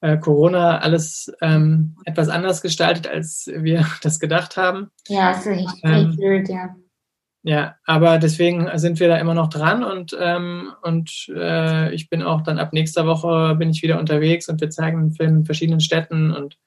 äh, 0.00 0.18
Corona 0.18 0.78
alles 0.78 1.32
ähm, 1.40 1.96
etwas 2.04 2.28
anders 2.28 2.62
gestaltet, 2.62 3.06
als 3.06 3.50
wir 3.52 3.86
das 4.02 4.20
gedacht 4.20 4.56
haben. 4.56 4.90
Ja, 5.08 5.32
ist 5.32 5.46
echt, 5.46 5.68
ähm, 5.82 6.16
blöd, 6.16 6.48
ja. 6.48 6.74
Ja, 7.42 7.76
aber 7.86 8.18
deswegen 8.18 8.68
sind 8.78 9.00
wir 9.00 9.08
da 9.08 9.16
immer 9.16 9.32
noch 9.32 9.48
dran 9.48 9.82
und, 9.82 10.14
ähm, 10.20 10.72
und 10.82 11.26
äh, 11.34 11.90
ich 11.94 12.10
bin 12.10 12.22
auch 12.22 12.42
dann 12.42 12.58
ab 12.58 12.74
nächster 12.74 13.06
Woche 13.06 13.54
bin 13.54 13.70
ich 13.70 13.82
wieder 13.82 13.98
unterwegs 13.98 14.50
und 14.50 14.60
wir 14.60 14.68
zeigen 14.68 15.00
den 15.00 15.12
Film 15.12 15.36
in 15.36 15.44
verschiedenen 15.46 15.80
Städten 15.80 16.32
und 16.32 16.58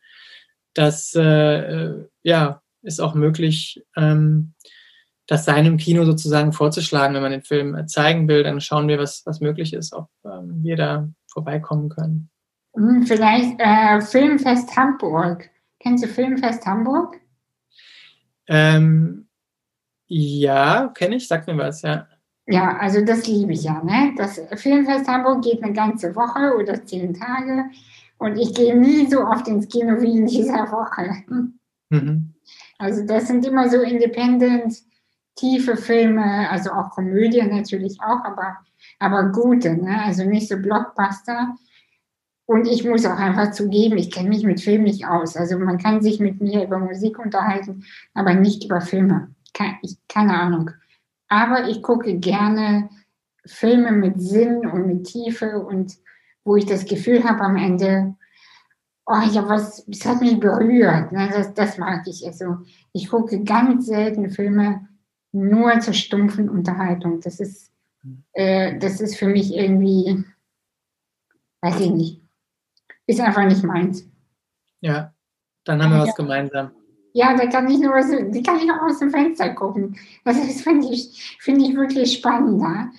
das 0.74 1.14
äh, 1.14 1.94
ja, 2.24 2.64
ist 2.82 3.00
auch 3.00 3.14
möglich, 3.14 3.84
ähm, 3.96 4.56
das 5.28 5.46
seinem 5.46 5.78
Kino 5.78 6.06
sozusagen 6.06 6.54
vorzuschlagen, 6.54 7.14
wenn 7.14 7.22
man 7.22 7.32
den 7.32 7.44
Film 7.44 7.88
zeigen 7.88 8.28
will, 8.28 8.44
dann 8.44 8.60
schauen 8.60 8.88
wir, 8.88 8.98
was, 8.98 9.22
was 9.26 9.42
möglich 9.42 9.74
ist, 9.74 9.94
ob 9.94 10.10
ähm, 10.26 10.64
wir 10.64 10.76
da 10.76 11.08
vorbeikommen 11.28 11.90
können. 11.90 12.30
Hm, 12.76 13.04
vielleicht 13.04 13.60
äh, 13.60 14.02
Filmfest 14.02 14.76
Hamburg. 14.76 15.50
Kennst 15.80 16.04
du 16.04 16.08
Filmfest 16.08 16.66
Hamburg? 16.66 17.20
Ähm, 18.48 19.28
ja, 20.08 20.88
kenne 20.94 21.16
ich, 21.16 21.28
sag 21.28 21.48
mir 21.48 21.58
was, 21.58 21.82
ja. 21.82 22.08
Ja, 22.46 22.78
also 22.78 23.04
das 23.06 23.26
liebe 23.28 23.54
ich 23.54 23.64
ja. 23.64 23.82
Ne? 23.84 24.14
Das 24.18 24.42
Filmfest 24.56 25.08
Hamburg 25.08 25.44
geht 25.44 25.64
eine 25.64 25.74
ganze 25.74 26.16
Woche 26.16 26.56
oder 26.58 26.84
zehn 26.84 27.14
Tage 27.14 27.66
und 28.18 28.38
ich 28.38 28.54
gehe 28.54 28.78
nie 28.78 29.08
so 29.08 29.26
oft 29.26 29.48
ins 29.48 29.70
Kino 29.70 30.02
wie 30.02 30.18
in 30.18 30.26
dieser 30.26 30.70
Woche. 30.72 31.24
Mhm. 31.90 32.34
Also 32.78 33.06
das 33.06 33.28
sind 33.28 33.46
immer 33.46 33.70
so 33.70 33.82
independent, 33.82 34.76
tiefe 35.36 35.78
Filme, 35.78 36.50
also 36.50 36.72
auch 36.72 36.90
Komödien 36.90 37.50
natürlich 37.50 37.98
auch, 38.02 38.24
aber, 38.26 38.58
aber 39.00 39.32
gute, 39.32 39.76
ne? 39.76 40.04
also 40.04 40.26
nicht 40.26 40.50
so 40.50 40.58
Blockbuster. 40.58 41.56
Und 42.46 42.68
ich 42.68 42.84
muss 42.84 43.06
auch 43.06 43.18
einfach 43.18 43.52
zugeben, 43.52 43.98
ich 43.98 44.12
kenne 44.12 44.30
mich 44.30 44.44
mit 44.44 44.62
Film 44.62 44.84
nicht 44.84 45.08
aus. 45.08 45.38
Also 45.38 45.58
man 45.58 45.78
kann 45.78 46.02
sich 46.02 46.20
mit 46.20 46.42
mir 46.42 46.66
über 46.66 46.78
Musik 46.78 47.18
unterhalten, 47.20 47.86
aber 48.14 48.34
nicht 48.34 48.66
über 48.66 48.82
Filme. 48.82 49.34
Keine, 49.54 49.78
ich, 49.82 49.98
keine 50.08 50.38
Ahnung. 50.38 50.72
Aber 51.30 51.70
ich 51.70 51.82
gucke 51.82 52.18
gerne 52.20 52.90
Filme 53.46 53.92
mit 53.92 54.22
Sinn 54.22 54.68
und 54.68 54.88
mit 54.88 55.06
Tiefe 55.06 55.60
und 55.60 55.98
wo 56.44 56.58
ich 56.58 56.66
das 56.66 56.86
Gefühl 56.86 57.24
habe 57.24 57.42
am 57.42 57.56
Ende, 57.56 58.16
oh 59.06 59.22
ja, 59.32 59.48
was, 59.48 59.86
das 59.86 60.06
hat 60.06 60.22
mich 60.22 60.40
berührt. 60.40 61.12
Ne? 61.14 61.30
Das, 61.32 61.54
das 61.54 61.78
mag 61.78 62.06
ich. 62.08 62.26
Also 62.26 62.58
ich 62.92 63.10
gucke 63.10 63.44
ganz 63.44 63.86
selten 63.86 64.30
Filme 64.30 64.88
nur 65.32 65.80
zur 65.80 65.94
stumpfen 65.94 66.50
Unterhaltung. 66.50 67.22
Das 67.22 67.40
ist 67.40 67.74
äh, 68.34 68.78
das 68.80 69.02
ist 69.02 69.16
für 69.16 69.28
mich 69.28 69.54
irgendwie, 69.54 70.24
weiß 71.62 71.80
ich 71.80 71.92
nicht, 71.92 72.22
ist 73.08 73.20
einfach 73.20 73.46
nicht 73.46 73.64
meins. 73.64 74.06
Ja, 74.82 75.14
dann 75.66 75.82
haben 75.82 75.92
wir 75.92 76.00
ja. 76.00 76.08
was 76.08 76.16
gemeinsam. 76.16 76.72
Ja, 77.14 77.36
da 77.38 77.46
kann 77.46 77.70
ich 77.70 77.80
nur 77.80 77.96
aus, 77.96 78.08
die 78.10 78.44
kann 78.44 78.58
ich 78.58 78.72
auch 78.72 78.82
aus 78.82 79.00
dem 79.00 79.12
Fenster 79.12 79.54
gucken. 79.54 79.96
Also 80.24 80.42
das 80.42 80.62
finde 80.62 80.88
ich, 80.92 81.38
find 81.40 81.62
ich 81.62 81.76
wirklich 81.76 82.14
spannender. 82.14 82.92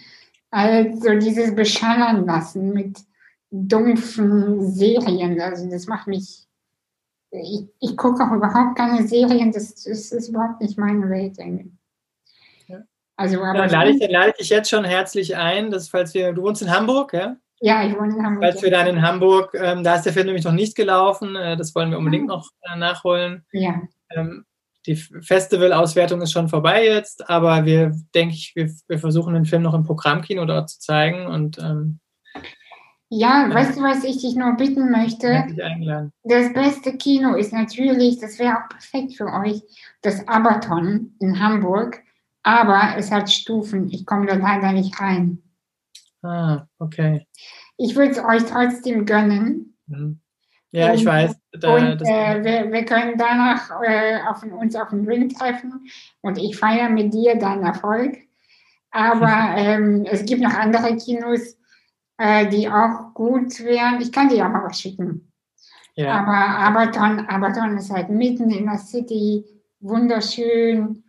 Also 0.51 1.19
dieses 1.19 1.55
Beschallern 1.55 2.25
lassen 2.25 2.73
mit 2.73 3.01
dumpfen 3.51 4.71
Serien. 4.71 5.41
Also 5.41 5.69
das 5.69 5.87
macht 5.87 6.07
mich. 6.07 6.47
Ich, 7.33 7.67
ich 7.81 7.97
gucke 7.97 8.23
auch 8.23 8.31
überhaupt 8.31 8.77
keine 8.77 9.09
Serien, 9.09 9.51
das, 9.51 9.75
das 9.75 10.13
ist 10.13 10.29
überhaupt 10.29 10.61
nicht 10.61 10.79
meine 10.79 11.11
Welt. 11.11 11.37
Ja. 12.69 12.85
Also, 13.17 13.43
aber 13.43 13.59
dann 13.59 13.71
lade 13.71 13.91
ich, 13.91 13.99
dann 13.99 14.11
lade 14.11 14.31
ich 14.31 14.37
dich 14.37 14.51
jetzt 14.51 14.71
schon 14.71 14.85
herzlich 14.85 15.37
ein, 15.37 15.73
dass 15.73 15.89
falls 15.89 16.15
wir, 16.15 16.33
du 16.33 16.43
wohnst 16.43 16.63
in 16.63 16.71
Hamburg, 16.71 17.13
ja? 17.13 17.37
Ja, 17.65 17.83
ich 17.83 17.97
wohne 17.99 18.15
in 18.15 18.23
Hamburg. 18.23 18.45
Falls 18.45 18.63
wir 18.63 18.71
dann 18.71 18.87
in 18.89 19.01
Hamburg, 19.01 19.55
ähm, 19.59 19.83
da 19.83 19.95
ist 19.95 20.03
der 20.03 20.13
Film 20.13 20.27
nämlich 20.27 20.45
noch 20.45 20.53
nicht 20.53 20.77
gelaufen, 20.77 21.35
äh, 21.35 21.57
das 21.57 21.75
wollen 21.75 21.91
wir 21.91 21.97
unbedingt 21.97 22.31
ah. 22.31 22.35
noch 22.35 22.51
äh, 22.61 22.77
nachholen. 22.77 23.47
Ja. 23.53 23.81
Ähm, 24.11 24.45
die 24.87 24.97
Festival-Auswertung 24.97 26.21
ist 26.21 26.33
schon 26.33 26.51
vorbei 26.51 26.85
jetzt, 26.85 27.31
aber 27.31 27.65
wir, 27.65 27.95
denke 28.15 28.35
ich, 28.35 28.53
wir, 28.55 28.71
wir, 28.87 28.99
versuchen 28.99 29.33
den 29.33 29.47
Film 29.47 29.63
noch 29.63 29.73
im 29.73 29.83
Programmkino 29.83 30.45
dort 30.45 30.69
zu 30.69 30.79
zeigen 30.79 31.27
und 31.27 31.57
ähm, 31.57 32.01
ja, 33.09 33.49
ja, 33.49 33.55
weißt 33.55 33.79
du, 33.79 33.83
was 33.83 34.05
ich 34.05 34.21
dich 34.21 34.37
nur 34.37 34.59
bitten 34.59 34.91
möchte? 34.91 35.47
Das 36.23 36.53
beste 36.53 36.99
Kino 36.99 37.35
ist 37.35 37.55
natürlich, 37.55 38.19
das 38.19 38.39
wäre 38.39 38.59
auch 38.59 38.69
perfekt 38.69 39.17
für 39.17 39.33
euch, 39.33 39.63
das 40.03 40.29
Abaton 40.29 41.15
in 41.19 41.41
Hamburg, 41.41 42.03
aber 42.43 42.99
es 42.99 43.11
hat 43.11 43.33
Stufen. 43.33 43.89
Ich 43.91 44.05
komme 44.05 44.27
da 44.27 44.35
leider 44.35 44.73
nicht 44.73 45.01
rein. 45.01 45.44
Ah, 46.25 46.67
okay. 46.79 47.27
Ich 47.77 47.95
würde 47.95 48.13
es 48.13 48.19
euch 48.19 48.45
trotzdem 48.45 49.05
gönnen. 49.05 49.77
Mhm. 49.87 50.21
Ja, 50.71 50.93
ich 50.93 51.05
weiß. 51.05 51.37
Da, 51.53 51.77
und 51.77 52.03
äh, 52.03 52.43
wir, 52.43 52.73
wir, 52.73 52.85
können 52.85 53.17
danach 53.17 53.71
äh, 53.83 54.19
auf, 54.29 54.43
uns 54.43 54.75
auf 54.75 54.89
den 54.89 55.07
Ring 55.07 55.29
treffen 55.29 55.87
und 56.21 56.37
ich 56.37 56.57
feiere 56.57 56.89
mit 56.89 57.15
dir 57.15 57.39
deinen 57.39 57.63
Erfolg. 57.63 58.17
Aber 58.91 59.29
ähm, 59.57 60.05
es 60.11 60.25
gibt 60.25 60.43
noch 60.43 60.55
andere 60.55 60.97
Kinos, 60.97 61.57
äh, 62.19 62.49
die 62.49 62.69
auch 62.69 63.15
gut 63.15 63.61
wären. 63.61 64.01
Ich 64.01 64.11
kann 64.11 64.29
dir 64.29 64.47
auch 64.47 64.51
mal 64.51 64.65
was 64.65 64.81
schicken. 64.81 65.31
Ja. 65.95 66.21
Aber 66.21 66.33
Aberton, 66.33 67.21
Aberton 67.21 67.79
ist 67.79 67.93
halt 67.93 68.09
mitten 68.09 68.51
in 68.51 68.67
der 68.67 68.79
City, 68.79 69.45
wunderschön. 69.79 71.04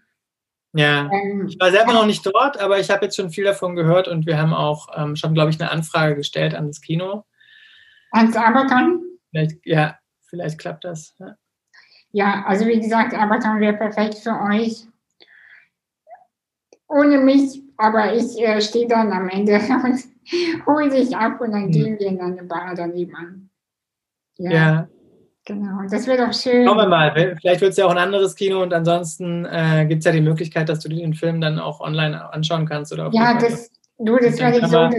Ja, 0.77 1.09
ähm, 1.09 1.47
ich 1.47 1.57
war 1.57 1.71
selber 1.71 1.93
noch 1.93 2.05
nicht 2.05 2.25
dort, 2.25 2.59
aber 2.59 2.79
ich 2.79 2.89
habe 2.89 3.05
jetzt 3.05 3.15
schon 3.15 3.29
viel 3.29 3.45
davon 3.45 3.77
gehört 3.77 4.09
und 4.09 4.25
wir 4.25 4.37
haben 4.37 4.53
auch 4.53 4.89
ähm, 4.93 5.15
schon, 5.15 5.33
glaube 5.33 5.49
ich, 5.49 5.61
eine 5.61 5.71
Anfrage 5.71 6.17
gestellt 6.17 6.53
an 6.53 6.67
das 6.67 6.81
Kino. 6.81 7.23
Ans 8.11 8.35
Aberton? 8.35 9.01
Vielleicht, 9.29 9.65
ja, 9.65 9.97
vielleicht 10.27 10.59
klappt 10.59 10.83
das. 10.83 11.15
Ja, 11.17 11.37
ja 12.11 12.43
also 12.45 12.67
wie 12.67 12.81
gesagt, 12.81 13.13
Avatar 13.13 13.61
wäre 13.61 13.77
perfekt 13.77 14.15
für 14.15 14.37
euch. 14.41 14.85
Ohne 16.89 17.19
mich, 17.19 17.61
aber 17.77 18.13
ich 18.13 18.37
äh, 18.37 18.59
stehe 18.59 18.87
dann 18.89 19.13
am 19.13 19.29
Ende 19.29 19.55
und 19.83 20.65
hole 20.65 20.89
dich 20.89 21.15
ab 21.15 21.39
und 21.39 21.53
dann 21.53 21.65
hm. 21.65 21.71
gehen 21.71 21.99
wir 21.99 22.07
in 22.07 22.19
eine 22.19 22.43
Bar 22.43 22.75
daneben 22.75 23.15
an. 23.15 23.49
Ja. 24.37 24.51
ja. 24.51 24.87
Genau, 25.45 25.87
das 25.89 26.07
wäre 26.07 26.25
doch 26.25 26.33
schön. 26.33 26.65
Schauen 26.65 26.77
wir 26.77 26.87
mal, 26.87 27.11
vielleicht 27.39 27.61
wird 27.61 27.71
es 27.71 27.77
ja 27.77 27.85
auch 27.85 27.91
ein 27.91 27.99
anderes 27.99 28.35
Kino 28.35 28.63
und 28.63 28.73
ansonsten 28.73 29.45
äh, 29.45 29.85
gibt 29.87 29.99
es 29.99 30.05
ja 30.05 30.11
die 30.11 30.21
Möglichkeit, 30.21 30.69
dass 30.69 30.79
du 30.79 30.89
den 30.89 31.13
Film 31.13 31.39
dann 31.39 31.59
auch 31.59 31.81
online 31.81 32.33
anschauen 32.33 32.65
kannst. 32.65 32.91
Oder 32.91 33.11
ja, 33.13 33.37
das, 33.37 33.69
du, 33.99 34.17
das 34.17 34.39
werde 34.39 34.57
ich 34.57 34.65
so. 34.65 34.89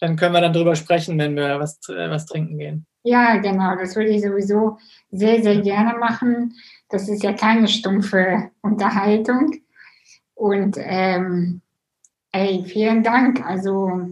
Dann 0.00 0.16
können 0.16 0.34
wir 0.34 0.40
dann 0.40 0.52
drüber 0.52 0.74
sprechen, 0.74 1.18
wenn 1.18 1.36
wir 1.36 1.60
was, 1.60 1.78
äh, 1.88 2.10
was 2.10 2.26
trinken 2.26 2.58
gehen. 2.58 2.86
Ja, 3.04 3.36
genau, 3.36 3.76
das 3.76 3.94
würde 3.94 4.10
ich 4.10 4.22
sowieso 4.22 4.78
sehr, 5.10 5.42
sehr 5.42 5.60
gerne 5.60 5.98
machen. 5.98 6.54
Das 6.88 7.08
ist 7.08 7.22
ja 7.22 7.32
keine 7.32 7.68
stumpfe 7.68 8.50
Unterhaltung. 8.62 9.54
Und 10.34 10.76
ähm, 10.78 11.60
ey, 12.32 12.64
vielen 12.64 13.02
Dank 13.02 13.46
also 13.46 14.08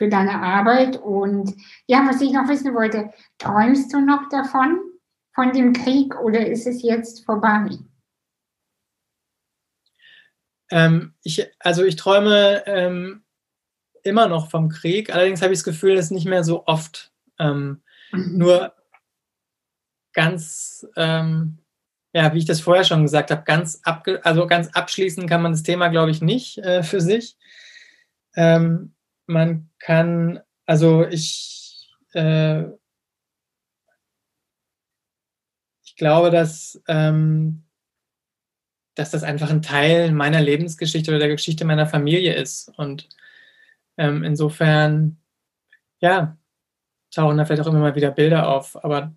für 0.00 0.08
deine 0.08 0.40
Arbeit. 0.40 0.96
Und 0.96 1.54
ja, 1.86 2.06
was 2.08 2.22
ich 2.22 2.32
noch 2.32 2.48
wissen 2.48 2.74
wollte, 2.74 3.10
träumst 3.36 3.92
du 3.92 4.00
noch 4.00 4.30
davon, 4.30 4.80
von 5.34 5.52
dem 5.52 5.74
Krieg, 5.74 6.18
oder 6.20 6.46
ist 6.46 6.66
es 6.66 6.82
jetzt 6.82 7.24
vorbei? 7.26 7.68
Ähm, 10.70 11.12
ich, 11.22 11.46
also 11.58 11.84
ich 11.84 11.96
träume 11.96 12.62
ähm, 12.66 13.24
immer 14.02 14.26
noch 14.26 14.50
vom 14.50 14.70
Krieg. 14.70 15.14
Allerdings 15.14 15.42
habe 15.42 15.52
ich 15.52 15.58
das 15.58 15.64
Gefühl, 15.64 15.96
dass 15.96 16.10
nicht 16.10 16.26
mehr 16.26 16.44
so 16.44 16.66
oft. 16.66 17.12
Ähm, 17.38 17.82
Mhm. 18.12 18.38
Nur 18.38 18.74
ganz, 20.12 20.86
ähm, 20.96 21.58
ja, 22.12 22.32
wie 22.34 22.38
ich 22.38 22.44
das 22.44 22.60
vorher 22.60 22.84
schon 22.84 23.02
gesagt 23.02 23.30
habe, 23.30 23.42
ganz, 23.44 23.80
abge 23.84 24.24
also 24.24 24.46
ganz 24.46 24.68
abschließen 24.68 25.28
kann 25.28 25.42
man 25.42 25.52
das 25.52 25.62
Thema, 25.62 25.88
glaube 25.88 26.10
ich, 26.10 26.20
nicht 26.20 26.58
äh, 26.58 26.82
für 26.82 27.00
sich. 27.00 27.36
Ähm, 28.34 28.94
man 29.30 29.70
kann, 29.78 30.40
also 30.66 31.06
ich, 31.06 31.88
äh, 32.12 32.64
ich 35.84 35.96
glaube, 35.96 36.30
dass, 36.30 36.82
ähm, 36.88 37.64
dass 38.94 39.10
das 39.10 39.22
einfach 39.22 39.50
ein 39.50 39.62
Teil 39.62 40.12
meiner 40.12 40.42
Lebensgeschichte 40.42 41.10
oder 41.10 41.20
der 41.20 41.28
Geschichte 41.28 41.64
meiner 41.64 41.86
Familie 41.86 42.34
ist. 42.34 42.72
Und 42.76 43.08
ähm, 43.96 44.24
insofern, 44.24 45.18
ja, 46.00 46.36
tauchen 47.10 47.38
da 47.38 47.44
vielleicht 47.44 47.62
auch 47.62 47.66
immer 47.66 47.80
mal 47.80 47.94
wieder 47.94 48.10
Bilder 48.10 48.48
auf. 48.48 48.82
Aber 48.84 49.14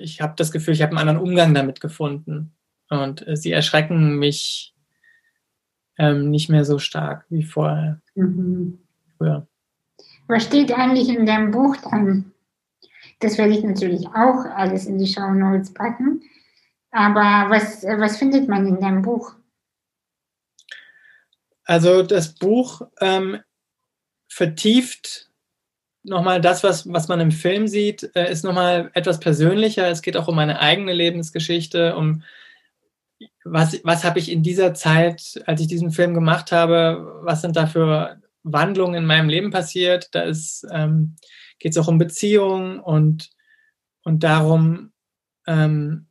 ich 0.00 0.20
habe 0.20 0.34
das 0.36 0.52
Gefühl, 0.52 0.74
ich 0.74 0.82
habe 0.82 0.90
einen 0.90 1.08
anderen 1.08 1.28
Umgang 1.28 1.54
damit 1.54 1.80
gefunden. 1.80 2.54
Und 2.88 3.26
äh, 3.26 3.36
sie 3.36 3.52
erschrecken 3.52 4.18
mich 4.18 4.74
ähm, 5.98 6.30
nicht 6.30 6.48
mehr 6.48 6.64
so 6.64 6.78
stark 6.78 7.26
wie 7.30 7.42
vorher. 7.42 8.00
Mhm. 8.14 8.85
Früher. 9.16 9.46
Was 10.28 10.44
steht 10.44 10.72
eigentlich 10.72 11.08
in 11.08 11.26
deinem 11.26 11.50
Buch 11.50 11.76
dran? 11.76 12.32
Das 13.20 13.38
werde 13.38 13.54
ich 13.54 13.64
natürlich 13.64 14.06
auch 14.08 14.44
alles 14.44 14.86
in 14.86 14.98
die 14.98 15.06
Show 15.06 15.30
Notes 15.30 15.72
packen. 15.72 16.22
Aber 16.90 17.50
was, 17.50 17.82
was 17.84 18.16
findet 18.16 18.48
man 18.48 18.66
in 18.66 18.80
deinem 18.80 19.02
Buch? 19.02 19.34
Also 21.64 22.02
das 22.02 22.34
Buch 22.34 22.82
ähm, 23.00 23.40
vertieft 24.28 25.30
nochmal 26.02 26.40
das, 26.40 26.62
was, 26.62 26.90
was 26.92 27.08
man 27.08 27.20
im 27.20 27.32
Film 27.32 27.66
sieht, 27.66 28.10
äh, 28.14 28.30
ist 28.30 28.44
nochmal 28.44 28.90
etwas 28.94 29.18
persönlicher. 29.18 29.88
Es 29.88 30.02
geht 30.02 30.16
auch 30.16 30.28
um 30.28 30.36
meine 30.36 30.60
eigene 30.60 30.92
Lebensgeschichte, 30.92 31.96
um 31.96 32.22
was, 33.44 33.80
was 33.84 34.04
habe 34.04 34.18
ich 34.18 34.30
in 34.30 34.42
dieser 34.42 34.74
Zeit, 34.74 35.42
als 35.46 35.60
ich 35.60 35.66
diesen 35.66 35.90
Film 35.90 36.14
gemacht 36.14 36.52
habe, 36.52 37.20
was 37.22 37.42
sind 37.42 37.56
da 37.56 37.66
für 37.66 38.20
Wandlungen 38.52 38.94
in 38.94 39.06
meinem 39.06 39.28
Leben 39.28 39.50
passiert. 39.50 40.14
Da 40.14 40.24
ähm, 40.70 41.16
geht 41.58 41.72
es 41.72 41.78
auch 41.78 41.88
um 41.88 41.98
Beziehungen 41.98 42.80
und, 42.80 43.30
und 44.04 44.22
darum, 44.22 44.92
ähm, 45.46 46.06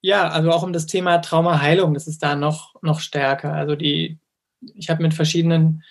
ja, 0.00 0.28
also 0.28 0.50
auch 0.50 0.62
um 0.62 0.72
das 0.72 0.86
Thema 0.86 1.18
Traumaheilung, 1.18 1.94
das 1.94 2.06
ist 2.06 2.22
da 2.22 2.34
noch, 2.34 2.74
noch 2.82 3.00
stärker. 3.00 3.52
Also 3.52 3.76
die, 3.76 4.18
ich 4.74 4.90
habe 4.90 5.02
mit 5.02 5.14
verschiedenen, 5.14 5.82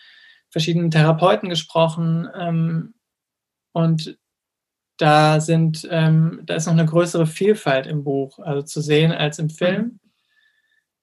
verschiedenen 0.50 0.92
Therapeuten 0.92 1.50
gesprochen, 1.50 2.28
ähm, 2.38 2.94
und 3.74 4.18
da 4.98 5.40
sind, 5.40 5.88
ähm, 5.90 6.42
da 6.44 6.56
ist 6.56 6.68
noch 6.68 6.74
eine 6.74 6.86
größere 6.86 7.26
Vielfalt 7.26 7.88
im 7.88 8.04
Buch, 8.04 8.40
also 8.40 8.62
zu 8.62 8.82
sehen 8.82 9.12
als 9.12 9.40
im 9.40 9.50
Film. 9.50 9.82
Mhm. 9.82 10.00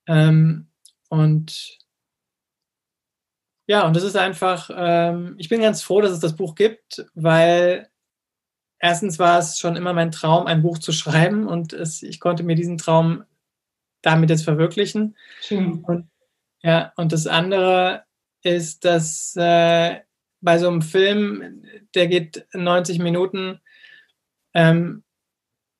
Ähm, 0.06 0.70
und 1.08 1.78
ja, 3.68 3.86
und 3.86 3.94
das 3.94 4.02
ist 4.02 4.16
einfach, 4.16 4.70
ähm, 4.74 5.34
ich 5.36 5.50
bin 5.50 5.60
ganz 5.60 5.82
froh, 5.82 6.00
dass 6.00 6.10
es 6.10 6.20
das 6.20 6.34
Buch 6.34 6.54
gibt, 6.54 7.04
weil 7.14 7.90
erstens 8.78 9.18
war 9.18 9.38
es 9.38 9.58
schon 9.58 9.76
immer 9.76 9.92
mein 9.92 10.10
Traum, 10.10 10.46
ein 10.46 10.62
Buch 10.62 10.78
zu 10.78 10.90
schreiben 10.90 11.46
und 11.46 11.74
es, 11.74 12.02
ich 12.02 12.18
konnte 12.18 12.44
mir 12.44 12.56
diesen 12.56 12.78
Traum 12.78 13.24
damit 14.00 14.30
jetzt 14.30 14.44
verwirklichen. 14.44 15.16
Schön. 15.42 15.84
Und, 15.84 16.08
ja, 16.62 16.94
und 16.96 17.12
das 17.12 17.26
andere 17.26 18.04
ist, 18.42 18.86
dass 18.86 19.36
äh, 19.36 19.96
bei 20.40 20.58
so 20.58 20.68
einem 20.68 20.80
Film, 20.80 21.62
der 21.94 22.06
geht 22.06 22.46
90 22.54 23.00
Minuten, 23.00 23.60
ähm, 24.54 25.02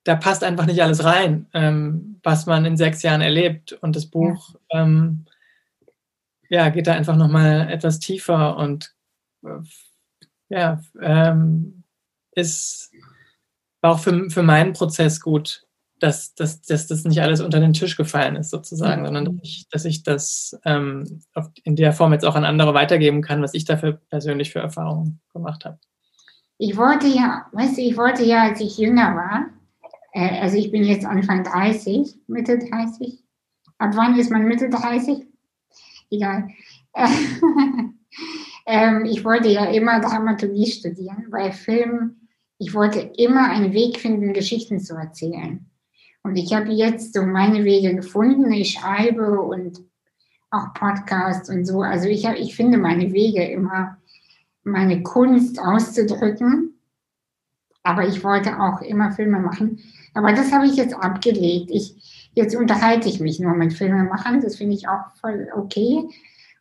da 0.05 0.15
passt 0.15 0.45
einfach 0.45 0.67
nicht 0.67 0.83
alles 0.83 1.05
rein, 1.05 1.47
ähm, 1.55 2.21
was 2.23 2.45
man 2.45 2.67
in 2.67 2.77
sechs 2.77 3.03
Jahren 3.03 3.23
erlebt. 3.23 3.73
Und 3.73 3.97
das 3.97 4.07
Buch 4.07 4.57
ja, 4.71 4.83
ähm, 4.83 5.25
ja 6.49 6.69
geht 6.71 6.87
da 6.87 6.95
einfach 6.95 7.17
nochmal 7.17 7.71
etwas 7.71 7.99
tiefer 7.99 8.57
und 8.57 8.95
äh, 9.45 9.61
ja, 10.49 10.81
ähm, 11.01 11.85
ist 12.33 12.91
war 13.81 13.93
auch 13.93 13.99
für, 13.99 14.31
für 14.31 14.43
meinen 14.43 14.73
Prozess 14.73 15.21
gut, 15.21 15.67
dass, 16.01 16.35
dass, 16.35 16.63
dass 16.63 16.87
das 16.87 17.05
nicht 17.05 17.21
alles 17.21 17.41
unter 17.41 17.61
den 17.61 17.73
Tisch 17.73 17.97
gefallen 17.97 18.37
ist, 18.37 18.51
sozusagen, 18.51 19.03
mhm. 19.03 19.07
sondern 19.07 19.25
dass 19.25 19.35
ich, 19.43 19.69
dass 19.71 19.85
ich 19.85 20.03
das 20.03 20.59
ähm, 20.65 21.23
in 21.65 21.77
der 21.77 21.93
Form 21.93 22.13
jetzt 22.13 22.25
auch 22.25 22.35
an 22.35 22.45
andere 22.45 22.75
weitergeben 22.75 23.23
kann, 23.23 23.43
was 23.43 23.55
ich 23.55 23.65
dafür 23.65 24.01
persönlich 24.11 24.53
für 24.53 24.61
Erfahrungen 24.61 25.21
gemacht 25.33 25.65
habe. 25.65 25.79
Ich 26.59 26.77
wollte 26.77 27.07
ja, 27.07 27.47
weißt 27.53 27.77
du, 27.77 27.83
ich 27.83 27.97
wollte 27.97 28.25
ja, 28.25 28.43
als 28.43 28.61
ich 28.61 28.79
jünger 28.79 29.15
war, 29.15 29.47
äh, 30.13 30.41
also 30.41 30.57
ich 30.57 30.71
bin 30.71 30.85
jetzt 30.85 31.07
Anfang 31.07 31.45
30, 31.45 32.17
Mitte 32.27 32.59
30. 32.59 33.25
Ab 33.79 33.93
wann 33.95 34.19
ist 34.19 34.31
man 34.31 34.45
Mitte 34.45 34.69
30? 34.69 35.28
Egal. 36.11 36.49
ähm, 38.67 39.05
ich 39.05 39.25
wollte 39.25 39.49
ja 39.49 39.67
immer 39.67 40.01
Dramaturgie 40.01 40.67
studieren, 40.67 41.27
weil 41.31 41.53
Film, 41.53 42.29
ich 42.59 42.75
wollte 42.75 43.01
immer 43.17 43.51
einen 43.51 43.73
Weg 43.73 43.99
finden, 43.99 44.33
Geschichten 44.33 44.81
zu 44.81 44.95
erzählen. 44.95 45.69
Und 46.23 46.37
ich 46.37 46.53
habe 46.53 46.71
jetzt 46.71 47.15
so 47.15 47.23
meine 47.23 47.65
Wege 47.65 47.95
gefunden. 47.95 48.51
Ich 48.53 48.73
schreibe 48.73 49.41
und 49.41 49.81
auch 50.51 50.75
Podcasts 50.75 51.49
und 51.51 51.65
so. 51.65 51.83
Also 51.83 52.09
ich, 52.09 52.27
hab, 52.27 52.37
ich 52.37 52.57
finde 52.57 52.79
meine 52.79 53.13
Wege 53.13 53.45
immer, 53.45 53.99
meine 54.65 55.03
Kunst 55.03 55.59
auszudrücken. 55.59 56.75
Aber 57.83 58.07
ich 58.07 58.23
wollte 58.25 58.61
auch 58.61 58.83
immer 58.83 59.13
Filme 59.13 59.41
machen. 59.41 59.81
Aber 60.15 60.33
das 60.33 60.53
habe 60.53 60.67
ich 60.67 60.77
jetzt 60.77 60.95
abgelegt. 60.95 61.71
Ich, 61.71 62.28
jetzt 62.39 62.55
unterhalte 62.55 63.09
ich 63.09 63.21
mich 63.21 63.41
nur 63.41 63.55
mit 63.55 63.75
Filmemachern. 63.75 64.41
Das 64.41 64.57
finde 64.57 64.75
ich 64.75 64.89
auch 64.89 65.11
voll 65.21 65.49
okay 65.55 66.09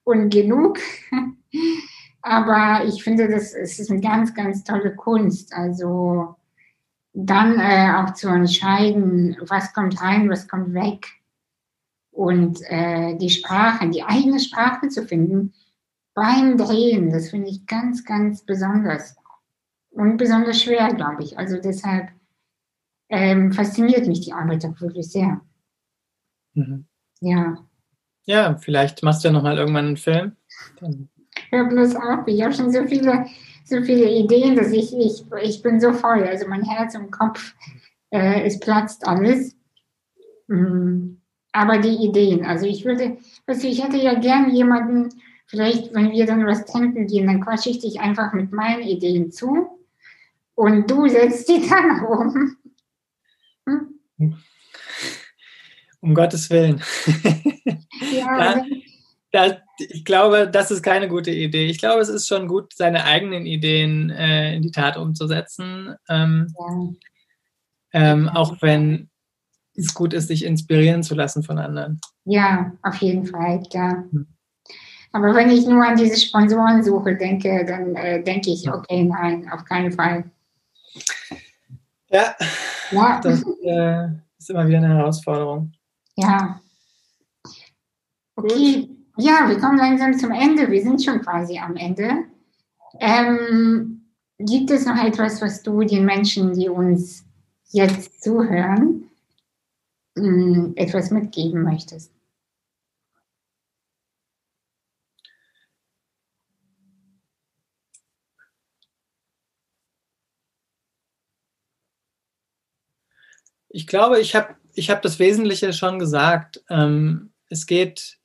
und 0.03 0.29
genug. 0.29 0.79
Aber 2.21 2.83
ich 2.85 3.03
finde, 3.03 3.29
das, 3.29 3.53
ist 3.53 3.89
eine 3.89 4.01
ganz, 4.01 4.33
ganz 4.33 4.63
tolle 4.63 4.95
Kunst. 4.95 5.53
Also 5.53 6.35
dann 7.13 7.59
äh, 7.59 7.93
auch 7.95 8.13
zu 8.13 8.27
entscheiden, 8.27 9.37
was 9.41 9.71
kommt 9.73 10.01
rein, 10.01 10.29
was 10.29 10.47
kommt 10.47 10.73
weg. 10.73 11.05
Und 12.11 12.59
äh, 12.63 13.15
die 13.17 13.29
Sprache, 13.29 13.89
die 13.89 14.03
eigene 14.03 14.39
Sprache 14.39 14.89
zu 14.89 15.03
finden 15.03 15.53
beim 16.15 16.57
Drehen, 16.57 17.11
das 17.11 17.29
finde 17.29 17.49
ich 17.49 17.67
ganz, 17.67 18.03
ganz 18.03 18.41
besonders. 18.41 19.15
Und 19.91 20.17
besonders 20.17 20.59
schwer, 20.59 20.91
glaube 20.95 21.23
ich. 21.23 21.37
Also 21.37 21.61
deshalb 21.61 22.09
ähm, 23.09 23.51
fasziniert 23.51 24.07
mich 24.07 24.21
die 24.21 24.33
Arbeit 24.33 24.65
auch 24.65 24.81
wirklich 24.81 25.11
sehr. 25.11 25.41
Mhm. 26.57 26.85
Ja. 27.21 27.57
Ja, 28.25 28.57
vielleicht 28.57 29.03
machst 29.03 29.23
du 29.23 29.29
ja 29.29 29.33
nochmal 29.33 29.57
irgendwann 29.57 29.85
einen 29.85 29.97
Film. 29.97 30.35
Dann 30.79 31.09
Hör 31.49 31.65
bloß 31.65 31.95
auf, 31.95 32.27
ich 32.27 32.41
habe 32.43 32.53
schon 32.53 32.71
so 32.71 32.85
viele 32.87 33.25
so 33.67 33.81
viele 33.81 34.09
Ideen, 34.09 34.55
dass 34.55 34.71
ich, 34.71 34.95
ich, 34.97 35.23
ich 35.41 35.61
bin 35.61 35.79
so 35.79 35.91
voll. 35.91 36.23
Also 36.23 36.47
mein 36.47 36.63
Herz 36.63 36.95
und 36.95 37.11
Kopf, 37.11 37.53
äh, 38.11 38.43
es 38.43 38.59
platzt 38.59 39.05
alles. 39.05 39.55
Mhm. 40.47 41.21
Aber 41.51 41.77
die 41.79 42.05
Ideen, 42.05 42.45
also 42.45 42.65
ich 42.65 42.85
würde, 42.85 43.17
weißt 43.45 43.63
du, 43.63 43.67
ich 43.67 43.83
hätte 43.83 43.97
ja 43.97 44.13
gern 44.13 44.51
jemanden, 44.51 45.09
vielleicht, 45.47 45.93
wenn 45.93 46.11
wir 46.11 46.25
dann 46.25 46.45
was 46.45 46.65
trinken 46.65 47.07
gehen, 47.07 47.27
dann 47.27 47.41
quatsche 47.41 47.69
ich 47.69 47.79
dich 47.79 47.99
einfach 47.99 48.31
mit 48.33 48.53
meinen 48.53 48.83
Ideen 48.83 49.31
zu 49.31 49.67
und 50.55 50.89
du 50.89 51.07
setzt 51.09 51.49
die 51.49 51.67
dann 51.67 52.05
um. 52.05 52.57
Hm? 53.65 54.37
Um 56.07 56.15
Gottes 56.15 56.49
Willen. 56.49 56.81
Ja, 58.13 58.27
also, 58.37 58.61
da, 59.33 59.57
ich 59.77 60.05
glaube, 60.05 60.49
das 60.49 60.71
ist 60.71 60.81
keine 60.81 61.09
gute 61.09 61.31
Idee. 61.31 61.65
Ich 61.65 61.79
glaube, 61.79 61.99
es 61.99 62.07
ist 62.07 62.29
schon 62.29 62.47
gut, 62.47 62.73
seine 62.73 63.03
eigenen 63.03 63.45
Ideen 63.45 64.09
äh, 64.09 64.55
in 64.55 64.61
die 64.61 64.71
Tat 64.71 64.95
umzusetzen. 64.95 65.95
Ähm, 66.07 66.47
ja. 66.57 68.11
ähm, 68.13 68.29
auch 68.29 68.55
wenn 68.61 69.09
es 69.75 69.93
gut 69.93 70.13
ist, 70.13 70.29
sich 70.29 70.45
inspirieren 70.45 71.03
zu 71.03 71.13
lassen 71.13 71.43
von 71.43 71.59
anderen. 71.59 71.99
Ja, 72.23 72.71
auf 72.83 72.95
jeden 73.01 73.25
Fall, 73.25 73.61
klar. 73.69 74.05
Hm. 74.09 74.27
Aber 75.11 75.35
wenn 75.35 75.49
ich 75.49 75.67
nur 75.67 75.85
an 75.85 75.97
diese 75.97 76.17
Sponsorensuche 76.17 77.17
denke, 77.17 77.65
dann 77.65 77.95
äh, 77.97 78.23
denke 78.23 78.51
ich, 78.51 78.71
okay, 78.71 79.03
nein, 79.03 79.49
auf 79.51 79.65
keinen 79.65 79.91
Fall. 79.91 80.23
Ja, 82.09 82.33
ja. 82.91 83.19
das 83.21 83.43
äh, 83.61 84.07
ist 84.37 84.49
immer 84.49 84.65
wieder 84.69 84.77
eine 84.77 84.95
Herausforderung. 84.95 85.73
Ja. 86.17 86.59
Okay. 88.35 88.87
Gut. 88.87 88.97
Ja, 89.19 89.49
wir 89.49 89.59
kommen 89.59 89.77
langsam 89.77 90.17
zum 90.17 90.31
Ende. 90.31 90.69
Wir 90.69 90.83
sind 90.83 91.03
schon 91.03 91.21
quasi 91.21 91.57
am 91.57 91.75
Ende. 91.75 92.25
Ähm, 92.99 94.05
gibt 94.37 94.69
es 94.69 94.85
noch 94.85 94.97
etwas, 95.03 95.41
was 95.41 95.63
du 95.63 95.81
den 95.81 96.05
Menschen, 96.05 96.53
die 96.53 96.69
uns 96.69 97.25
jetzt 97.71 98.21
zuhören, 98.21 99.09
ähm, 100.15 100.73
etwas 100.75 101.09
mitgeben 101.09 101.63
möchtest? 101.63 102.11
Ich 113.69 113.87
glaube, 113.87 114.19
ich 114.19 114.35
habe 114.35 114.55
ich 114.77 114.89
hab 114.89 115.01
das 115.01 115.17
Wesentliche 115.19 115.73
schon 115.73 115.97
gesagt. 115.97 116.63
Ähm, 116.69 117.33
es 117.49 117.65
geht 117.65 118.19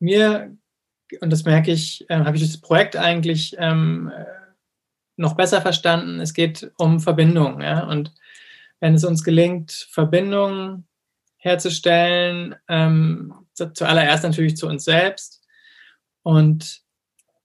mir, 0.00 0.56
und 1.20 1.30
das 1.30 1.44
merke 1.44 1.70
ich, 1.70 2.08
äh, 2.10 2.16
habe 2.16 2.36
ich 2.36 2.42
das 2.42 2.60
Projekt 2.60 2.96
eigentlich 2.96 3.54
ähm, 3.58 4.12
äh, 4.14 4.24
noch 5.16 5.34
besser 5.36 5.62
verstanden. 5.62 6.20
Es 6.20 6.34
geht 6.34 6.72
um 6.76 6.98
Verbindung. 6.98 7.60
Ja? 7.60 7.84
Und 7.84 8.12
wenn 8.80 8.94
es 8.94 9.04
uns 9.04 9.22
gelingt, 9.22 9.72
Verbindungen 9.90 10.88
herzustellen, 11.36 12.56
ähm, 12.68 13.34
zuallererst 13.54 14.24
natürlich 14.24 14.56
zu 14.56 14.66
uns 14.66 14.84
selbst 14.84 15.44
und 16.22 16.82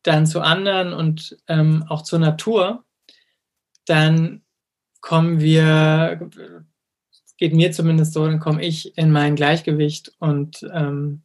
dann 0.01 0.26
zu 0.26 0.41
anderen 0.41 0.93
und 0.93 1.38
ähm, 1.47 1.86
auch 1.89 2.01
zur 2.01 2.20
Natur, 2.20 2.84
dann 3.86 4.43
kommen 4.99 5.39
wir, 5.39 6.30
geht 7.38 7.54
mir 7.54 7.72
zumindest 7.72 8.14
so, 8.14 8.26
dann 8.26 8.40
komme 8.40 8.64
ich 8.64 8.98
in 8.98 9.12
mein 9.12 9.36
Gleichgewicht 9.36 10.14
und 10.20 10.66
ähm, 10.74 11.24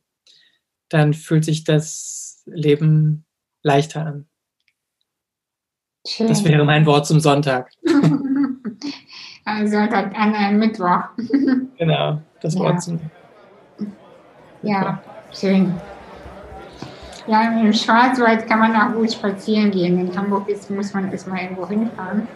dann 0.88 1.14
fühlt 1.14 1.44
sich 1.44 1.64
das 1.64 2.42
Leben 2.46 3.24
leichter 3.62 4.06
an. 4.06 4.28
Schön. 6.06 6.28
Das 6.28 6.44
wäre 6.44 6.64
mein 6.64 6.86
Wort 6.86 7.06
zum 7.06 7.20
Sonntag. 7.20 7.70
also 9.44 9.76
Sonntag 9.76 10.18
an 10.18 10.34
einem 10.34 10.58
Mittwoch. 10.58 11.02
genau, 11.78 12.22
das 12.40 12.54
ja. 12.54 12.60
Wort 12.60 12.82
zum. 12.82 13.00
Ja, 14.62 15.02
schön. 15.32 15.74
Ja, 17.26 17.60
im 17.60 17.72
Schwarzwald 17.74 18.46
kann 18.46 18.58
man 18.58 18.74
auch 18.74 18.94
gut 18.94 19.12
spazieren 19.12 19.70
gehen. 19.70 20.00
In 20.00 20.16
Hamburg 20.16 20.48
ist, 20.48 20.70
muss 20.70 20.94
man 20.94 21.12
erstmal 21.12 21.42
irgendwo 21.42 21.68
hinfahren. 21.68 22.26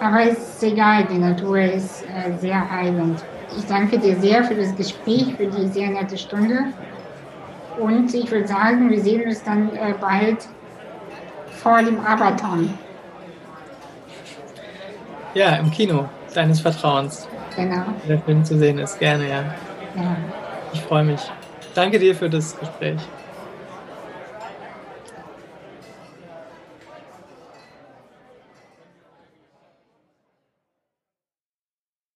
Aber 0.00 0.22
es 0.22 0.38
ist 0.38 0.62
egal, 0.62 1.04
die 1.10 1.18
Natur 1.18 1.58
ist 1.58 2.04
äh, 2.04 2.36
sehr 2.38 2.70
heilend. 2.70 3.22
Ich 3.56 3.64
danke 3.66 3.98
dir 3.98 4.16
sehr 4.16 4.44
für 4.44 4.54
das 4.54 4.74
Gespräch, 4.76 5.34
für 5.36 5.46
die 5.46 5.68
sehr 5.68 5.90
nette 5.90 6.18
Stunde. 6.18 6.58
Und 7.78 8.12
ich 8.14 8.30
würde 8.30 8.46
sagen, 8.46 8.90
wir 8.90 9.00
sehen 9.00 9.26
uns 9.26 9.42
dann 9.42 9.74
äh, 9.74 9.94
bald 10.00 10.46
vor 11.62 11.82
dem 11.82 12.00
Abaton. 12.00 12.72
Ja, 15.34 15.56
im 15.56 15.70
Kino 15.70 16.08
deines 16.34 16.60
Vertrauens. 16.60 17.28
Genau. 17.56 17.84
Der 18.08 18.18
Film 18.20 18.44
zu 18.44 18.58
sehen 18.58 18.78
ist, 18.78 18.98
gerne, 18.98 19.28
ja. 19.28 19.44
Ja. 19.94 20.16
Ich 20.72 20.80
freue 20.82 21.04
mich. 21.04 21.20
Danke 21.74 21.98
dir 21.98 22.14
für 22.14 22.28
das 22.28 22.58
Gespräch. 22.58 23.00